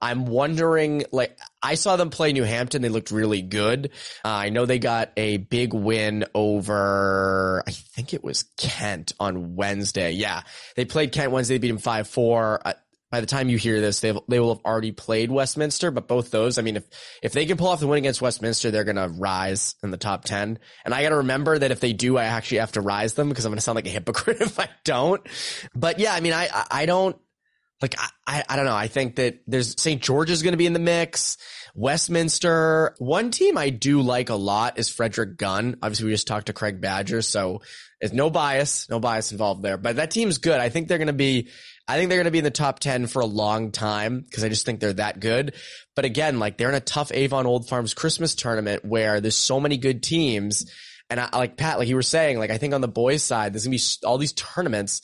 I'm 0.00 0.26
wondering, 0.26 1.04
like, 1.12 1.38
I 1.62 1.74
saw 1.74 1.96
them 1.96 2.10
play 2.10 2.32
New 2.32 2.42
Hampton. 2.42 2.82
They 2.82 2.88
looked 2.88 3.10
really 3.10 3.42
good. 3.42 3.92
Uh, 4.24 4.28
I 4.28 4.48
know 4.50 4.66
they 4.66 4.78
got 4.78 5.12
a 5.16 5.38
big 5.38 5.72
win 5.72 6.24
over, 6.34 7.62
I 7.66 7.70
think 7.70 8.12
it 8.12 8.22
was 8.22 8.44
Kent 8.58 9.12
on 9.18 9.56
Wednesday. 9.56 10.12
Yeah. 10.12 10.42
They 10.76 10.84
played 10.84 11.12
Kent 11.12 11.32
Wednesday, 11.32 11.54
they 11.54 11.58
beat 11.58 11.68
them 11.68 11.78
5-4. 11.78 12.58
Uh, 12.64 12.72
by 13.16 13.20
the 13.22 13.26
time 13.26 13.48
you 13.48 13.56
hear 13.56 13.80
this, 13.80 14.00
they 14.00 14.12
they 14.28 14.38
will 14.38 14.54
have 14.54 14.62
already 14.62 14.92
played 14.92 15.30
Westminster. 15.30 15.90
But 15.90 16.06
both 16.06 16.30
those, 16.30 16.58
I 16.58 16.62
mean, 16.62 16.76
if 16.76 16.84
if 17.22 17.32
they 17.32 17.46
can 17.46 17.56
pull 17.56 17.68
off 17.68 17.80
the 17.80 17.86
win 17.86 17.96
against 17.96 18.20
Westminster, 18.20 18.70
they're 18.70 18.84
gonna 18.84 19.08
rise 19.08 19.74
in 19.82 19.90
the 19.90 19.96
top 19.96 20.24
ten. 20.24 20.58
And 20.84 20.92
I 20.92 21.02
got 21.02 21.08
to 21.08 21.16
remember 21.16 21.58
that 21.58 21.70
if 21.70 21.80
they 21.80 21.94
do, 21.94 22.18
I 22.18 22.24
actually 22.24 22.58
have 22.58 22.72
to 22.72 22.82
rise 22.82 23.14
them 23.14 23.30
because 23.30 23.46
I'm 23.46 23.52
gonna 23.52 23.62
sound 23.62 23.76
like 23.76 23.86
a 23.86 23.90
hypocrite 23.90 24.36
if 24.42 24.60
I 24.60 24.68
don't. 24.84 25.26
But 25.74 25.98
yeah, 25.98 26.12
I 26.12 26.20
mean, 26.20 26.34
I 26.34 26.50
I 26.70 26.84
don't 26.84 27.16
like 27.80 27.94
I 28.26 28.44
I 28.46 28.56
don't 28.56 28.66
know. 28.66 28.76
I 28.76 28.88
think 28.88 29.16
that 29.16 29.40
there's 29.46 29.80
St. 29.80 30.02
George 30.02 30.30
is 30.30 30.42
gonna 30.42 30.58
be 30.58 30.66
in 30.66 30.74
the 30.74 30.78
mix. 30.78 31.38
Westminster. 31.74 32.94
One 32.98 33.30
team 33.30 33.56
I 33.56 33.70
do 33.70 34.02
like 34.02 34.28
a 34.28 34.34
lot 34.34 34.78
is 34.78 34.90
Frederick 34.90 35.38
Gunn. 35.38 35.76
Obviously, 35.82 36.06
we 36.06 36.12
just 36.12 36.26
talked 36.26 36.46
to 36.46 36.52
Craig 36.52 36.82
Badger, 36.82 37.22
so 37.22 37.60
there's 38.00 38.12
no 38.12 38.30
bias, 38.30 38.88
no 38.88 39.00
bias 39.00 39.32
involved 39.32 39.62
there. 39.62 39.76
But 39.76 39.96
that 39.96 40.10
team's 40.10 40.38
good. 40.38 40.58
I 40.58 40.68
think 40.68 40.88
they're 40.88 40.98
going 40.98 41.06
to 41.06 41.12
be 41.12 41.48
I 41.88 41.96
think 41.96 42.08
they're 42.08 42.18
going 42.18 42.26
to 42.26 42.32
be 42.32 42.38
in 42.38 42.44
the 42.44 42.50
top 42.50 42.80
10 42.80 43.06
for 43.06 43.20
a 43.20 43.26
long 43.26 43.70
time 43.70 44.20
because 44.20 44.42
I 44.42 44.48
just 44.48 44.66
think 44.66 44.80
they're 44.80 44.92
that 44.94 45.20
good. 45.20 45.54
But 45.94 46.04
again, 46.04 46.38
like 46.38 46.58
they're 46.58 46.68
in 46.68 46.74
a 46.74 46.80
tough 46.80 47.12
Avon 47.12 47.46
Old 47.46 47.68
Farms 47.68 47.94
Christmas 47.94 48.34
tournament 48.34 48.84
where 48.84 49.20
there's 49.20 49.36
so 49.36 49.60
many 49.60 49.76
good 49.76 50.02
teams. 50.02 50.70
And 51.08 51.20
I, 51.20 51.28
like 51.32 51.56
Pat, 51.56 51.78
like 51.78 51.88
you 51.88 51.94
were 51.94 52.02
saying, 52.02 52.38
like 52.38 52.50
I 52.50 52.58
think 52.58 52.74
on 52.74 52.80
the 52.80 52.88
boys 52.88 53.22
side, 53.22 53.52
there's 53.52 53.64
gonna 53.64 53.76
be 53.76 53.82
all 54.04 54.18
these 54.18 54.32
tournaments 54.32 55.02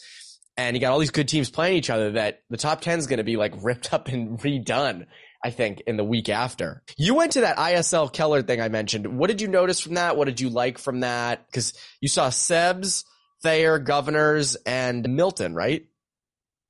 and 0.56 0.76
you 0.76 0.80
got 0.80 0.92
all 0.92 0.98
these 0.98 1.10
good 1.10 1.28
teams 1.28 1.50
playing 1.50 1.76
each 1.76 1.90
other 1.90 2.12
that 2.12 2.42
the 2.50 2.56
top 2.56 2.80
10 2.80 2.98
is 2.98 3.06
going 3.06 3.18
to 3.18 3.24
be 3.24 3.36
like 3.36 3.54
ripped 3.62 3.92
up 3.92 4.08
and 4.08 4.38
redone. 4.40 5.06
I 5.44 5.50
think 5.50 5.82
in 5.88 5.96
the 5.96 6.04
week 6.04 6.28
after. 6.28 6.84
You 6.96 7.16
went 7.16 7.32
to 7.32 7.40
that 7.40 7.56
ISL 7.56 8.12
Keller 8.12 8.42
thing 8.42 8.60
I 8.60 8.68
mentioned. 8.68 9.18
What 9.18 9.26
did 9.26 9.40
you 9.40 9.48
notice 9.48 9.80
from 9.80 9.94
that? 9.94 10.16
What 10.16 10.26
did 10.26 10.40
you 10.40 10.50
like 10.50 10.78
from 10.78 11.00
that? 11.00 11.50
Cause 11.52 11.74
you 12.00 12.06
saw 12.06 12.28
Sebs, 12.28 13.04
Thayer, 13.42 13.80
Governors, 13.80 14.54
and 14.64 15.16
Milton, 15.16 15.52
right? 15.52 15.84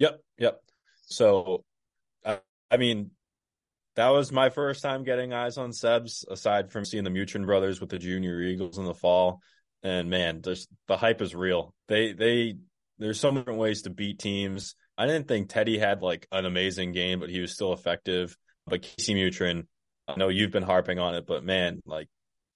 Yep, 0.02 0.20
yep. 0.36 0.60
So, 1.06 1.62
uh, 2.24 2.38
I 2.68 2.76
mean, 2.76 3.12
that 3.94 4.08
was 4.08 4.32
my 4.32 4.50
first 4.50 4.82
time 4.82 5.04
getting 5.04 5.32
eyes 5.32 5.58
on 5.58 5.70
Sebs, 5.70 6.24
aside 6.28 6.72
from 6.72 6.84
seeing 6.84 7.04
the 7.04 7.10
Mutryn 7.10 7.46
brothers 7.46 7.80
with 7.80 7.90
the 7.90 8.00
Junior 8.00 8.40
Eagles 8.40 8.78
in 8.78 8.84
the 8.84 8.94
fall. 8.94 9.40
And 9.84 10.10
man, 10.10 10.42
just 10.42 10.68
the 10.88 10.96
hype 10.96 11.22
is 11.22 11.36
real. 11.36 11.72
They 11.86 12.14
they 12.14 12.56
there's 12.98 13.20
so 13.20 13.30
many 13.30 13.42
different 13.42 13.60
ways 13.60 13.82
to 13.82 13.90
beat 13.90 14.18
teams. 14.18 14.74
I 14.98 15.06
didn't 15.06 15.28
think 15.28 15.48
Teddy 15.48 15.78
had 15.78 16.02
like 16.02 16.26
an 16.32 16.46
amazing 16.46 16.90
game, 16.90 17.20
but 17.20 17.30
he 17.30 17.38
was 17.38 17.54
still 17.54 17.72
effective. 17.72 18.36
But 18.66 18.82
Casey 18.82 19.14
Mutryn, 19.14 19.66
I 20.08 20.16
know 20.16 20.30
you've 20.30 20.50
been 20.50 20.64
harping 20.64 20.98
on 20.98 21.14
it, 21.14 21.28
but 21.28 21.44
man, 21.44 21.80
like 21.86 22.08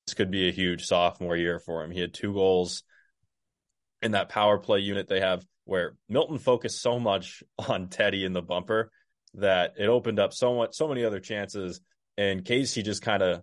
this 0.08 0.14
could 0.14 0.32
be 0.32 0.48
a 0.48 0.52
huge 0.52 0.84
sophomore 0.84 1.36
year 1.36 1.60
for 1.60 1.84
him. 1.84 1.92
He 1.92 2.00
had 2.00 2.12
two 2.12 2.32
goals 2.32 2.82
in 4.02 4.12
that 4.12 4.30
power 4.30 4.58
play 4.58 4.80
unit 4.80 5.08
they 5.08 5.20
have 5.20 5.44
where 5.66 5.96
Milton 6.08 6.38
focused 6.38 6.80
so 6.80 6.98
much 6.98 7.42
on 7.58 7.88
Teddy 7.88 8.24
in 8.24 8.32
the 8.32 8.42
bumper 8.42 8.90
that 9.34 9.74
it 9.78 9.88
opened 9.88 10.18
up 10.18 10.32
so 10.32 10.54
much, 10.54 10.74
so 10.74 10.88
many 10.88 11.04
other 11.04 11.20
chances. 11.20 11.80
And 12.16 12.44
Casey 12.44 12.82
just 12.82 13.02
kind 13.02 13.22
of, 13.22 13.42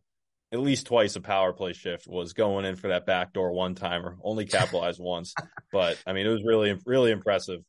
at 0.52 0.60
least 0.60 0.86
twice 0.86 1.16
a 1.16 1.22
power 1.22 1.52
play 1.52 1.74
shift 1.74 2.06
was 2.08 2.34
going 2.34 2.64
in 2.64 2.76
for 2.76 2.90
that 2.90 3.08
backdoor 3.08 3.52
one 3.52 3.74
timer, 3.74 4.18
only 4.24 4.46
capitalized 4.46 5.00
once. 5.04 5.34
But 5.72 5.98
I 6.06 6.14
mean, 6.14 6.28
it 6.28 6.30
was 6.30 6.44
really, 6.44 6.80
really 6.86 7.12
impressive. 7.12 7.62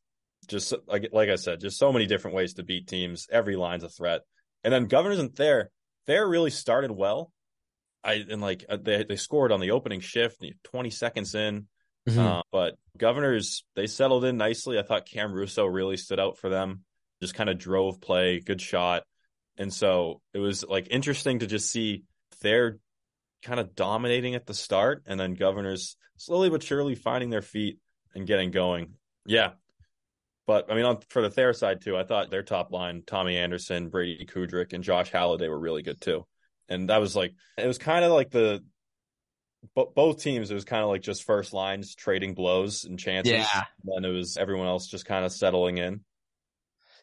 Just 0.47 0.71
like, 0.87 1.09
like 1.11 1.29
I 1.29 1.35
said, 1.35 1.61
just 1.61 1.79
so 1.79 1.91
many 1.91 2.05
different 2.05 2.35
ways 2.35 2.53
to 2.53 2.63
beat 2.63 2.87
teams. 2.87 3.27
Every 3.31 3.55
line's 3.55 3.83
a 3.83 3.89
threat. 3.89 4.21
And 4.63 4.71
then 4.71 4.85
Governors 4.85 5.17
and 5.17 5.35
Thayer, 5.35 5.71
Thayer 6.05 6.27
really 6.27 6.51
started 6.51 6.91
well. 6.91 7.31
I 8.03 8.23
and 8.29 8.39
like 8.39 8.63
uh, 8.69 8.77
they 8.79 9.03
they 9.03 9.15
scored 9.15 9.51
on 9.51 9.59
the 9.59 9.71
opening 9.71 9.99
shift, 9.99 10.45
20 10.65 10.89
seconds 10.91 11.33
in. 11.33 11.65
Mm-hmm. 12.07 12.19
Uh, 12.19 12.41
but 12.51 12.75
Governors, 12.97 13.63
they 13.75 13.87
settled 13.87 14.25
in 14.25 14.37
nicely. 14.37 14.79
I 14.79 14.83
thought 14.83 15.05
Cam 15.05 15.33
Russo 15.33 15.65
really 15.65 15.97
stood 15.97 16.19
out 16.19 16.37
for 16.37 16.49
them, 16.49 16.83
just 17.21 17.35
kind 17.35 17.49
of 17.49 17.57
drove 17.57 18.01
play, 18.01 18.39
good 18.39 18.61
shot. 18.61 19.03
And 19.57 19.73
so 19.73 20.21
it 20.33 20.39
was 20.39 20.63
like 20.63 20.87
interesting 20.91 21.39
to 21.39 21.47
just 21.47 21.69
see 21.69 22.03
they're 22.41 22.79
kind 23.43 23.59
of 23.59 23.75
dominating 23.75 24.35
at 24.35 24.45
the 24.45 24.53
start 24.53 25.03
and 25.05 25.19
then 25.19 25.33
Governors 25.33 25.97
slowly 26.17 26.49
but 26.49 26.63
surely 26.63 26.95
finding 26.95 27.29
their 27.29 27.41
feet 27.41 27.79
and 28.13 28.27
getting 28.27 28.51
going. 28.51 28.93
Yeah. 29.25 29.51
But 30.47 30.71
I 30.71 30.75
mean, 30.75 30.85
on, 30.85 30.99
for 31.09 31.21
the 31.21 31.29
Thayer 31.29 31.53
side 31.53 31.81
too, 31.81 31.97
I 31.97 32.03
thought 32.03 32.29
their 32.29 32.43
top 32.43 32.71
line, 32.71 33.03
Tommy 33.05 33.37
Anderson, 33.37 33.89
Brady 33.89 34.25
Kudrick, 34.25 34.73
and 34.73 34.83
Josh 34.83 35.11
Halliday 35.11 35.47
were 35.47 35.59
really 35.59 35.81
good 35.81 35.99
too. 35.99 36.25
And 36.69 36.89
that 36.89 36.99
was 36.99 37.15
like, 37.15 37.33
it 37.57 37.67
was 37.67 37.77
kind 37.77 38.03
of 38.05 38.11
like 38.11 38.31
the, 38.31 38.63
both 39.73 40.21
teams, 40.21 40.51
it 40.51 40.53
was 40.53 40.65
kind 40.65 40.83
of 40.83 40.89
like 40.89 41.01
just 41.01 41.23
first 41.23 41.53
lines 41.53 41.95
trading 41.95 42.33
blows 42.33 42.83
and 42.83 42.99
chances. 42.99 43.33
Yeah. 43.33 43.63
And 43.83 44.03
then 44.03 44.11
it 44.11 44.13
was 44.13 44.37
everyone 44.37 44.67
else 44.67 44.87
just 44.87 45.05
kind 45.05 45.25
of 45.25 45.31
settling 45.31 45.77
in. 45.77 46.01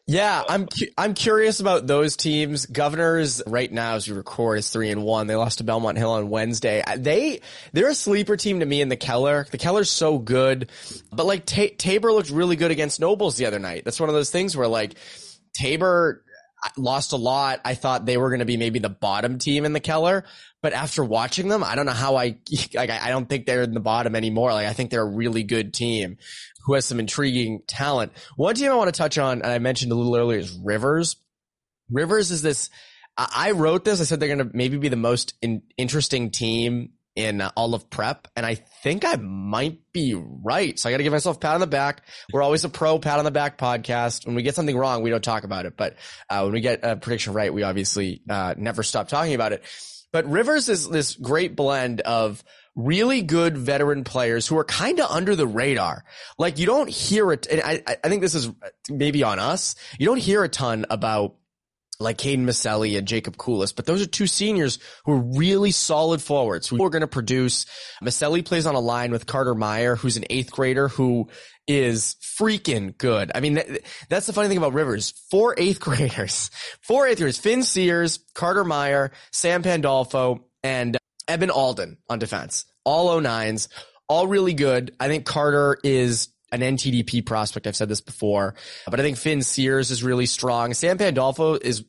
Yeah, 0.05 0.43
I'm 0.49 0.67
cu- 0.67 0.91
I'm 0.97 1.13
curious 1.13 1.61
about 1.61 1.87
those 1.87 2.17
teams. 2.17 2.65
Governors 2.65 3.41
right 3.47 3.71
now, 3.71 3.95
as 3.95 4.05
we 4.05 4.13
record, 4.13 4.59
is 4.59 4.69
three 4.69 4.89
and 4.91 5.03
one. 5.03 5.27
They 5.27 5.35
lost 5.35 5.59
to 5.59 5.63
Belmont 5.63 5.97
Hill 5.97 6.11
on 6.11 6.29
Wednesday. 6.29 6.83
They 6.97 7.39
they're 7.71 7.89
a 7.89 7.95
sleeper 7.95 8.35
team 8.35 8.59
to 8.59 8.65
me 8.65 8.81
in 8.81 8.89
the 8.89 8.97
Keller. 8.97 9.47
The 9.49 9.57
Keller's 9.57 9.89
so 9.89 10.19
good, 10.19 10.69
but 11.13 11.25
like 11.25 11.45
Ta- 11.45 11.75
Tabor 11.77 12.11
looked 12.11 12.31
really 12.31 12.57
good 12.57 12.71
against 12.71 12.99
Nobles 12.99 13.37
the 13.37 13.45
other 13.45 13.59
night. 13.59 13.85
That's 13.85 13.99
one 13.99 14.09
of 14.09 14.15
those 14.15 14.29
things 14.29 14.57
where 14.57 14.67
like 14.67 14.95
Tabor 15.53 16.21
lost 16.77 17.11
a 17.11 17.17
lot. 17.17 17.61
I 17.65 17.75
thought 17.75 18.05
they 18.05 18.17
were 18.17 18.29
going 18.29 18.39
to 18.39 18.45
be 18.45 18.57
maybe 18.57 18.79
the 18.79 18.89
bottom 18.89 19.37
team 19.37 19.65
in 19.65 19.73
the 19.73 19.79
Keller, 19.79 20.23
but 20.61 20.73
after 20.73 21.03
watching 21.03 21.47
them, 21.47 21.63
I 21.63 21.75
don't 21.75 21.85
know 21.85 21.91
how 21.91 22.15
I 22.15 22.37
like. 22.73 22.89
I 22.89 23.09
don't 23.09 23.27
think 23.27 23.45
they're 23.45 23.63
in 23.63 23.73
the 23.73 23.79
bottom 23.79 24.15
anymore. 24.15 24.53
Like 24.53 24.67
I 24.67 24.73
think 24.73 24.89
they're 24.89 25.01
a 25.01 25.05
really 25.05 25.43
good 25.43 25.73
team 25.73 26.17
who 26.65 26.73
has 26.73 26.85
some 26.85 26.99
intriguing 26.99 27.61
talent. 27.67 28.13
One 28.35 28.55
team 28.55 28.71
I 28.71 28.75
want 28.75 28.93
to 28.93 28.97
touch 28.97 29.17
on, 29.17 29.41
and 29.41 29.51
I 29.51 29.59
mentioned 29.59 29.91
a 29.91 29.95
little 29.95 30.15
earlier, 30.15 30.39
is 30.39 30.57
Rivers. 30.57 31.17
Rivers 31.89 32.31
is 32.31 32.41
this. 32.41 32.69
I 33.17 33.51
wrote 33.51 33.85
this. 33.85 34.01
I 34.01 34.05
said 34.05 34.19
they're 34.19 34.33
going 34.35 34.49
to 34.49 34.57
maybe 34.57 34.77
be 34.77 34.89
the 34.89 34.95
most 34.95 35.35
in, 35.41 35.61
interesting 35.77 36.31
team 36.31 36.93
in 37.15 37.41
uh, 37.41 37.51
all 37.55 37.75
of 37.75 37.89
prep, 37.89 38.27
and 38.35 38.45
I 38.45 38.55
think 38.55 39.05
I 39.05 39.15
might 39.15 39.79
be 39.91 40.15
right. 40.15 40.77
So 40.77 40.89
I 40.89 40.91
got 40.91 40.97
to 40.97 41.03
give 41.03 41.13
myself 41.13 41.37
a 41.37 41.39
pat 41.39 41.55
on 41.55 41.59
the 41.59 41.67
back. 41.67 42.01
We're 42.31 42.41
always 42.41 42.63
a 42.63 42.69
pro 42.69 42.99
pat 42.99 43.19
on 43.19 43.25
the 43.25 43.31
back 43.31 43.57
podcast. 43.57 44.25
When 44.25 44.35
we 44.35 44.41
get 44.41 44.55
something 44.55 44.77
wrong, 44.77 45.03
we 45.03 45.09
don't 45.09 45.23
talk 45.23 45.43
about 45.43 45.65
it, 45.65 45.77
but 45.77 45.95
uh, 46.29 46.41
when 46.41 46.53
we 46.53 46.61
get 46.61 46.79
a 46.83 46.95
prediction 46.95 47.33
right, 47.33 47.53
we 47.53 47.63
obviously 47.63 48.21
uh, 48.29 48.55
never 48.57 48.83
stop 48.83 49.07
talking 49.07 49.35
about 49.35 49.53
it. 49.53 49.63
But 50.11 50.29
Rivers 50.29 50.69
is 50.69 50.87
this 50.87 51.15
great 51.15 51.55
blend 51.55 52.01
of 52.01 52.43
really 52.75 53.21
good 53.21 53.57
veteran 53.57 54.03
players 54.03 54.47
who 54.47 54.57
are 54.57 54.63
kind 54.63 54.99
of 54.99 55.09
under 55.11 55.35
the 55.35 55.47
radar. 55.47 56.03
Like 56.37 56.57
you 56.59 56.65
don't 56.65 56.89
hear 56.89 57.31
it. 57.31 57.47
And 57.47 57.61
I, 57.61 57.83
I 57.87 58.09
think 58.09 58.21
this 58.21 58.35
is 58.35 58.49
maybe 58.89 59.23
on 59.23 59.39
us. 59.39 59.75
You 59.99 60.07
don't 60.07 60.17
hear 60.17 60.43
a 60.43 60.49
ton 60.49 60.85
about 60.89 61.35
like 62.03 62.17
Caden 62.17 62.43
Maselli 62.43 62.97
and 62.97 63.07
Jacob 63.07 63.37
Coolis, 63.37 63.75
but 63.75 63.85
those 63.85 64.01
are 64.01 64.07
two 64.07 64.27
seniors 64.27 64.79
who 65.05 65.13
are 65.13 65.37
really 65.37 65.71
solid 65.71 66.21
forwards 66.21 66.67
who 66.67 66.83
are 66.83 66.89
going 66.89 67.01
to 67.01 67.07
produce. 67.07 67.65
Maselli 68.03 68.45
plays 68.45 68.65
on 68.65 68.75
a 68.75 68.79
line 68.79 69.11
with 69.11 69.25
Carter 69.25 69.55
Meyer, 69.55 69.95
who's 69.95 70.17
an 70.17 70.25
eighth 70.29 70.51
grader 70.51 70.87
who 70.87 71.29
is 71.67 72.15
freaking 72.21 72.97
good. 72.97 73.31
I 73.33 73.39
mean, 73.39 73.61
that's 74.09 74.27
the 74.27 74.33
funny 74.33 74.49
thing 74.49 74.57
about 74.57 74.73
Rivers. 74.73 75.13
Four 75.31 75.55
eighth 75.57 75.79
graders, 75.81 76.51
four 76.81 77.07
eighth 77.07 77.17
graders, 77.17 77.37
Finn 77.37 77.63
Sears, 77.63 78.19
Carter 78.33 78.63
Meyer, 78.63 79.11
Sam 79.31 79.63
Pandolfo, 79.63 80.45
and 80.63 80.97
Eben 81.27 81.49
Alden 81.49 81.97
on 82.09 82.19
defense. 82.19 82.65
All 82.85 83.09
09s, 83.21 83.69
all 84.09 84.27
really 84.27 84.53
good. 84.53 84.95
I 84.99 85.07
think 85.07 85.25
Carter 85.25 85.77
is 85.83 86.29
an 86.51 86.61
NTDP 86.61 87.25
prospect. 87.25 87.65
I've 87.65 87.75
said 87.75 87.89
this 87.89 88.01
before, 88.01 88.55
but 88.85 88.99
I 88.99 89.03
think 89.03 89.17
Finn 89.17 89.41
Sears 89.41 89.89
is 89.89 90.03
really 90.03 90.25
strong. 90.25 90.73
Sam 90.73 90.97
Pandolfo 90.97 91.55
is, 91.55 91.85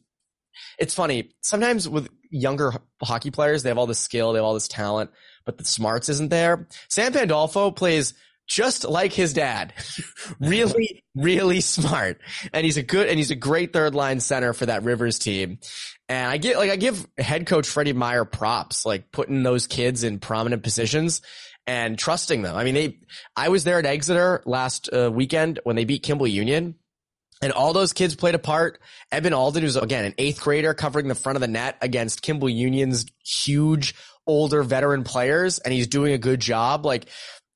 it's 0.78 0.94
funny. 0.94 1.32
Sometimes 1.40 1.88
with 1.88 2.08
younger 2.30 2.72
hockey 3.02 3.30
players, 3.30 3.62
they 3.62 3.70
have 3.70 3.78
all 3.78 3.86
this 3.86 3.98
skill, 3.98 4.32
they 4.32 4.38
have 4.38 4.44
all 4.44 4.54
this 4.54 4.68
talent, 4.68 5.10
but 5.44 5.58
the 5.58 5.64
smarts 5.64 6.08
isn't 6.08 6.30
there. 6.30 6.66
Sam 6.88 7.12
Pandolfo 7.12 7.70
plays 7.70 8.14
just 8.46 8.84
like 8.84 9.12
his 9.12 9.32
dad. 9.32 9.72
really, 10.40 11.02
really 11.14 11.60
smart. 11.60 12.20
And 12.52 12.64
he's 12.64 12.76
a 12.76 12.82
good, 12.82 13.08
and 13.08 13.18
he's 13.18 13.30
a 13.30 13.36
great 13.36 13.72
third 13.72 13.94
line 13.94 14.20
center 14.20 14.52
for 14.52 14.66
that 14.66 14.82
Rivers 14.82 15.18
team. 15.18 15.58
And 16.08 16.30
I 16.30 16.36
get, 16.36 16.58
like, 16.58 16.70
I 16.70 16.76
give 16.76 17.06
head 17.16 17.46
coach 17.46 17.66
Freddie 17.66 17.94
Meyer 17.94 18.24
props, 18.24 18.84
like 18.84 19.10
putting 19.10 19.42
those 19.42 19.66
kids 19.66 20.04
in 20.04 20.18
prominent 20.18 20.62
positions 20.62 21.22
and 21.66 21.98
trusting 21.98 22.42
them. 22.42 22.54
I 22.54 22.64
mean, 22.64 22.74
they, 22.74 22.98
I 23.34 23.48
was 23.48 23.64
there 23.64 23.78
at 23.78 23.86
Exeter 23.86 24.42
last 24.44 24.90
uh, 24.92 25.10
weekend 25.12 25.60
when 25.64 25.76
they 25.76 25.84
beat 25.84 26.02
Kimball 26.02 26.26
Union. 26.26 26.74
And 27.42 27.52
all 27.52 27.72
those 27.72 27.92
kids 27.92 28.14
played 28.14 28.34
a 28.34 28.38
part. 28.38 28.80
Eben 29.12 29.32
Alden, 29.32 29.62
who's 29.62 29.76
again 29.76 30.04
an 30.04 30.14
eighth 30.18 30.40
grader 30.40 30.74
covering 30.74 31.08
the 31.08 31.14
front 31.14 31.36
of 31.36 31.40
the 31.40 31.48
net 31.48 31.76
against 31.80 32.22
Kimball 32.22 32.48
Union's 32.48 33.06
huge 33.24 33.94
older 34.26 34.62
veteran 34.62 35.04
players, 35.04 35.58
and 35.58 35.72
he's 35.72 35.86
doing 35.86 36.12
a 36.12 36.18
good 36.18 36.40
job. 36.40 36.86
Like 36.86 37.06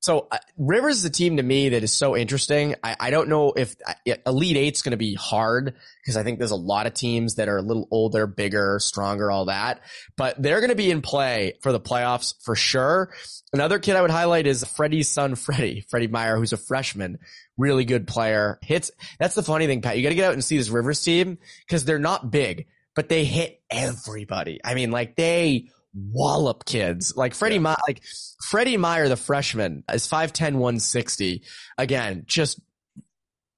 so 0.00 0.28
uh, 0.30 0.38
Rivers 0.56 0.98
is 0.98 1.04
a 1.04 1.10
team 1.10 1.38
to 1.38 1.42
me 1.42 1.70
that 1.70 1.82
is 1.82 1.92
so 1.92 2.16
interesting. 2.16 2.76
I, 2.84 2.96
I 3.00 3.10
don't 3.10 3.28
know 3.28 3.52
if 3.56 3.74
uh, 3.86 4.14
Elite 4.26 4.56
Eight's 4.56 4.82
going 4.82 4.92
to 4.92 4.96
be 4.96 5.14
hard 5.14 5.74
because 6.00 6.16
I 6.16 6.22
think 6.22 6.38
there's 6.38 6.52
a 6.52 6.56
lot 6.56 6.86
of 6.86 6.94
teams 6.94 7.34
that 7.34 7.48
are 7.48 7.56
a 7.56 7.62
little 7.62 7.88
older, 7.90 8.26
bigger, 8.26 8.78
stronger, 8.80 9.30
all 9.30 9.46
that. 9.46 9.80
But 10.16 10.40
they're 10.40 10.60
going 10.60 10.70
to 10.70 10.76
be 10.76 10.90
in 10.90 11.02
play 11.02 11.54
for 11.62 11.72
the 11.72 11.80
playoffs 11.80 12.34
for 12.44 12.54
sure. 12.54 13.12
Another 13.52 13.78
kid 13.78 13.96
I 13.96 14.02
would 14.02 14.10
highlight 14.10 14.46
is 14.46 14.64
Freddie's 14.64 15.08
son, 15.08 15.34
Freddie, 15.34 15.84
Freddie 15.88 16.08
Meyer, 16.08 16.36
who's 16.36 16.52
a 16.52 16.58
freshman, 16.58 17.18
really 17.56 17.84
good 17.84 18.06
player. 18.06 18.58
Hits. 18.62 18.92
That's 19.18 19.34
the 19.34 19.42
funny 19.42 19.66
thing, 19.66 19.82
Pat. 19.82 19.96
You 19.96 20.02
got 20.04 20.10
to 20.10 20.14
get 20.14 20.28
out 20.28 20.34
and 20.34 20.44
see 20.44 20.58
this 20.58 20.68
Rivers 20.68 21.02
team 21.02 21.38
because 21.66 21.84
they're 21.84 21.98
not 21.98 22.30
big, 22.30 22.66
but 22.94 23.08
they 23.08 23.24
hit 23.24 23.60
everybody. 23.68 24.60
I 24.62 24.74
mean, 24.74 24.92
like 24.92 25.16
they 25.16 25.70
wallop 26.12 26.64
kids. 26.64 27.16
Like 27.16 27.34
Freddie, 27.34 27.56
yeah. 27.56 27.76
like 27.86 28.02
Freddie 28.48 28.76
Meyer, 28.76 29.08
the 29.08 29.16
freshman, 29.16 29.84
is 29.92 30.08
5'10", 30.08 30.54
160. 30.54 31.42
Again, 31.76 32.24
just 32.26 32.60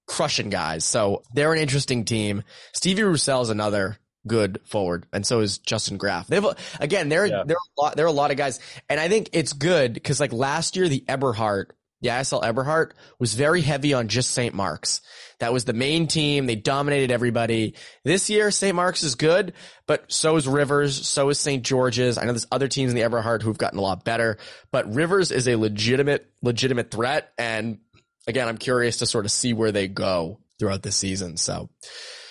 crushing 0.06 0.50
guys. 0.50 0.84
So 0.84 1.22
they're 1.34 1.52
an 1.52 1.60
interesting 1.60 2.04
team. 2.04 2.42
Stevie 2.72 3.02
Roussel 3.02 3.42
is 3.42 3.50
another 3.50 3.98
good 4.26 4.60
forward, 4.64 5.06
and 5.12 5.24
so 5.24 5.40
is 5.40 5.58
Justin 5.58 5.96
Graf. 5.96 6.26
They've 6.26 6.44
again, 6.78 7.08
there 7.08 7.26
yeah. 7.26 7.44
there 7.46 7.56
are 7.56 7.68
a 7.78 7.80
lot 7.80 7.96
there 7.96 8.04
are 8.06 8.08
a 8.08 8.12
lot 8.12 8.30
of 8.30 8.36
guys, 8.36 8.60
and 8.88 9.00
I 9.00 9.08
think 9.08 9.30
it's 9.32 9.52
good 9.52 9.94
because 9.94 10.20
like 10.20 10.32
last 10.32 10.76
year, 10.76 10.88
the 10.88 11.04
Eberhart, 11.08 11.66
the 12.00 12.10
ISL 12.10 12.42
Eberhart 12.42 12.92
was 13.18 13.34
very 13.34 13.60
heavy 13.60 13.92
on 13.94 14.08
just 14.08 14.30
St. 14.30 14.54
Mark's. 14.54 15.00
That 15.38 15.52
was 15.52 15.64
the 15.64 15.72
main 15.72 16.06
team. 16.06 16.46
They 16.46 16.56
dominated 16.56 17.10
everybody. 17.10 17.74
This 18.04 18.28
year, 18.30 18.50
St. 18.50 18.74
Mark's 18.74 19.02
is 19.02 19.14
good, 19.14 19.54
but 19.86 20.10
so 20.12 20.36
is 20.36 20.46
Rivers. 20.46 21.06
So 21.06 21.28
is 21.30 21.38
St. 21.38 21.64
George's. 21.64 22.18
I 22.18 22.22
know 22.22 22.32
there's 22.32 22.46
other 22.52 22.68
teams 22.68 22.90
in 22.90 22.96
the 22.96 23.02
Eberhart 23.02 23.42
who've 23.42 23.58
gotten 23.58 23.78
a 23.78 23.82
lot 23.82 24.04
better, 24.04 24.38
but 24.70 24.92
Rivers 24.94 25.30
is 25.30 25.48
a 25.48 25.56
legitimate, 25.56 26.30
legitimate 26.42 26.90
threat. 26.90 27.32
And 27.38 27.78
again, 28.26 28.48
I'm 28.48 28.58
curious 28.58 28.98
to 28.98 29.06
sort 29.06 29.24
of 29.24 29.30
see 29.30 29.52
where 29.52 29.72
they 29.72 29.88
go 29.88 30.40
throughout 30.58 30.82
the 30.82 30.92
season. 30.92 31.36
So. 31.36 31.70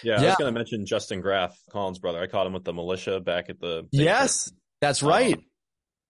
Yeah, 0.04 0.14
yeah. 0.14 0.20
I 0.20 0.30
was 0.30 0.36
going 0.38 0.54
to 0.54 0.58
mention 0.58 0.86
Justin 0.86 1.20
Graf, 1.20 1.58
Collins' 1.72 2.00
brother. 2.00 2.22
I 2.22 2.28
caught 2.28 2.48
him 2.48 2.54
with 2.54 2.64
the 2.64 2.74
militia 2.74 3.20
back 3.20 3.50
at 3.50 3.60
the. 3.60 3.86
Yes, 3.92 4.52
that's 4.82 5.04
right. 5.04 5.36
Um, 5.36 5.44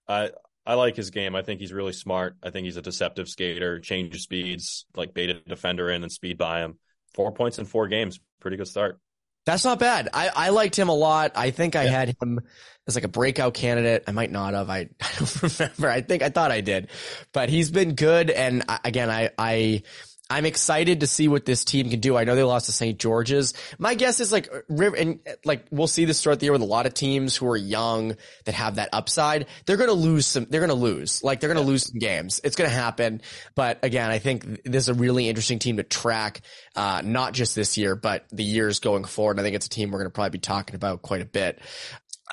I 0.07 0.29
I 0.69 0.75
like 0.75 0.95
his 0.95 1.09
game. 1.09 1.35
I 1.35 1.41
think 1.41 1.59
he's 1.59 1.73
really 1.73 1.93
smart. 1.93 2.35
I 2.43 2.51
think 2.51 2.65
he's 2.65 2.77
a 2.77 2.81
deceptive 2.83 3.27
skater, 3.27 3.79
changes 3.79 4.21
speeds, 4.21 4.85
like 4.95 5.15
bait 5.15 5.31
a 5.31 5.33
defender 5.33 5.89
in 5.89 6.03
and 6.03 6.11
speed 6.11 6.37
by 6.37 6.59
him 6.59 6.77
four 7.15 7.31
points 7.31 7.57
in 7.57 7.65
four 7.65 7.87
games. 7.87 8.19
Pretty 8.39 8.55
good 8.55 8.67
start. 8.67 8.99
That's 9.47 9.65
not 9.65 9.79
bad. 9.79 10.09
I, 10.13 10.29
I 10.35 10.49
liked 10.49 10.77
him 10.77 10.89
a 10.89 10.93
lot. 10.93 11.31
I 11.33 11.49
think 11.49 11.75
I 11.75 11.85
yeah. 11.85 11.89
had 11.89 12.15
him 12.21 12.41
as 12.87 12.93
like 12.93 13.03
a 13.03 13.09
breakout 13.09 13.55
candidate. 13.55 14.03
I 14.05 14.11
might 14.11 14.29
not 14.29 14.53
have. 14.53 14.69
I, 14.69 14.89
I 15.01 15.09
don't 15.17 15.59
remember. 15.59 15.89
I 15.89 16.01
think 16.01 16.21
I 16.21 16.29
thought 16.29 16.51
I 16.51 16.61
did, 16.61 16.89
but 17.33 17.49
he's 17.49 17.71
been 17.71 17.95
good. 17.95 18.29
And 18.29 18.63
I, 18.69 18.79
again, 18.85 19.09
I, 19.09 19.31
I 19.39 19.81
I'm 20.29 20.45
excited 20.45 20.99
to 20.99 21.07
see 21.07 21.27
what 21.27 21.45
this 21.45 21.65
team 21.65 21.89
can 21.89 21.99
do. 21.99 22.15
I 22.15 22.23
know 22.23 22.35
they 22.35 22.43
lost 22.43 22.67
to 22.67 22.71
St. 22.71 22.99
George's. 22.99 23.53
My 23.79 23.95
guess 23.95 24.19
is 24.19 24.31
like 24.31 24.47
and 24.69 25.19
like 25.43 25.65
we'll 25.71 25.87
see 25.87 26.05
this 26.05 26.21
throughout 26.21 26.39
the 26.39 26.45
year 26.45 26.53
with 26.53 26.61
a 26.61 26.65
lot 26.65 26.85
of 26.85 26.93
teams 26.93 27.35
who 27.35 27.47
are 27.47 27.57
young 27.57 28.15
that 28.45 28.53
have 28.53 28.75
that 28.75 28.89
upside. 28.93 29.47
They're 29.65 29.77
going 29.77 29.89
to 29.89 29.95
lose 29.95 30.27
some. 30.27 30.45
They're 30.49 30.61
going 30.61 30.69
to 30.69 30.75
lose. 30.75 31.23
Like 31.23 31.39
they're 31.39 31.51
going 31.51 31.65
to 31.65 31.69
lose 31.69 31.87
some 31.87 31.97
games. 31.97 32.41
It's 32.43 32.55
going 32.55 32.69
to 32.69 32.75
happen. 32.75 33.21
But 33.55 33.79
again, 33.83 34.11
I 34.11 34.19
think 34.19 34.63
this 34.63 34.83
is 34.83 34.89
a 34.89 34.93
really 34.93 35.27
interesting 35.29 35.57
team 35.57 35.77
to 35.77 35.83
track, 35.83 36.41
uh, 36.75 37.01
not 37.03 37.33
just 37.33 37.55
this 37.55 37.77
year, 37.77 37.95
but 37.95 38.25
the 38.31 38.43
years 38.43 38.79
going 38.79 39.05
forward. 39.05 39.31
And 39.31 39.41
I 39.41 39.43
think 39.43 39.55
it's 39.55 39.65
a 39.65 39.69
team 39.69 39.89
we're 39.89 39.99
going 39.99 40.11
to 40.11 40.13
probably 40.13 40.31
be 40.31 40.39
talking 40.39 40.75
about 40.75 41.01
quite 41.01 41.21
a 41.21 41.25
bit 41.25 41.59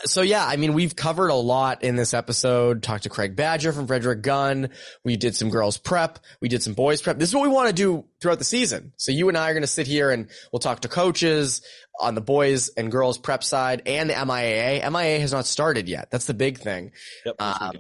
so 0.05 0.22
yeah, 0.22 0.44
I 0.44 0.57
mean, 0.57 0.74
we've 0.74 0.94
covered 0.94 1.28
a 1.28 1.34
lot 1.34 1.82
in 1.82 1.97
this 1.97 2.12
episode. 2.12 2.82
Talked 2.82 3.05
to 3.05 3.09
Craig 3.09 3.34
Badger 3.34 3.72
from 3.72 3.86
Frederick 3.86 4.22
Gunn. 4.22 4.70
We 5.05 5.16
did 5.16 5.34
some 5.34 5.49
girls 5.49 5.78
prep. 5.78 6.18
We 6.40 6.49
did 6.49 6.62
some 6.62 6.74
boys 6.74 7.01
prep. 7.01 7.18
This 7.18 7.30
is 7.30 7.34
what 7.34 7.42
we 7.42 7.49
want 7.49 7.68
to 7.68 7.74
do 7.74 8.05
throughout 8.20 8.38
the 8.38 8.44
season. 8.44 8.92
So 8.97 9.11
you 9.12 9.28
and 9.28 9.38
I 9.38 9.51
are 9.51 9.55
going 9.55 9.62
to 9.62 9.68
sit 9.68 9.86
here 9.86 10.11
and 10.11 10.28
we'll 10.53 10.61
talk 10.61 10.80
to 10.80 10.88
coaches 10.88 11.62
on 11.99 12.14
the 12.14 12.20
boys 12.20 12.68
and 12.68 12.92
girls 12.92 13.16
prep 13.16 13.42
side 13.42 13.82
and 13.86 14.11
the 14.11 14.14
MIAA. 14.14 14.82
MIAA 14.82 15.20
has 15.20 15.32
not 15.32 15.47
started 15.47 15.88
yet. 15.88 16.11
That's 16.11 16.26
the 16.26 16.34
big 16.34 16.59
thing. 16.59 16.92
Yep, 17.24 17.36
um, 17.38 17.72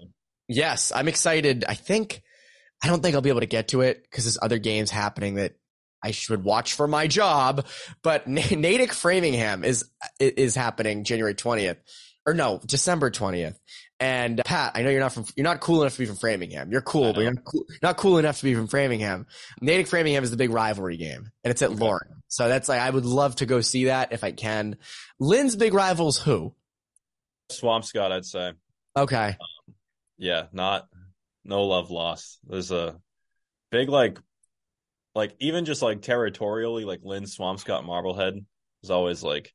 yes, 0.48 0.92
I'm 0.94 1.08
excited. 1.08 1.66
I 1.68 1.74
think, 1.74 2.22
I 2.82 2.88
don't 2.88 3.02
think 3.02 3.14
I'll 3.14 3.20
be 3.20 3.30
able 3.30 3.40
to 3.40 3.46
get 3.46 3.68
to 3.68 3.82
it 3.82 4.02
because 4.02 4.24
there's 4.24 4.38
other 4.40 4.58
games 4.58 4.90
happening 4.90 5.34
that 5.34 5.54
I 6.02 6.12
should 6.12 6.44
watch 6.44 6.74
for 6.74 6.88
my 6.88 7.08
job. 7.08 7.66
But 8.02 8.26
Natick 8.28 8.94
Framingham 8.94 9.64
is 9.64 9.84
is 10.18 10.54
happening 10.54 11.04
January 11.04 11.34
20th 11.34 11.76
or 12.26 12.34
no, 12.34 12.60
December 12.66 13.10
20th. 13.10 13.56
And 13.98 14.42
Pat, 14.44 14.72
I 14.74 14.82
know 14.82 14.90
you're 14.90 15.00
not 15.00 15.14
from, 15.14 15.24
you're 15.36 15.44
not 15.44 15.60
cool 15.60 15.80
enough 15.80 15.94
to 15.94 15.98
be 16.00 16.06
from 16.06 16.16
Framingham. 16.16 16.70
You're 16.70 16.82
cool, 16.82 17.14
but 17.14 17.22
you're 17.22 17.32
not 17.32 17.44
cool, 17.44 17.64
not 17.82 17.96
cool 17.96 18.18
enough 18.18 18.38
to 18.38 18.44
be 18.44 18.54
from 18.54 18.66
Framingham. 18.66 19.26
Natick 19.60 19.86
Framingham 19.86 20.22
is 20.22 20.30
the 20.30 20.36
big 20.36 20.50
rivalry 20.50 20.96
game 20.96 21.30
and 21.44 21.50
it's 21.50 21.62
at 21.62 21.70
okay. 21.70 21.78
Lorne. 21.78 22.22
So 22.28 22.48
that's 22.48 22.68
like, 22.68 22.80
I 22.80 22.90
would 22.90 23.06
love 23.06 23.36
to 23.36 23.46
go 23.46 23.60
see 23.60 23.84
that 23.84 24.12
if 24.12 24.22
I 24.24 24.32
can. 24.32 24.76
Lynn's 25.18 25.56
big 25.56 25.72
rivals 25.72 26.18
who? 26.18 26.54
Swampscott, 27.50 28.12
I'd 28.12 28.26
say. 28.26 28.52
Okay. 28.96 29.28
Um, 29.28 29.74
yeah, 30.18 30.46
not, 30.52 30.88
no 31.44 31.64
love 31.64 31.90
lost. 31.90 32.38
There's 32.46 32.72
a 32.72 32.96
big, 33.70 33.88
like, 33.88 34.18
like 35.14 35.34
even 35.38 35.64
just 35.64 35.80
like 35.80 36.02
territorially, 36.02 36.84
like 36.84 37.00
Lynn 37.02 37.24
Swampscott 37.24 37.86
Marblehead 37.86 38.34
is 38.82 38.90
always 38.90 39.22
like, 39.22 39.54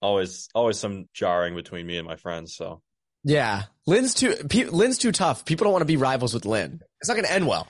always, 0.00 0.48
always 0.54 0.78
some 0.78 1.08
jarring 1.12 1.54
between 1.54 1.86
me 1.86 1.98
and 1.98 2.06
my 2.06 2.16
friends. 2.16 2.54
So 2.56 2.82
yeah, 3.26 3.64
Lynn's 3.88 4.14
too. 4.14 4.34
P- 4.48 4.66
Lynn's 4.66 4.98
too 4.98 5.10
tough. 5.10 5.44
People 5.44 5.64
don't 5.64 5.72
want 5.72 5.82
to 5.82 5.86
be 5.86 5.96
rivals 5.96 6.32
with 6.32 6.44
Lynn. 6.44 6.80
It's 7.00 7.08
not 7.08 7.14
going 7.14 7.26
to 7.26 7.32
end 7.32 7.46
well. 7.48 7.66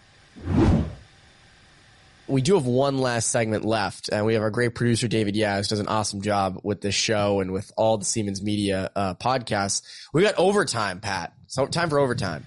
We 2.28 2.42
do 2.42 2.56
have 2.56 2.66
one 2.66 2.98
last 2.98 3.30
segment 3.30 3.64
left, 3.64 4.10
and 4.12 4.26
we 4.26 4.34
have 4.34 4.42
our 4.42 4.50
great 4.50 4.74
producer 4.74 5.08
David 5.08 5.34
Yaz 5.34 5.68
does 5.68 5.78
an 5.78 5.88
awesome 5.88 6.20
job 6.20 6.60
with 6.62 6.82
this 6.82 6.94
show 6.94 7.40
and 7.40 7.52
with 7.52 7.72
all 7.76 7.96
the 7.96 8.04
Seamans 8.04 8.42
Media 8.42 8.90
uh, 8.94 9.14
podcasts. 9.14 9.82
We 10.12 10.22
got 10.22 10.34
overtime, 10.36 11.00
Pat. 11.00 11.32
So 11.46 11.66
time 11.66 11.88
for 11.88 11.98
overtime. 11.98 12.44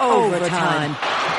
Overtime. 0.00 1.37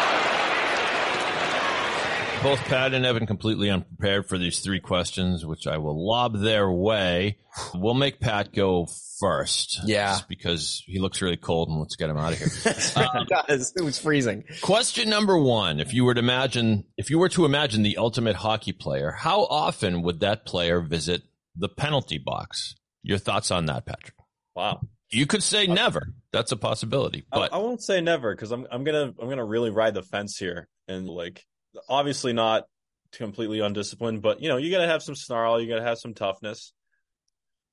Both 2.42 2.60
Pat 2.66 2.94
and 2.94 3.06
Evan 3.06 3.28
completely 3.28 3.70
unprepared 3.70 4.30
for 4.30 4.38
these 4.38 4.60
three 4.60 4.80
questions, 4.80 5.46
which 5.46 5.68
I 5.68 5.78
will 5.78 6.08
lob 6.08 6.40
their 6.40 6.72
way. 6.72 7.38
We'll 7.74 7.94
make 7.94 8.22
Pat 8.22 8.54
go 8.54 8.88
first. 9.20 9.82
Yeah. 9.84 10.20
because 10.30 10.82
he 10.86 11.00
looks 11.00 11.22
really 11.22 11.36
cold 11.36 11.68
and 11.68 11.80
let's 11.80 11.98
get 11.98 12.10
him 12.10 12.16
out 12.16 12.32
of 12.32 12.40
here. 12.40 12.74
um, 12.96 13.28
it 13.50 13.84
was 13.84 14.00
freezing. 14.00 14.46
Question 14.62 15.10
number 15.10 15.38
one. 15.38 15.82
If 15.82 15.94
you 15.94 16.06
were 16.06 16.14
to 16.14 16.20
imagine, 16.20 16.86
if 16.98 17.10
you 17.10 17.20
were 17.20 17.28
to 17.30 17.44
imagine 17.44 17.84
the 17.84 17.98
ultimate 17.98 18.38
hockey 18.38 18.72
player, 18.72 19.12
how 19.12 19.42
often 19.42 20.02
would 20.04 20.22
that 20.22 20.46
player 20.46 20.80
visit 20.80 21.24
the 21.58 21.68
penalty 21.68 22.20
box? 22.20 22.74
Your 23.04 23.18
thoughts 23.18 23.52
on 23.52 23.66
that, 23.66 23.86
Patrick? 23.86 24.16
Wow. 24.56 24.80
You 25.12 25.26
could 25.26 25.44
say 25.44 25.68
never. 25.68 26.14
That's 26.32 26.54
a 26.54 26.58
possibility. 26.58 27.26
But 27.30 27.52
I, 27.52 27.58
I 27.58 27.60
won't 27.60 27.84
say 27.84 28.00
never 28.00 28.34
because 28.34 28.52
I'm 28.52 28.66
I'm 28.72 28.84
gonna 28.84 29.14
I'm 29.20 29.28
gonna 29.28 29.46
really 29.46 29.72
ride 29.72 29.96
the 29.96 30.04
fence 30.04 30.38
here 30.38 30.70
and 30.88 31.10
like 31.10 31.46
obviously 31.88 32.34
not 32.34 32.66
completely 33.12 33.60
undisciplined, 33.60 34.22
but 34.22 34.42
you 34.42 34.50
know, 34.50 34.58
you 34.58 34.72
got 34.72 34.80
to 34.80 34.88
have 34.88 35.04
some 35.04 35.16
snarl, 35.16 35.62
you 35.62 35.68
got 35.68 35.78
to 35.78 35.84
have 35.84 35.98
some 35.98 36.14
toughness. 36.14 36.74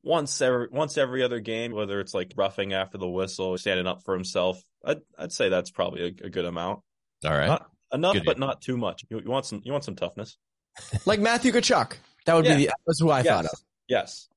Once 0.02 0.40
every 0.40 0.68
once 0.70 0.96
every 0.96 1.22
other 1.24 1.40
game, 1.40 1.72
whether 1.72 1.98
it's 1.98 2.14
like 2.14 2.32
roughing 2.36 2.72
after 2.72 2.96
the 2.96 3.08
whistle, 3.08 3.58
standing 3.58 3.88
up 3.88 4.02
for 4.04 4.14
himself, 4.14 4.60
I'd 4.84 5.00
I'd 5.18 5.32
say 5.32 5.48
that's 5.48 5.70
probably 5.70 6.02
a, 6.02 6.26
a 6.26 6.30
good 6.30 6.44
amount. 6.44 6.80
All 7.24 7.32
right, 7.32 7.48
not 7.48 7.70
enough, 7.92 8.14
good 8.14 8.24
but 8.24 8.38
not 8.38 8.60
too 8.60 8.76
much. 8.76 9.04
You, 9.10 9.20
you, 9.20 9.30
want 9.30 9.46
some 9.46 9.62
you 9.64 9.72
want 9.72 9.82
some 9.82 9.96
toughness, 9.96 10.36
like 11.06 11.18
Matthew 11.18 11.50
Tkachuk. 11.50 11.94
That 12.24 12.34
would 12.34 12.44
yeah. 12.44 12.56
be 12.56 12.66
the 12.66 12.72
that's 12.86 13.00
who 13.00 13.10
I 13.10 13.18
yes. 13.18 13.26
thought 13.26 13.44
of. 13.46 13.58
Yes. 13.88 14.28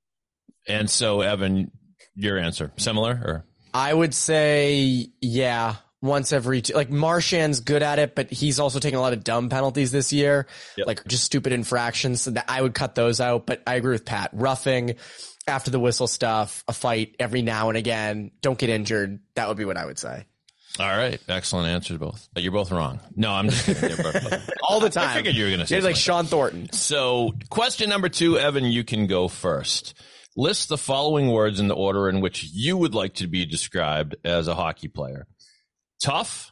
And 0.67 0.89
so, 0.89 1.21
Evan, 1.21 1.71
your 2.15 2.37
answer 2.39 2.71
similar 2.77 3.11
or? 3.11 3.45
I 3.71 3.93
would 3.93 4.15
say 4.15 5.07
yeah 5.21 5.75
once 6.01 6.31
every 6.31 6.61
two, 6.61 6.73
like 6.73 6.89
Marchand's 6.89 7.59
good 7.59 7.83
at 7.83 7.99
it, 7.99 8.15
but 8.15 8.31
he's 8.31 8.59
also 8.59 8.79
taking 8.79 8.97
a 8.97 9.01
lot 9.01 9.13
of 9.13 9.23
dumb 9.23 9.49
penalties 9.49 9.91
this 9.91 10.13
year, 10.13 10.47
yep. 10.77 10.87
like 10.87 11.05
just 11.07 11.23
stupid 11.23 11.53
infractions. 11.53 12.21
So 12.21 12.31
that 12.31 12.45
I 12.47 12.61
would 12.61 12.73
cut 12.73 12.95
those 12.95 13.19
out. 13.19 13.45
But 13.45 13.61
I 13.67 13.75
agree 13.75 13.93
with 13.93 14.05
Pat. 14.05 14.31
Roughing 14.33 14.95
after 15.47 15.71
the 15.71 15.79
whistle 15.79 16.07
stuff, 16.07 16.63
a 16.67 16.73
fight 16.73 17.15
every 17.19 17.41
now 17.41 17.69
and 17.69 17.77
again. 17.77 18.31
Don't 18.41 18.57
get 18.57 18.69
injured. 18.69 19.19
That 19.35 19.47
would 19.47 19.57
be 19.57 19.65
what 19.65 19.77
I 19.77 19.85
would 19.85 19.99
say. 19.99 20.25
All 20.79 20.85
right, 20.85 21.19
excellent 21.27 21.67
answers 21.67 21.97
both. 21.97 22.29
You're 22.37 22.53
both 22.53 22.71
wrong. 22.71 23.01
No, 23.15 23.31
I'm 23.31 23.49
just 23.49 23.65
kidding. 23.65 23.97
all 24.63 24.79
the 24.79 24.89
time. 24.89 25.09
I 25.09 25.13
figured 25.15 25.35
you 25.35 25.43
were 25.43 25.49
going 25.49 25.59
to 25.59 25.67
say 25.67 25.75
You're 25.75 25.83
like 25.83 25.97
Shawn 25.97 26.25
Thornton. 26.25 26.71
So, 26.71 27.33
question 27.49 27.89
number 27.89 28.07
two, 28.07 28.37
Evan, 28.37 28.63
you 28.63 28.85
can 28.85 29.07
go 29.07 29.27
first. 29.27 29.93
List 30.37 30.69
the 30.69 30.77
following 30.77 31.31
words 31.31 31.59
in 31.59 31.67
the 31.67 31.75
order 31.75 32.07
in 32.07 32.21
which 32.21 32.45
you 32.53 32.77
would 32.77 32.93
like 32.93 33.15
to 33.15 33.27
be 33.27 33.45
described 33.45 34.15
as 34.23 34.47
a 34.47 34.55
hockey 34.55 34.87
player 34.87 35.27
tough, 36.01 36.51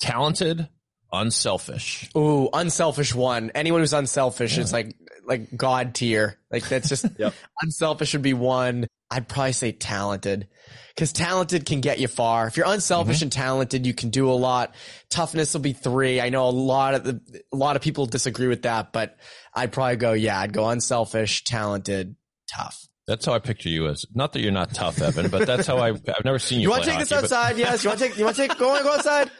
talented, 0.00 0.68
unselfish. 1.12 2.10
Ooh, 2.16 2.48
unselfish 2.52 3.14
one. 3.14 3.50
Anyone 3.54 3.80
who's 3.80 3.92
unselfish 3.92 4.56
yeah. 4.56 4.62
is 4.62 4.72
like 4.72 4.94
like 5.26 5.56
god 5.56 5.94
tier. 5.94 6.38
Like 6.50 6.68
that's 6.68 6.88
just 6.88 7.06
yep. 7.18 7.34
unselfish 7.62 8.12
would 8.12 8.22
be 8.22 8.34
one. 8.34 8.86
I'd 9.10 9.28
probably 9.28 9.52
say 9.52 9.72
talented. 9.72 10.48
Cause 10.96 11.12
talented 11.12 11.66
can 11.66 11.82
get 11.82 12.00
you 12.00 12.08
far. 12.08 12.46
If 12.46 12.56
you're 12.56 12.66
unselfish 12.66 13.16
mm-hmm. 13.16 13.24
and 13.24 13.32
talented, 13.32 13.86
you 13.86 13.92
can 13.92 14.08
do 14.08 14.30
a 14.30 14.32
lot. 14.32 14.74
Toughness 15.10 15.52
will 15.52 15.60
be 15.60 15.74
three. 15.74 16.22
I 16.22 16.30
know 16.30 16.48
a 16.48 16.50
lot 16.50 16.94
of 16.94 17.04
the, 17.04 17.20
a 17.52 17.56
lot 17.56 17.76
of 17.76 17.82
people 17.82 18.06
disagree 18.06 18.46
with 18.46 18.62
that, 18.62 18.94
but 18.94 19.18
I'd 19.52 19.72
probably 19.72 19.96
go, 19.96 20.14
yeah, 20.14 20.40
I'd 20.40 20.54
go 20.54 20.66
unselfish, 20.68 21.44
talented, 21.44 22.16
tough. 22.50 22.88
That's 23.06 23.24
how 23.24 23.34
I 23.34 23.38
picture 23.38 23.68
you 23.68 23.86
as. 23.86 24.04
Not 24.14 24.32
that 24.32 24.40
you're 24.40 24.50
not 24.50 24.74
tough, 24.74 25.00
Evan, 25.00 25.30
but 25.30 25.46
that's 25.46 25.66
how 25.66 25.76
I, 25.76 25.90
I've 25.90 26.24
never 26.24 26.40
seen 26.40 26.58
you. 26.58 26.64
You 26.64 26.70
want 26.70 26.82
to 26.82 26.90
take 26.90 26.98
hockey, 26.98 27.04
this 27.04 27.12
outside? 27.12 27.52
But... 27.52 27.58
Yes. 27.58 27.84
You 27.84 27.90
want 27.90 28.00
to 28.00 28.08
take? 28.08 28.18
You 28.18 28.24
want 28.24 28.36
to 28.36 28.48
take? 28.48 28.58
Go 28.58 28.74
on, 28.74 28.82
go 28.82 28.94
outside. 28.94 29.30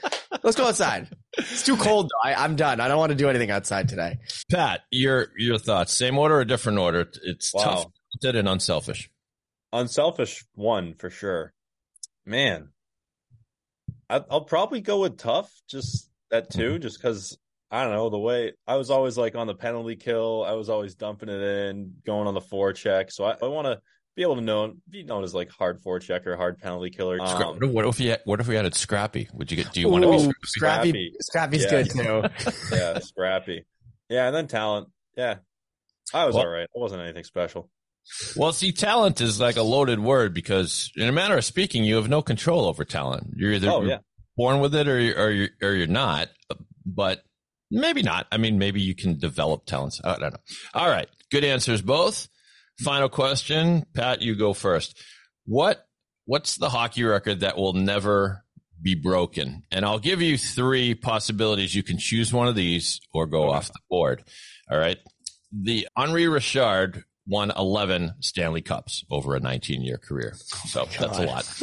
Let's 0.44 0.56
go 0.56 0.68
outside. 0.68 1.08
It's 1.36 1.64
too 1.64 1.76
cold 1.76 2.06
though. 2.10 2.30
I, 2.30 2.44
am 2.44 2.54
done. 2.54 2.80
I 2.80 2.86
don't 2.86 2.98
want 2.98 3.10
to 3.10 3.16
do 3.16 3.28
anything 3.28 3.50
outside 3.50 3.88
today. 3.88 4.18
Pat, 4.50 4.82
your 4.92 5.28
your 5.36 5.58
thoughts? 5.58 5.92
Same 5.92 6.16
order 6.16 6.38
or 6.38 6.44
different 6.44 6.78
order? 6.78 7.08
It's 7.24 7.52
wow. 7.52 7.62
tough, 7.62 7.86
talented, 8.20 8.38
and 8.38 8.48
unselfish. 8.48 9.10
Unselfish 9.72 10.44
one 10.54 10.94
for 10.94 11.10
sure. 11.10 11.52
Man, 12.24 12.68
I, 14.08 14.22
I'll 14.30 14.44
probably 14.44 14.80
go 14.80 15.00
with 15.00 15.18
tough. 15.18 15.50
Just 15.68 16.08
that 16.30 16.50
too, 16.50 16.74
mm-hmm. 16.74 16.82
just 16.82 16.98
because 16.98 17.36
I 17.70 17.82
don't 17.82 17.92
know 17.92 18.10
the 18.10 18.18
way 18.18 18.52
I 18.66 18.76
was 18.76 18.90
always 18.90 19.18
like 19.18 19.34
on 19.34 19.46
the 19.46 19.54
penalty 19.54 19.96
kill. 19.96 20.44
I 20.46 20.52
was 20.52 20.68
always 20.68 20.94
dumping 20.94 21.28
it 21.28 21.40
in, 21.40 21.94
going 22.04 22.28
on 22.28 22.34
the 22.34 22.40
forecheck. 22.40 23.10
So 23.10 23.24
I, 23.24 23.36
I 23.42 23.48
want 23.48 23.66
to 23.66 23.80
be 24.14 24.22
able 24.22 24.36
to 24.36 24.40
know 24.40 24.74
be 24.88 25.02
known 25.02 25.24
as 25.24 25.34
like 25.34 25.50
hard 25.50 25.82
forechecker, 25.82 26.36
hard 26.36 26.58
penalty 26.58 26.90
killer. 26.90 27.20
Um, 27.20 27.58
what 27.72 27.84
if 27.86 28.00
you 28.00 28.16
what 28.24 28.40
if 28.40 28.48
we 28.48 28.56
added 28.56 28.74
Scrappy? 28.74 29.28
Would 29.34 29.50
you 29.50 29.56
get? 29.56 29.72
Do 29.72 29.80
you 29.80 29.88
want 29.88 30.04
to 30.04 30.10
be 30.10 30.32
Scrappy? 30.44 31.12
Scrappy 31.20 31.60
Scrappy's 31.60 31.64
yeah. 31.64 31.70
good 31.70 31.90
too. 31.90 32.52
yeah, 32.76 32.98
Scrappy. 33.00 33.66
Yeah, 34.08 34.26
and 34.26 34.34
then 34.34 34.46
talent. 34.46 34.88
Yeah, 35.16 35.36
I 36.14 36.24
was 36.24 36.34
well, 36.34 36.44
all 36.44 36.50
right. 36.50 36.64
It 36.64 36.70
wasn't 36.74 37.02
anything 37.02 37.24
special. 37.24 37.68
Well, 38.36 38.52
see, 38.52 38.72
talent 38.72 39.20
is 39.20 39.40
like 39.40 39.56
a 39.56 39.62
loaded 39.62 39.98
word 39.98 40.32
because, 40.32 40.92
in 40.96 41.08
a 41.08 41.12
manner 41.12 41.36
of 41.36 41.44
speaking, 41.44 41.84
you 41.84 41.96
have 41.96 42.08
no 42.08 42.22
control 42.22 42.66
over 42.66 42.84
talent. 42.84 43.34
You're 43.36 43.52
either 43.52 43.68
oh, 43.68 43.82
yeah. 43.82 43.98
born 44.36 44.60
with 44.60 44.74
it 44.74 44.88
or 44.88 44.96
or 44.96 45.30
you're, 45.30 45.48
or 45.60 45.72
you're 45.72 45.88
not. 45.88 46.28
But 46.86 47.22
Maybe 47.70 48.02
not. 48.02 48.26
I 48.30 48.36
mean, 48.36 48.58
maybe 48.58 48.80
you 48.80 48.94
can 48.94 49.18
develop 49.18 49.66
talents. 49.66 50.00
I 50.04 50.16
don't 50.16 50.32
know. 50.32 50.38
All 50.74 50.88
right. 50.88 51.08
Good 51.30 51.44
answers 51.44 51.82
both. 51.82 52.28
Final 52.80 53.08
question. 53.08 53.86
Pat, 53.94 54.22
you 54.22 54.36
go 54.36 54.52
first. 54.52 55.00
What, 55.46 55.86
what's 56.26 56.56
the 56.56 56.68
hockey 56.68 57.02
record 57.04 57.40
that 57.40 57.56
will 57.56 57.72
never 57.72 58.44
be 58.80 58.94
broken? 58.94 59.64
And 59.70 59.84
I'll 59.84 59.98
give 59.98 60.22
you 60.22 60.38
three 60.38 60.94
possibilities. 60.94 61.74
You 61.74 61.82
can 61.82 61.98
choose 61.98 62.32
one 62.32 62.48
of 62.48 62.54
these 62.54 63.00
or 63.12 63.26
go 63.26 63.50
off 63.50 63.68
the 63.68 63.80
board. 63.90 64.22
All 64.70 64.78
right. 64.78 64.98
The 65.52 65.88
Henri 65.96 66.28
Richard 66.28 67.04
won 67.26 67.50
11 67.56 68.14
Stanley 68.20 68.62
Cups 68.62 69.04
over 69.10 69.34
a 69.34 69.40
19 69.40 69.82
year 69.82 69.98
career. 69.98 70.34
So 70.36 70.84
God. 70.84 70.94
that's 70.98 71.18
a 71.18 71.22
lot. 71.26 71.62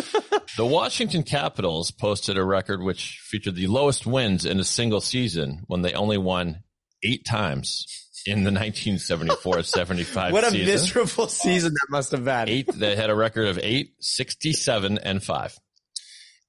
the 0.58 0.66
Washington 0.66 1.24
Capitals 1.24 1.92
posted 1.92 2.38
a 2.38 2.44
record 2.44 2.82
which 2.82 3.20
featured 3.24 3.56
the 3.56 3.68
lowest 3.68 4.06
wins 4.06 4.46
in 4.46 4.60
a 4.60 4.64
single 4.64 5.02
season 5.02 5.64
when 5.68 5.82
they 5.82 5.94
only 5.94 6.18
won 6.18 6.64
eight 7.04 7.26
times 7.26 7.86
in 8.26 8.44
the 8.44 8.52
1974-75 8.52 10.32
What 10.32 10.44
a 10.46 10.52
season. 10.52 10.66
miserable 10.66 11.28
season 11.28 11.74
that 11.74 11.88
must 11.90 12.12
have 12.12 12.24
been. 12.24 12.50
Eight, 12.50 12.70
they 12.74 12.96
had 12.96 13.10
a 13.10 13.16
record 13.16 13.48
of 13.48 13.60
eight, 13.62 13.94
67 14.00 14.98
and 14.98 15.24
five. 15.24 15.58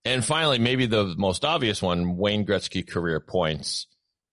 And 0.05 0.25
finally, 0.25 0.59
maybe 0.59 0.87
the 0.87 1.15
most 1.17 1.45
obvious 1.45 1.81
one, 1.81 2.17
Wayne 2.17 2.45
Gretzky 2.45 2.87
career 2.89 3.21
points 3.21 3.87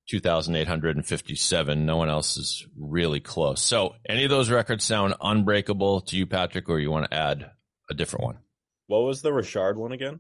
2,857. 0.10 1.86
No 1.86 1.98
one 1.98 2.10
else 2.10 2.38
is 2.38 2.68
really 2.78 3.20
close. 3.20 3.62
So 3.62 3.96
any 4.08 4.24
of 4.24 4.30
those 4.30 4.50
records 4.50 4.84
sound 4.84 5.16
unbreakable 5.22 6.02
to 6.02 6.18
you, 6.18 6.26
Patrick, 6.26 6.70
or 6.70 6.80
you 6.80 6.92
want 6.92 7.10
to 7.10 7.18
add 7.18 7.52
a 7.90 7.94
different 7.94 8.26
one? 8.26 8.38
What 8.88 9.04
was 9.04 9.22
the 9.22 9.32
Richard 9.32 9.78
one 9.78 9.92
again? 9.92 10.20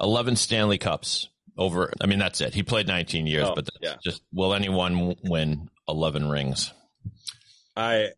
11 0.00 0.36
Stanley 0.36 0.78
Cups 0.78 1.28
over. 1.56 1.92
I 2.00 2.06
mean, 2.06 2.18
that's 2.18 2.40
it. 2.40 2.54
He 2.54 2.62
played 2.62 2.86
19 2.86 3.26
years, 3.26 3.46
oh, 3.48 3.54
but 3.54 3.68
yeah. 3.80 3.94
just 4.04 4.22
will 4.32 4.54
anyone 4.54 5.14
win 5.22 5.70
11 5.88 6.28
rings? 6.28 6.72
I, 7.76 8.10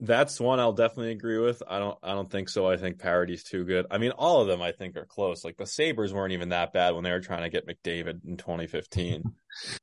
that's 0.00 0.40
one 0.40 0.60
I'll 0.60 0.72
definitely 0.72 1.12
agree 1.12 1.38
with. 1.38 1.62
I 1.68 1.78
don't, 1.78 1.98
I 2.02 2.14
don't 2.14 2.30
think 2.30 2.48
so. 2.48 2.68
I 2.68 2.76
think 2.76 2.98
Parity's 2.98 3.44
too 3.44 3.64
good. 3.64 3.86
I 3.90 3.98
mean, 3.98 4.12
all 4.12 4.40
of 4.40 4.48
them 4.48 4.62
I 4.62 4.72
think 4.72 4.96
are 4.96 5.04
close. 5.04 5.44
Like 5.44 5.56
the 5.56 5.66
Sabres 5.66 6.12
weren't 6.12 6.32
even 6.32 6.48
that 6.48 6.72
bad 6.72 6.94
when 6.94 7.04
they 7.04 7.12
were 7.12 7.20
trying 7.20 7.42
to 7.42 7.50
get 7.50 7.68
McDavid 7.68 8.24
in 8.26 8.36
2015, 8.36 9.22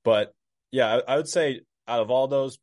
but 0.04 0.34
yeah, 0.72 1.00
I, 1.08 1.14
I 1.14 1.18
would 1.18 1.28
say 1.28 1.62
out 1.88 2.02
of 2.02 2.12
all 2.12 2.28
those, 2.28 2.60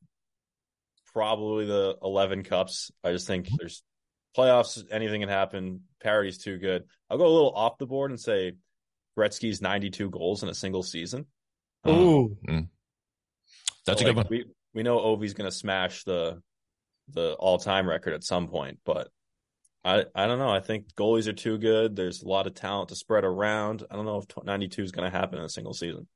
probably 1.12 1.66
the 1.66 1.96
11 2.02 2.42
cups. 2.42 2.90
I 3.02 3.12
just 3.12 3.26
think 3.26 3.48
there's 3.58 3.82
playoffs, 4.36 4.82
anything 4.90 5.20
can 5.20 5.28
happen. 5.30 5.82
Parity's 6.02 6.38
too 6.38 6.58
good. 6.58 6.84
I'll 7.08 7.18
go 7.18 7.26
a 7.26 7.28
little 7.28 7.52
off 7.54 7.78
the 7.78 7.86
board 7.86 8.10
and 8.10 8.20
say 8.20 8.52
Gretzky's 9.18 9.62
92 9.62 10.10
goals 10.10 10.42
in 10.42 10.48
a 10.48 10.54
single 10.54 10.82
season. 10.82 11.26
Ooh. 11.86 12.36
Mm. 12.48 12.68
That's 13.86 14.00
So, 14.00 14.06
a 14.06 14.08
good 14.10 14.16
one. 14.16 14.26
We 14.30 14.44
we 14.72 14.82
know 14.82 14.98
Ovi's 14.98 15.34
going 15.34 15.48
to 15.48 15.54
smash 15.56 16.04
the 16.04 16.40
the 17.10 17.34
all 17.34 17.58
time 17.58 17.88
record 17.88 18.14
at 18.14 18.24
some 18.24 18.48
point, 18.48 18.78
but 18.84 19.08
I 19.84 20.04
I 20.14 20.26
don't 20.26 20.38
know. 20.38 20.48
I 20.48 20.60
think 20.60 20.94
goalies 20.94 21.28
are 21.28 21.34
too 21.34 21.58
good. 21.58 21.94
There's 21.94 22.22
a 22.22 22.28
lot 22.28 22.46
of 22.46 22.54
talent 22.54 22.88
to 22.88 22.96
spread 22.96 23.24
around. 23.24 23.84
I 23.90 23.96
don't 23.96 24.06
know 24.06 24.18
if 24.18 24.44
92 24.44 24.82
is 24.82 24.92
going 24.92 25.10
to 25.10 25.16
happen 25.16 25.38
in 25.38 25.44
a 25.44 25.50
single 25.50 25.74
season. 25.74 26.08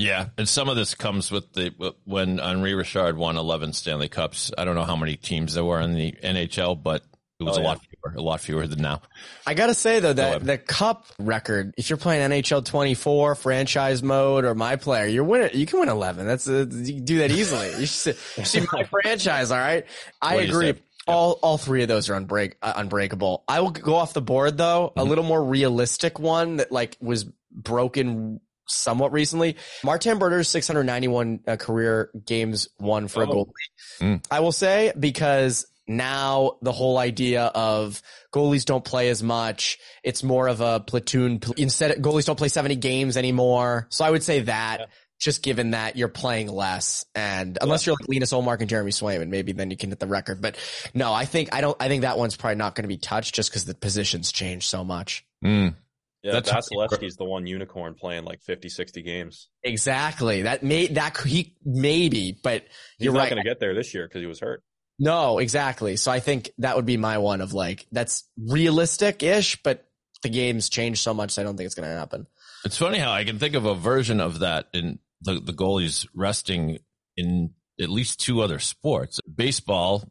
Yeah, 0.00 0.28
and 0.38 0.48
some 0.48 0.68
of 0.68 0.76
this 0.76 0.94
comes 0.94 1.30
with 1.30 1.52
the 1.52 1.94
when 2.04 2.40
Henri 2.40 2.74
Richard 2.74 3.16
won 3.16 3.36
11 3.36 3.72
Stanley 3.74 4.08
Cups. 4.08 4.50
I 4.56 4.64
don't 4.64 4.74
know 4.74 4.84
how 4.84 4.96
many 4.96 5.16
teams 5.16 5.54
there 5.54 5.64
were 5.64 5.80
in 5.80 5.94
the 5.94 6.12
NHL, 6.22 6.82
but 6.82 7.02
it 7.38 7.44
was 7.44 7.56
Oh, 7.56 7.60
a 7.60 7.62
yeah. 7.62 7.68
lot 7.68 7.80
fewer, 7.80 8.14
a 8.16 8.22
lot 8.22 8.40
fewer 8.40 8.66
than 8.66 8.82
now. 8.82 9.00
I 9.46 9.54
gotta 9.54 9.74
say 9.74 10.00
though 10.00 10.12
that 10.12 10.44
the 10.44 10.58
cup 10.58 11.06
record, 11.18 11.74
if 11.78 11.88
you're 11.90 11.96
playing 11.96 12.30
NHL 12.30 12.64
24 12.64 13.34
franchise 13.34 14.02
mode 14.02 14.44
or 14.44 14.54
my 14.54 14.76
player, 14.76 15.06
you're 15.06 15.24
winning. 15.24 15.50
You 15.54 15.66
can 15.66 15.80
win 15.80 15.88
11. 15.88 16.26
That's 16.26 16.46
a, 16.48 16.66
you 16.70 16.94
can 16.94 17.04
do 17.04 17.18
that 17.18 17.30
easily. 17.30 17.68
You 17.78 17.86
should 17.86 18.16
see, 18.16 18.44
see 18.44 18.66
my 18.72 18.84
franchise. 18.90 19.50
All 19.50 19.58
right, 19.58 19.86
I 20.20 20.34
What 20.36 20.44
agree. 20.44 20.74
All 21.06 21.38
all 21.42 21.56
three 21.58 21.82
of 21.82 21.88
those 21.88 22.08
are 22.10 22.20
unbreak 22.20 22.54
uh, 22.62 22.74
unbreakable. 22.76 23.42
I 23.48 23.60
will 23.60 23.70
go 23.70 23.96
off 23.96 24.12
the 24.12 24.20
board 24.22 24.58
though. 24.58 24.88
Mm-hmm. 24.90 25.00
A 25.00 25.04
little 25.04 25.24
more 25.24 25.42
realistic 25.42 26.18
one 26.18 26.56
that 26.56 26.70
like 26.70 26.96
was 27.00 27.24
broken 27.50 28.40
somewhat 28.70 29.12
recently. 29.12 29.56
Martin 29.84 30.18
Brodeur's 30.18 30.48
691 30.48 31.40
uh, 31.46 31.56
career 31.56 32.10
games 32.24 32.68
won 32.78 33.08
for 33.08 33.22
a 33.22 33.28
Oh. 33.28 33.32
goalie. 33.44 34.00
Mm. 34.00 34.24
I 34.30 34.40
will 34.40 34.52
say 34.52 34.92
because 34.98 35.66
now 35.86 36.52
the 36.62 36.72
whole 36.72 36.98
idea 36.98 37.44
of 37.46 38.00
goalies 38.32 38.64
don't 38.64 38.84
play 38.84 39.08
as 39.08 39.22
much. 39.22 39.78
It's 40.04 40.22
more 40.22 40.46
of 40.48 40.60
a 40.60 40.80
platoon. 40.80 41.40
pl- 41.40 41.54
Instead, 41.56 41.96
goalies 42.00 42.26
don't 42.26 42.36
play 42.38 42.48
70 42.48 42.76
games 42.76 43.16
anymore. 43.16 43.86
So 43.90 44.04
I 44.04 44.10
would 44.10 44.22
say 44.22 44.40
that 44.42 44.88
just 45.18 45.42
given 45.42 45.72
that 45.72 45.96
you're 45.96 46.08
playing 46.08 46.48
less 46.48 47.04
and 47.14 47.58
unless 47.60 47.84
you're 47.84 47.94
like 48.00 48.08
Linus 48.08 48.32
Ullmark 48.32 48.60
and 48.60 48.70
Jeremy 48.70 48.90
Swayman, 48.90 49.28
maybe 49.28 49.52
then 49.52 49.70
you 49.70 49.76
can 49.76 49.90
hit 49.90 49.98
the 49.98 50.06
record. 50.06 50.40
But 50.40 50.56
no, 50.94 51.12
I 51.12 51.26
think, 51.26 51.52
I 51.52 51.60
don't, 51.60 51.76
I 51.78 51.88
think 51.88 52.02
that 52.02 52.16
one's 52.16 52.36
probably 52.36 52.56
not 52.56 52.74
going 52.74 52.84
to 52.84 52.88
be 52.88 52.96
touched 52.96 53.34
just 53.34 53.50
because 53.50 53.66
the 53.66 53.74
positions 53.74 54.32
change 54.32 54.66
so 54.68 54.82
much. 54.82 55.26
Mm. 55.44 55.74
Yeah, 56.22 56.32
That's- 56.32 56.68
Vasilevskiy's 56.70 57.16
the 57.16 57.24
one 57.24 57.46
unicorn 57.46 57.94
playing 57.94 58.24
like 58.24 58.42
50, 58.42 58.68
60 58.68 59.02
games. 59.02 59.48
Exactly. 59.62 60.42
That 60.42 60.62
may, 60.62 60.86
that 60.88 61.16
he 61.18 61.56
maybe, 61.64 62.38
but 62.42 62.62
He's 62.98 63.04
you're 63.06 63.14
not 63.14 63.20
right. 63.20 63.30
going 63.30 63.42
to 63.42 63.48
get 63.48 63.58
there 63.60 63.74
this 63.74 63.94
year 63.94 64.06
because 64.06 64.20
he 64.20 64.26
was 64.26 64.40
hurt. 64.40 64.62
No, 64.98 65.38
exactly. 65.38 65.96
So 65.96 66.10
I 66.12 66.20
think 66.20 66.50
that 66.58 66.76
would 66.76 66.84
be 66.84 66.98
my 66.98 67.16
one 67.18 67.40
of 67.40 67.54
like, 67.54 67.86
that's 67.90 68.24
realistic 68.38 69.22
ish, 69.22 69.62
but 69.62 69.86
the 70.22 70.28
game's 70.28 70.68
changed 70.68 71.00
so 71.00 71.14
much. 71.14 71.30
So 71.32 71.42
I 71.42 71.44
don't 71.46 71.56
think 71.56 71.64
it's 71.66 71.74
going 71.74 71.88
to 71.88 71.94
happen. 71.96 72.26
It's 72.66 72.76
funny 72.76 72.98
how 72.98 73.10
I 73.12 73.24
can 73.24 73.38
think 73.38 73.54
of 73.54 73.64
a 73.64 73.74
version 73.74 74.20
of 74.20 74.40
that 74.40 74.66
in 74.74 74.98
the, 75.22 75.40
the 75.40 75.54
goalies 75.54 76.06
resting 76.14 76.80
in 77.16 77.54
at 77.80 77.88
least 77.88 78.20
two 78.20 78.42
other 78.42 78.58
sports. 78.58 79.18
Baseball, 79.34 80.04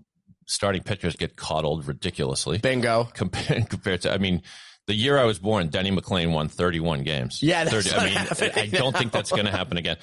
starting 0.47 0.81
pitchers 0.81 1.15
get 1.15 1.35
coddled 1.35 1.87
ridiculously 1.87 2.57
Bingo. 2.57 3.03
compared, 3.13 3.69
compared 3.69 4.01
to, 4.01 4.11
I 4.11 4.17
mean, 4.17 4.41
the 4.89 4.95
year 4.95 5.19
I 5.19 5.25
was 5.25 5.37
born, 5.37 5.69
Denny 5.69 5.91
McLain 5.91 6.33
won 6.33 6.49
31 6.49 7.03
games. 7.03 7.43
Yeah, 7.43 7.63
that's 7.63 7.91
30, 7.91 7.95
I 7.95 8.05
mean, 8.05 8.51
I 8.55 8.65
don't 8.67 8.97
think 8.97 9.11
that's 9.11 9.29
going 9.29 9.45
to 9.45 9.51
happen 9.51 9.77
again. 9.77 9.97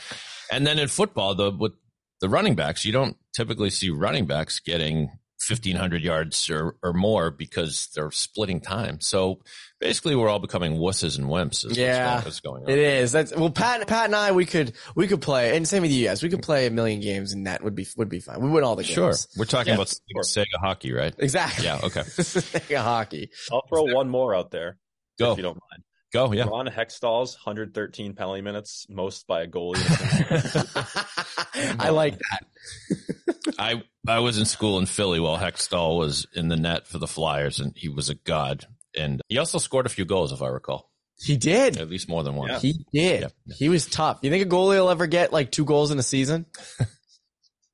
And 0.50 0.64
then 0.64 0.78
in 0.78 0.86
football, 0.86 1.34
the 1.34 1.50
with 1.50 1.72
the 2.20 2.28
running 2.28 2.54
backs, 2.54 2.84
you 2.84 2.92
don't 2.92 3.16
typically 3.34 3.70
see 3.70 3.90
running 3.90 4.26
backs 4.26 4.60
getting 4.60 5.10
1500 5.38 6.02
yards 6.02 6.50
or, 6.50 6.76
or 6.82 6.92
more 6.92 7.30
because 7.30 7.88
they're 7.94 8.10
splitting 8.10 8.60
time. 8.60 9.00
So 9.00 9.40
basically, 9.80 10.16
we're 10.16 10.28
all 10.28 10.38
becoming 10.38 10.76
wusses 10.76 11.18
and 11.18 11.28
wimps. 11.28 11.64
Is 11.64 11.76
Yeah, 11.76 12.14
what's, 12.14 12.24
what's 12.24 12.40
going 12.40 12.64
on. 12.64 12.70
It 12.70 12.78
is. 12.78 13.12
That's 13.12 13.34
well, 13.34 13.50
Pat, 13.50 13.86
Pat 13.86 14.06
and 14.06 14.16
I, 14.16 14.32
we 14.32 14.46
could, 14.46 14.72
we 14.94 15.06
could 15.06 15.20
play, 15.20 15.56
and 15.56 15.68
same 15.68 15.82
with 15.82 15.92
you 15.92 16.06
guys. 16.06 16.22
We 16.22 16.30
could 16.30 16.42
play 16.42 16.66
a 16.66 16.70
million 16.70 17.00
games, 17.00 17.32
and 17.32 17.46
that 17.46 17.62
would 17.62 17.74
be 17.74 17.86
would 17.96 18.08
be 18.08 18.20
fine. 18.20 18.40
We 18.40 18.50
win 18.50 18.64
all 18.64 18.76
the 18.76 18.82
games. 18.82 18.94
Sure, 18.94 19.14
we're 19.36 19.44
talking 19.44 19.70
Yeah, 19.70 19.74
about 19.74 19.88
sure. 19.88 20.22
Sega 20.44 20.58
hockey, 20.60 20.92
right? 20.92 21.14
Exactly. 21.18 21.64
Yeah. 21.64 21.80
Okay. 21.82 22.02
Yeah, 22.68 22.82
hockey. 22.82 23.30
I'll 23.52 23.62
throw 23.68 23.82
one 23.94 24.08
more 24.08 24.34
out 24.34 24.50
there 24.50 24.78
Go. 25.18 25.32
if 25.32 25.36
you 25.36 25.42
don't 25.42 25.58
mind. 25.70 25.82
Go. 26.12 26.32
Yeah. 26.32 26.44
Ron 26.44 26.66
Hextall's 26.66 27.34
113 27.34 28.14
penalty 28.14 28.40
minutes, 28.40 28.86
most 28.88 29.26
by 29.26 29.42
a 29.42 29.46
goalie. 29.46 29.76
I 31.80 31.90
like 31.90 32.18
that. 32.18 32.46
I 33.58 33.82
I 34.06 34.18
was 34.20 34.38
in 34.38 34.44
school 34.44 34.78
in 34.78 34.86
Philly 34.86 35.20
while 35.20 35.38
Hextall 35.38 35.98
was 35.98 36.26
in 36.34 36.48
the 36.48 36.56
net 36.56 36.86
for 36.86 36.98
the 36.98 37.06
Flyers, 37.06 37.60
and 37.60 37.72
he 37.76 37.88
was 37.88 38.08
a 38.10 38.14
god. 38.14 38.66
And 38.96 39.20
he 39.28 39.38
also 39.38 39.58
scored 39.58 39.86
a 39.86 39.90
few 39.90 40.04
goals, 40.04 40.32
if 40.32 40.40
I 40.42 40.48
recall, 40.48 40.90
He 41.18 41.36
did. 41.36 41.76
at 41.76 41.90
least 41.90 42.08
more 42.08 42.22
than 42.22 42.34
one. 42.34 42.48
Yeah. 42.48 42.58
He 42.60 42.84
did. 42.92 43.20
Yeah. 43.46 43.54
He 43.58 43.68
was 43.68 43.86
tough. 43.86 44.20
You 44.22 44.30
think 44.30 44.44
a 44.44 44.48
goalie 44.48 44.78
will 44.78 44.88
ever 44.90 45.06
get 45.06 45.32
like 45.32 45.50
two 45.50 45.64
goals 45.64 45.90
in 45.90 45.98
a 45.98 46.02
season? 46.02 46.46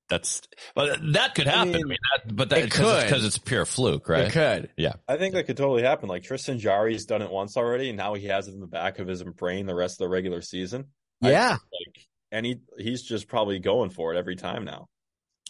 That's 0.09 0.43
but 0.75 0.99
that 1.15 1.35
could 1.35 1.47
happen. 1.47 1.71
I 1.75 1.79
mean, 1.79 1.89
mean, 1.89 1.99
that, 2.27 2.37
but 2.37 2.51
that 2.51 2.59
it 2.59 2.65
because 2.65 2.81
could. 3.01 3.05
because 3.05 3.25
it's 3.25 3.39
pure 3.39 3.65
fluke, 3.65 4.11
right? 4.11 4.27
It 4.27 4.33
could. 4.33 4.69
Yeah, 4.77 4.95
I 5.09 5.17
think 5.17 5.33
that 5.35 5.47
could 5.47 5.57
totally 5.57 5.83
happen. 5.83 6.07
Like 6.09 6.23
Tristan 6.23 6.59
Jarry's 6.59 7.07
done 7.07 7.23
it 7.23 7.31
once 7.31 7.57
already, 7.57 7.89
and 7.89 7.97
now 7.97 8.13
he 8.13 8.27
has 8.27 8.47
it 8.47 8.53
in 8.53 8.61
the 8.61 8.67
back 8.67 8.99
of 8.99 9.07
his 9.09 9.23
brain 9.23 9.65
the 9.65 9.75
rest 9.75 9.95
of 9.95 10.05
the 10.05 10.09
regular 10.11 10.43
season. 10.43 10.87
I- 11.23 11.31
Yeah. 11.31 11.51
Like, 11.53 12.07
and 12.31 12.45
he 12.45 12.57
he's 12.79 13.03
just 13.03 13.27
probably 13.27 13.59
going 13.59 13.89
for 13.89 14.13
it 14.15 14.19
every 14.19 14.37
time 14.37 14.65
now. 14.67 14.89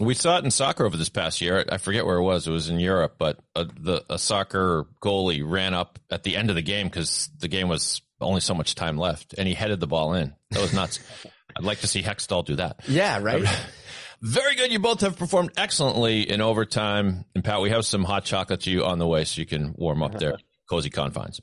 We 0.00 0.14
saw 0.14 0.38
it 0.38 0.44
in 0.44 0.50
soccer 0.50 0.86
over 0.86 0.96
this 0.96 1.10
past 1.10 1.40
year. 1.40 1.64
I 1.68 1.76
forget 1.76 2.06
where 2.06 2.16
it 2.16 2.22
was. 2.22 2.46
It 2.46 2.50
was 2.50 2.68
in 2.68 2.80
Europe, 2.80 3.16
but 3.18 3.38
a, 3.54 3.64
the 3.64 4.02
a 4.08 4.18
soccer 4.18 4.86
goalie 5.02 5.42
ran 5.44 5.74
up 5.74 5.98
at 6.10 6.22
the 6.22 6.36
end 6.36 6.50
of 6.50 6.56
the 6.56 6.62
game 6.62 6.88
because 6.88 7.28
the 7.38 7.48
game 7.48 7.68
was 7.68 8.00
only 8.20 8.40
so 8.40 8.54
much 8.54 8.74
time 8.74 8.96
left, 8.96 9.34
and 9.36 9.46
he 9.46 9.54
headed 9.54 9.80
the 9.80 9.86
ball 9.86 10.14
in. 10.14 10.34
That 10.50 10.62
was 10.62 10.72
nuts. 10.72 11.00
I'd 11.56 11.64
like 11.64 11.80
to 11.80 11.86
see 11.86 12.02
Hextall 12.02 12.44
do 12.44 12.56
that. 12.56 12.80
Yeah. 12.88 13.20
Right. 13.20 13.44
Very 14.22 14.54
good. 14.54 14.72
You 14.72 14.78
both 14.78 15.00
have 15.00 15.16
performed 15.18 15.50
excellently 15.56 16.22
in 16.22 16.40
overtime. 16.40 17.24
And 17.34 17.42
Pat, 17.42 17.60
we 17.60 17.70
have 17.70 17.84
some 17.84 18.04
hot 18.04 18.24
chocolate 18.24 18.60
to 18.60 18.70
you 18.70 18.84
on 18.84 18.98
the 19.00 19.06
way 19.06 19.24
so 19.24 19.40
you 19.40 19.46
can 19.46 19.74
warm 19.76 20.02
up 20.02 20.18
there. 20.18 20.36
Cozy 20.70 20.90
confines. 20.90 21.40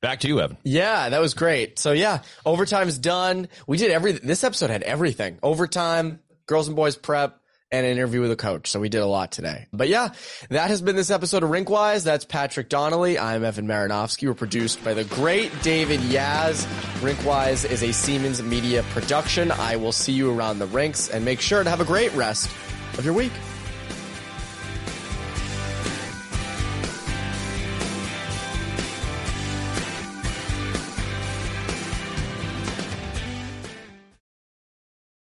Back 0.00 0.20
to 0.20 0.28
you, 0.28 0.40
Evan. 0.40 0.56
Yeah, 0.64 1.10
that 1.10 1.20
was 1.20 1.34
great. 1.34 1.78
So 1.78 1.92
yeah, 1.92 2.22
overtime's 2.44 2.98
done. 2.98 3.48
We 3.66 3.76
did 3.76 3.90
every. 3.90 4.12
This 4.12 4.42
episode 4.42 4.70
had 4.70 4.82
everything: 4.82 5.38
overtime, 5.42 6.20
girls 6.46 6.66
and 6.66 6.74
boys 6.74 6.96
prep, 6.96 7.38
and 7.72 7.86
an 7.86 7.92
interview 7.92 8.20
with 8.20 8.30
a 8.30 8.36
coach. 8.36 8.70
So 8.70 8.78
we 8.78 8.88
did 8.88 9.00
a 9.00 9.06
lot 9.06 9.32
today. 9.32 9.66
But 9.72 9.88
yeah, 9.88 10.10
that 10.50 10.68
has 10.68 10.82
been 10.82 10.94
this 10.94 11.10
episode 11.10 11.42
of 11.42 11.50
Rinkwise. 11.50 12.04
That's 12.04 12.24
Patrick 12.24 12.68
Donnelly. 12.68 13.18
I'm 13.18 13.42
Evan 13.42 13.66
Marinofsky. 13.66 14.28
We're 14.28 14.34
produced 14.34 14.84
by 14.84 14.94
the 14.94 15.04
great 15.04 15.50
David 15.62 16.00
Yaz. 16.00 16.64
Rinkwise 17.00 17.68
is 17.68 17.82
a 17.82 17.88
Seamans 17.88 18.44
Media 18.46 18.82
production. 18.90 19.50
I 19.50 19.76
will 19.76 19.92
see 19.92 20.12
you 20.12 20.30
around 20.30 20.58
the 20.58 20.66
rinks, 20.66 21.08
and 21.08 21.24
make 21.24 21.40
sure 21.40 21.64
to 21.64 21.70
have 21.70 21.80
a 21.80 21.84
great 21.84 22.12
rest 22.12 22.50
of 22.98 23.04
your 23.04 23.14
week. 23.14 23.32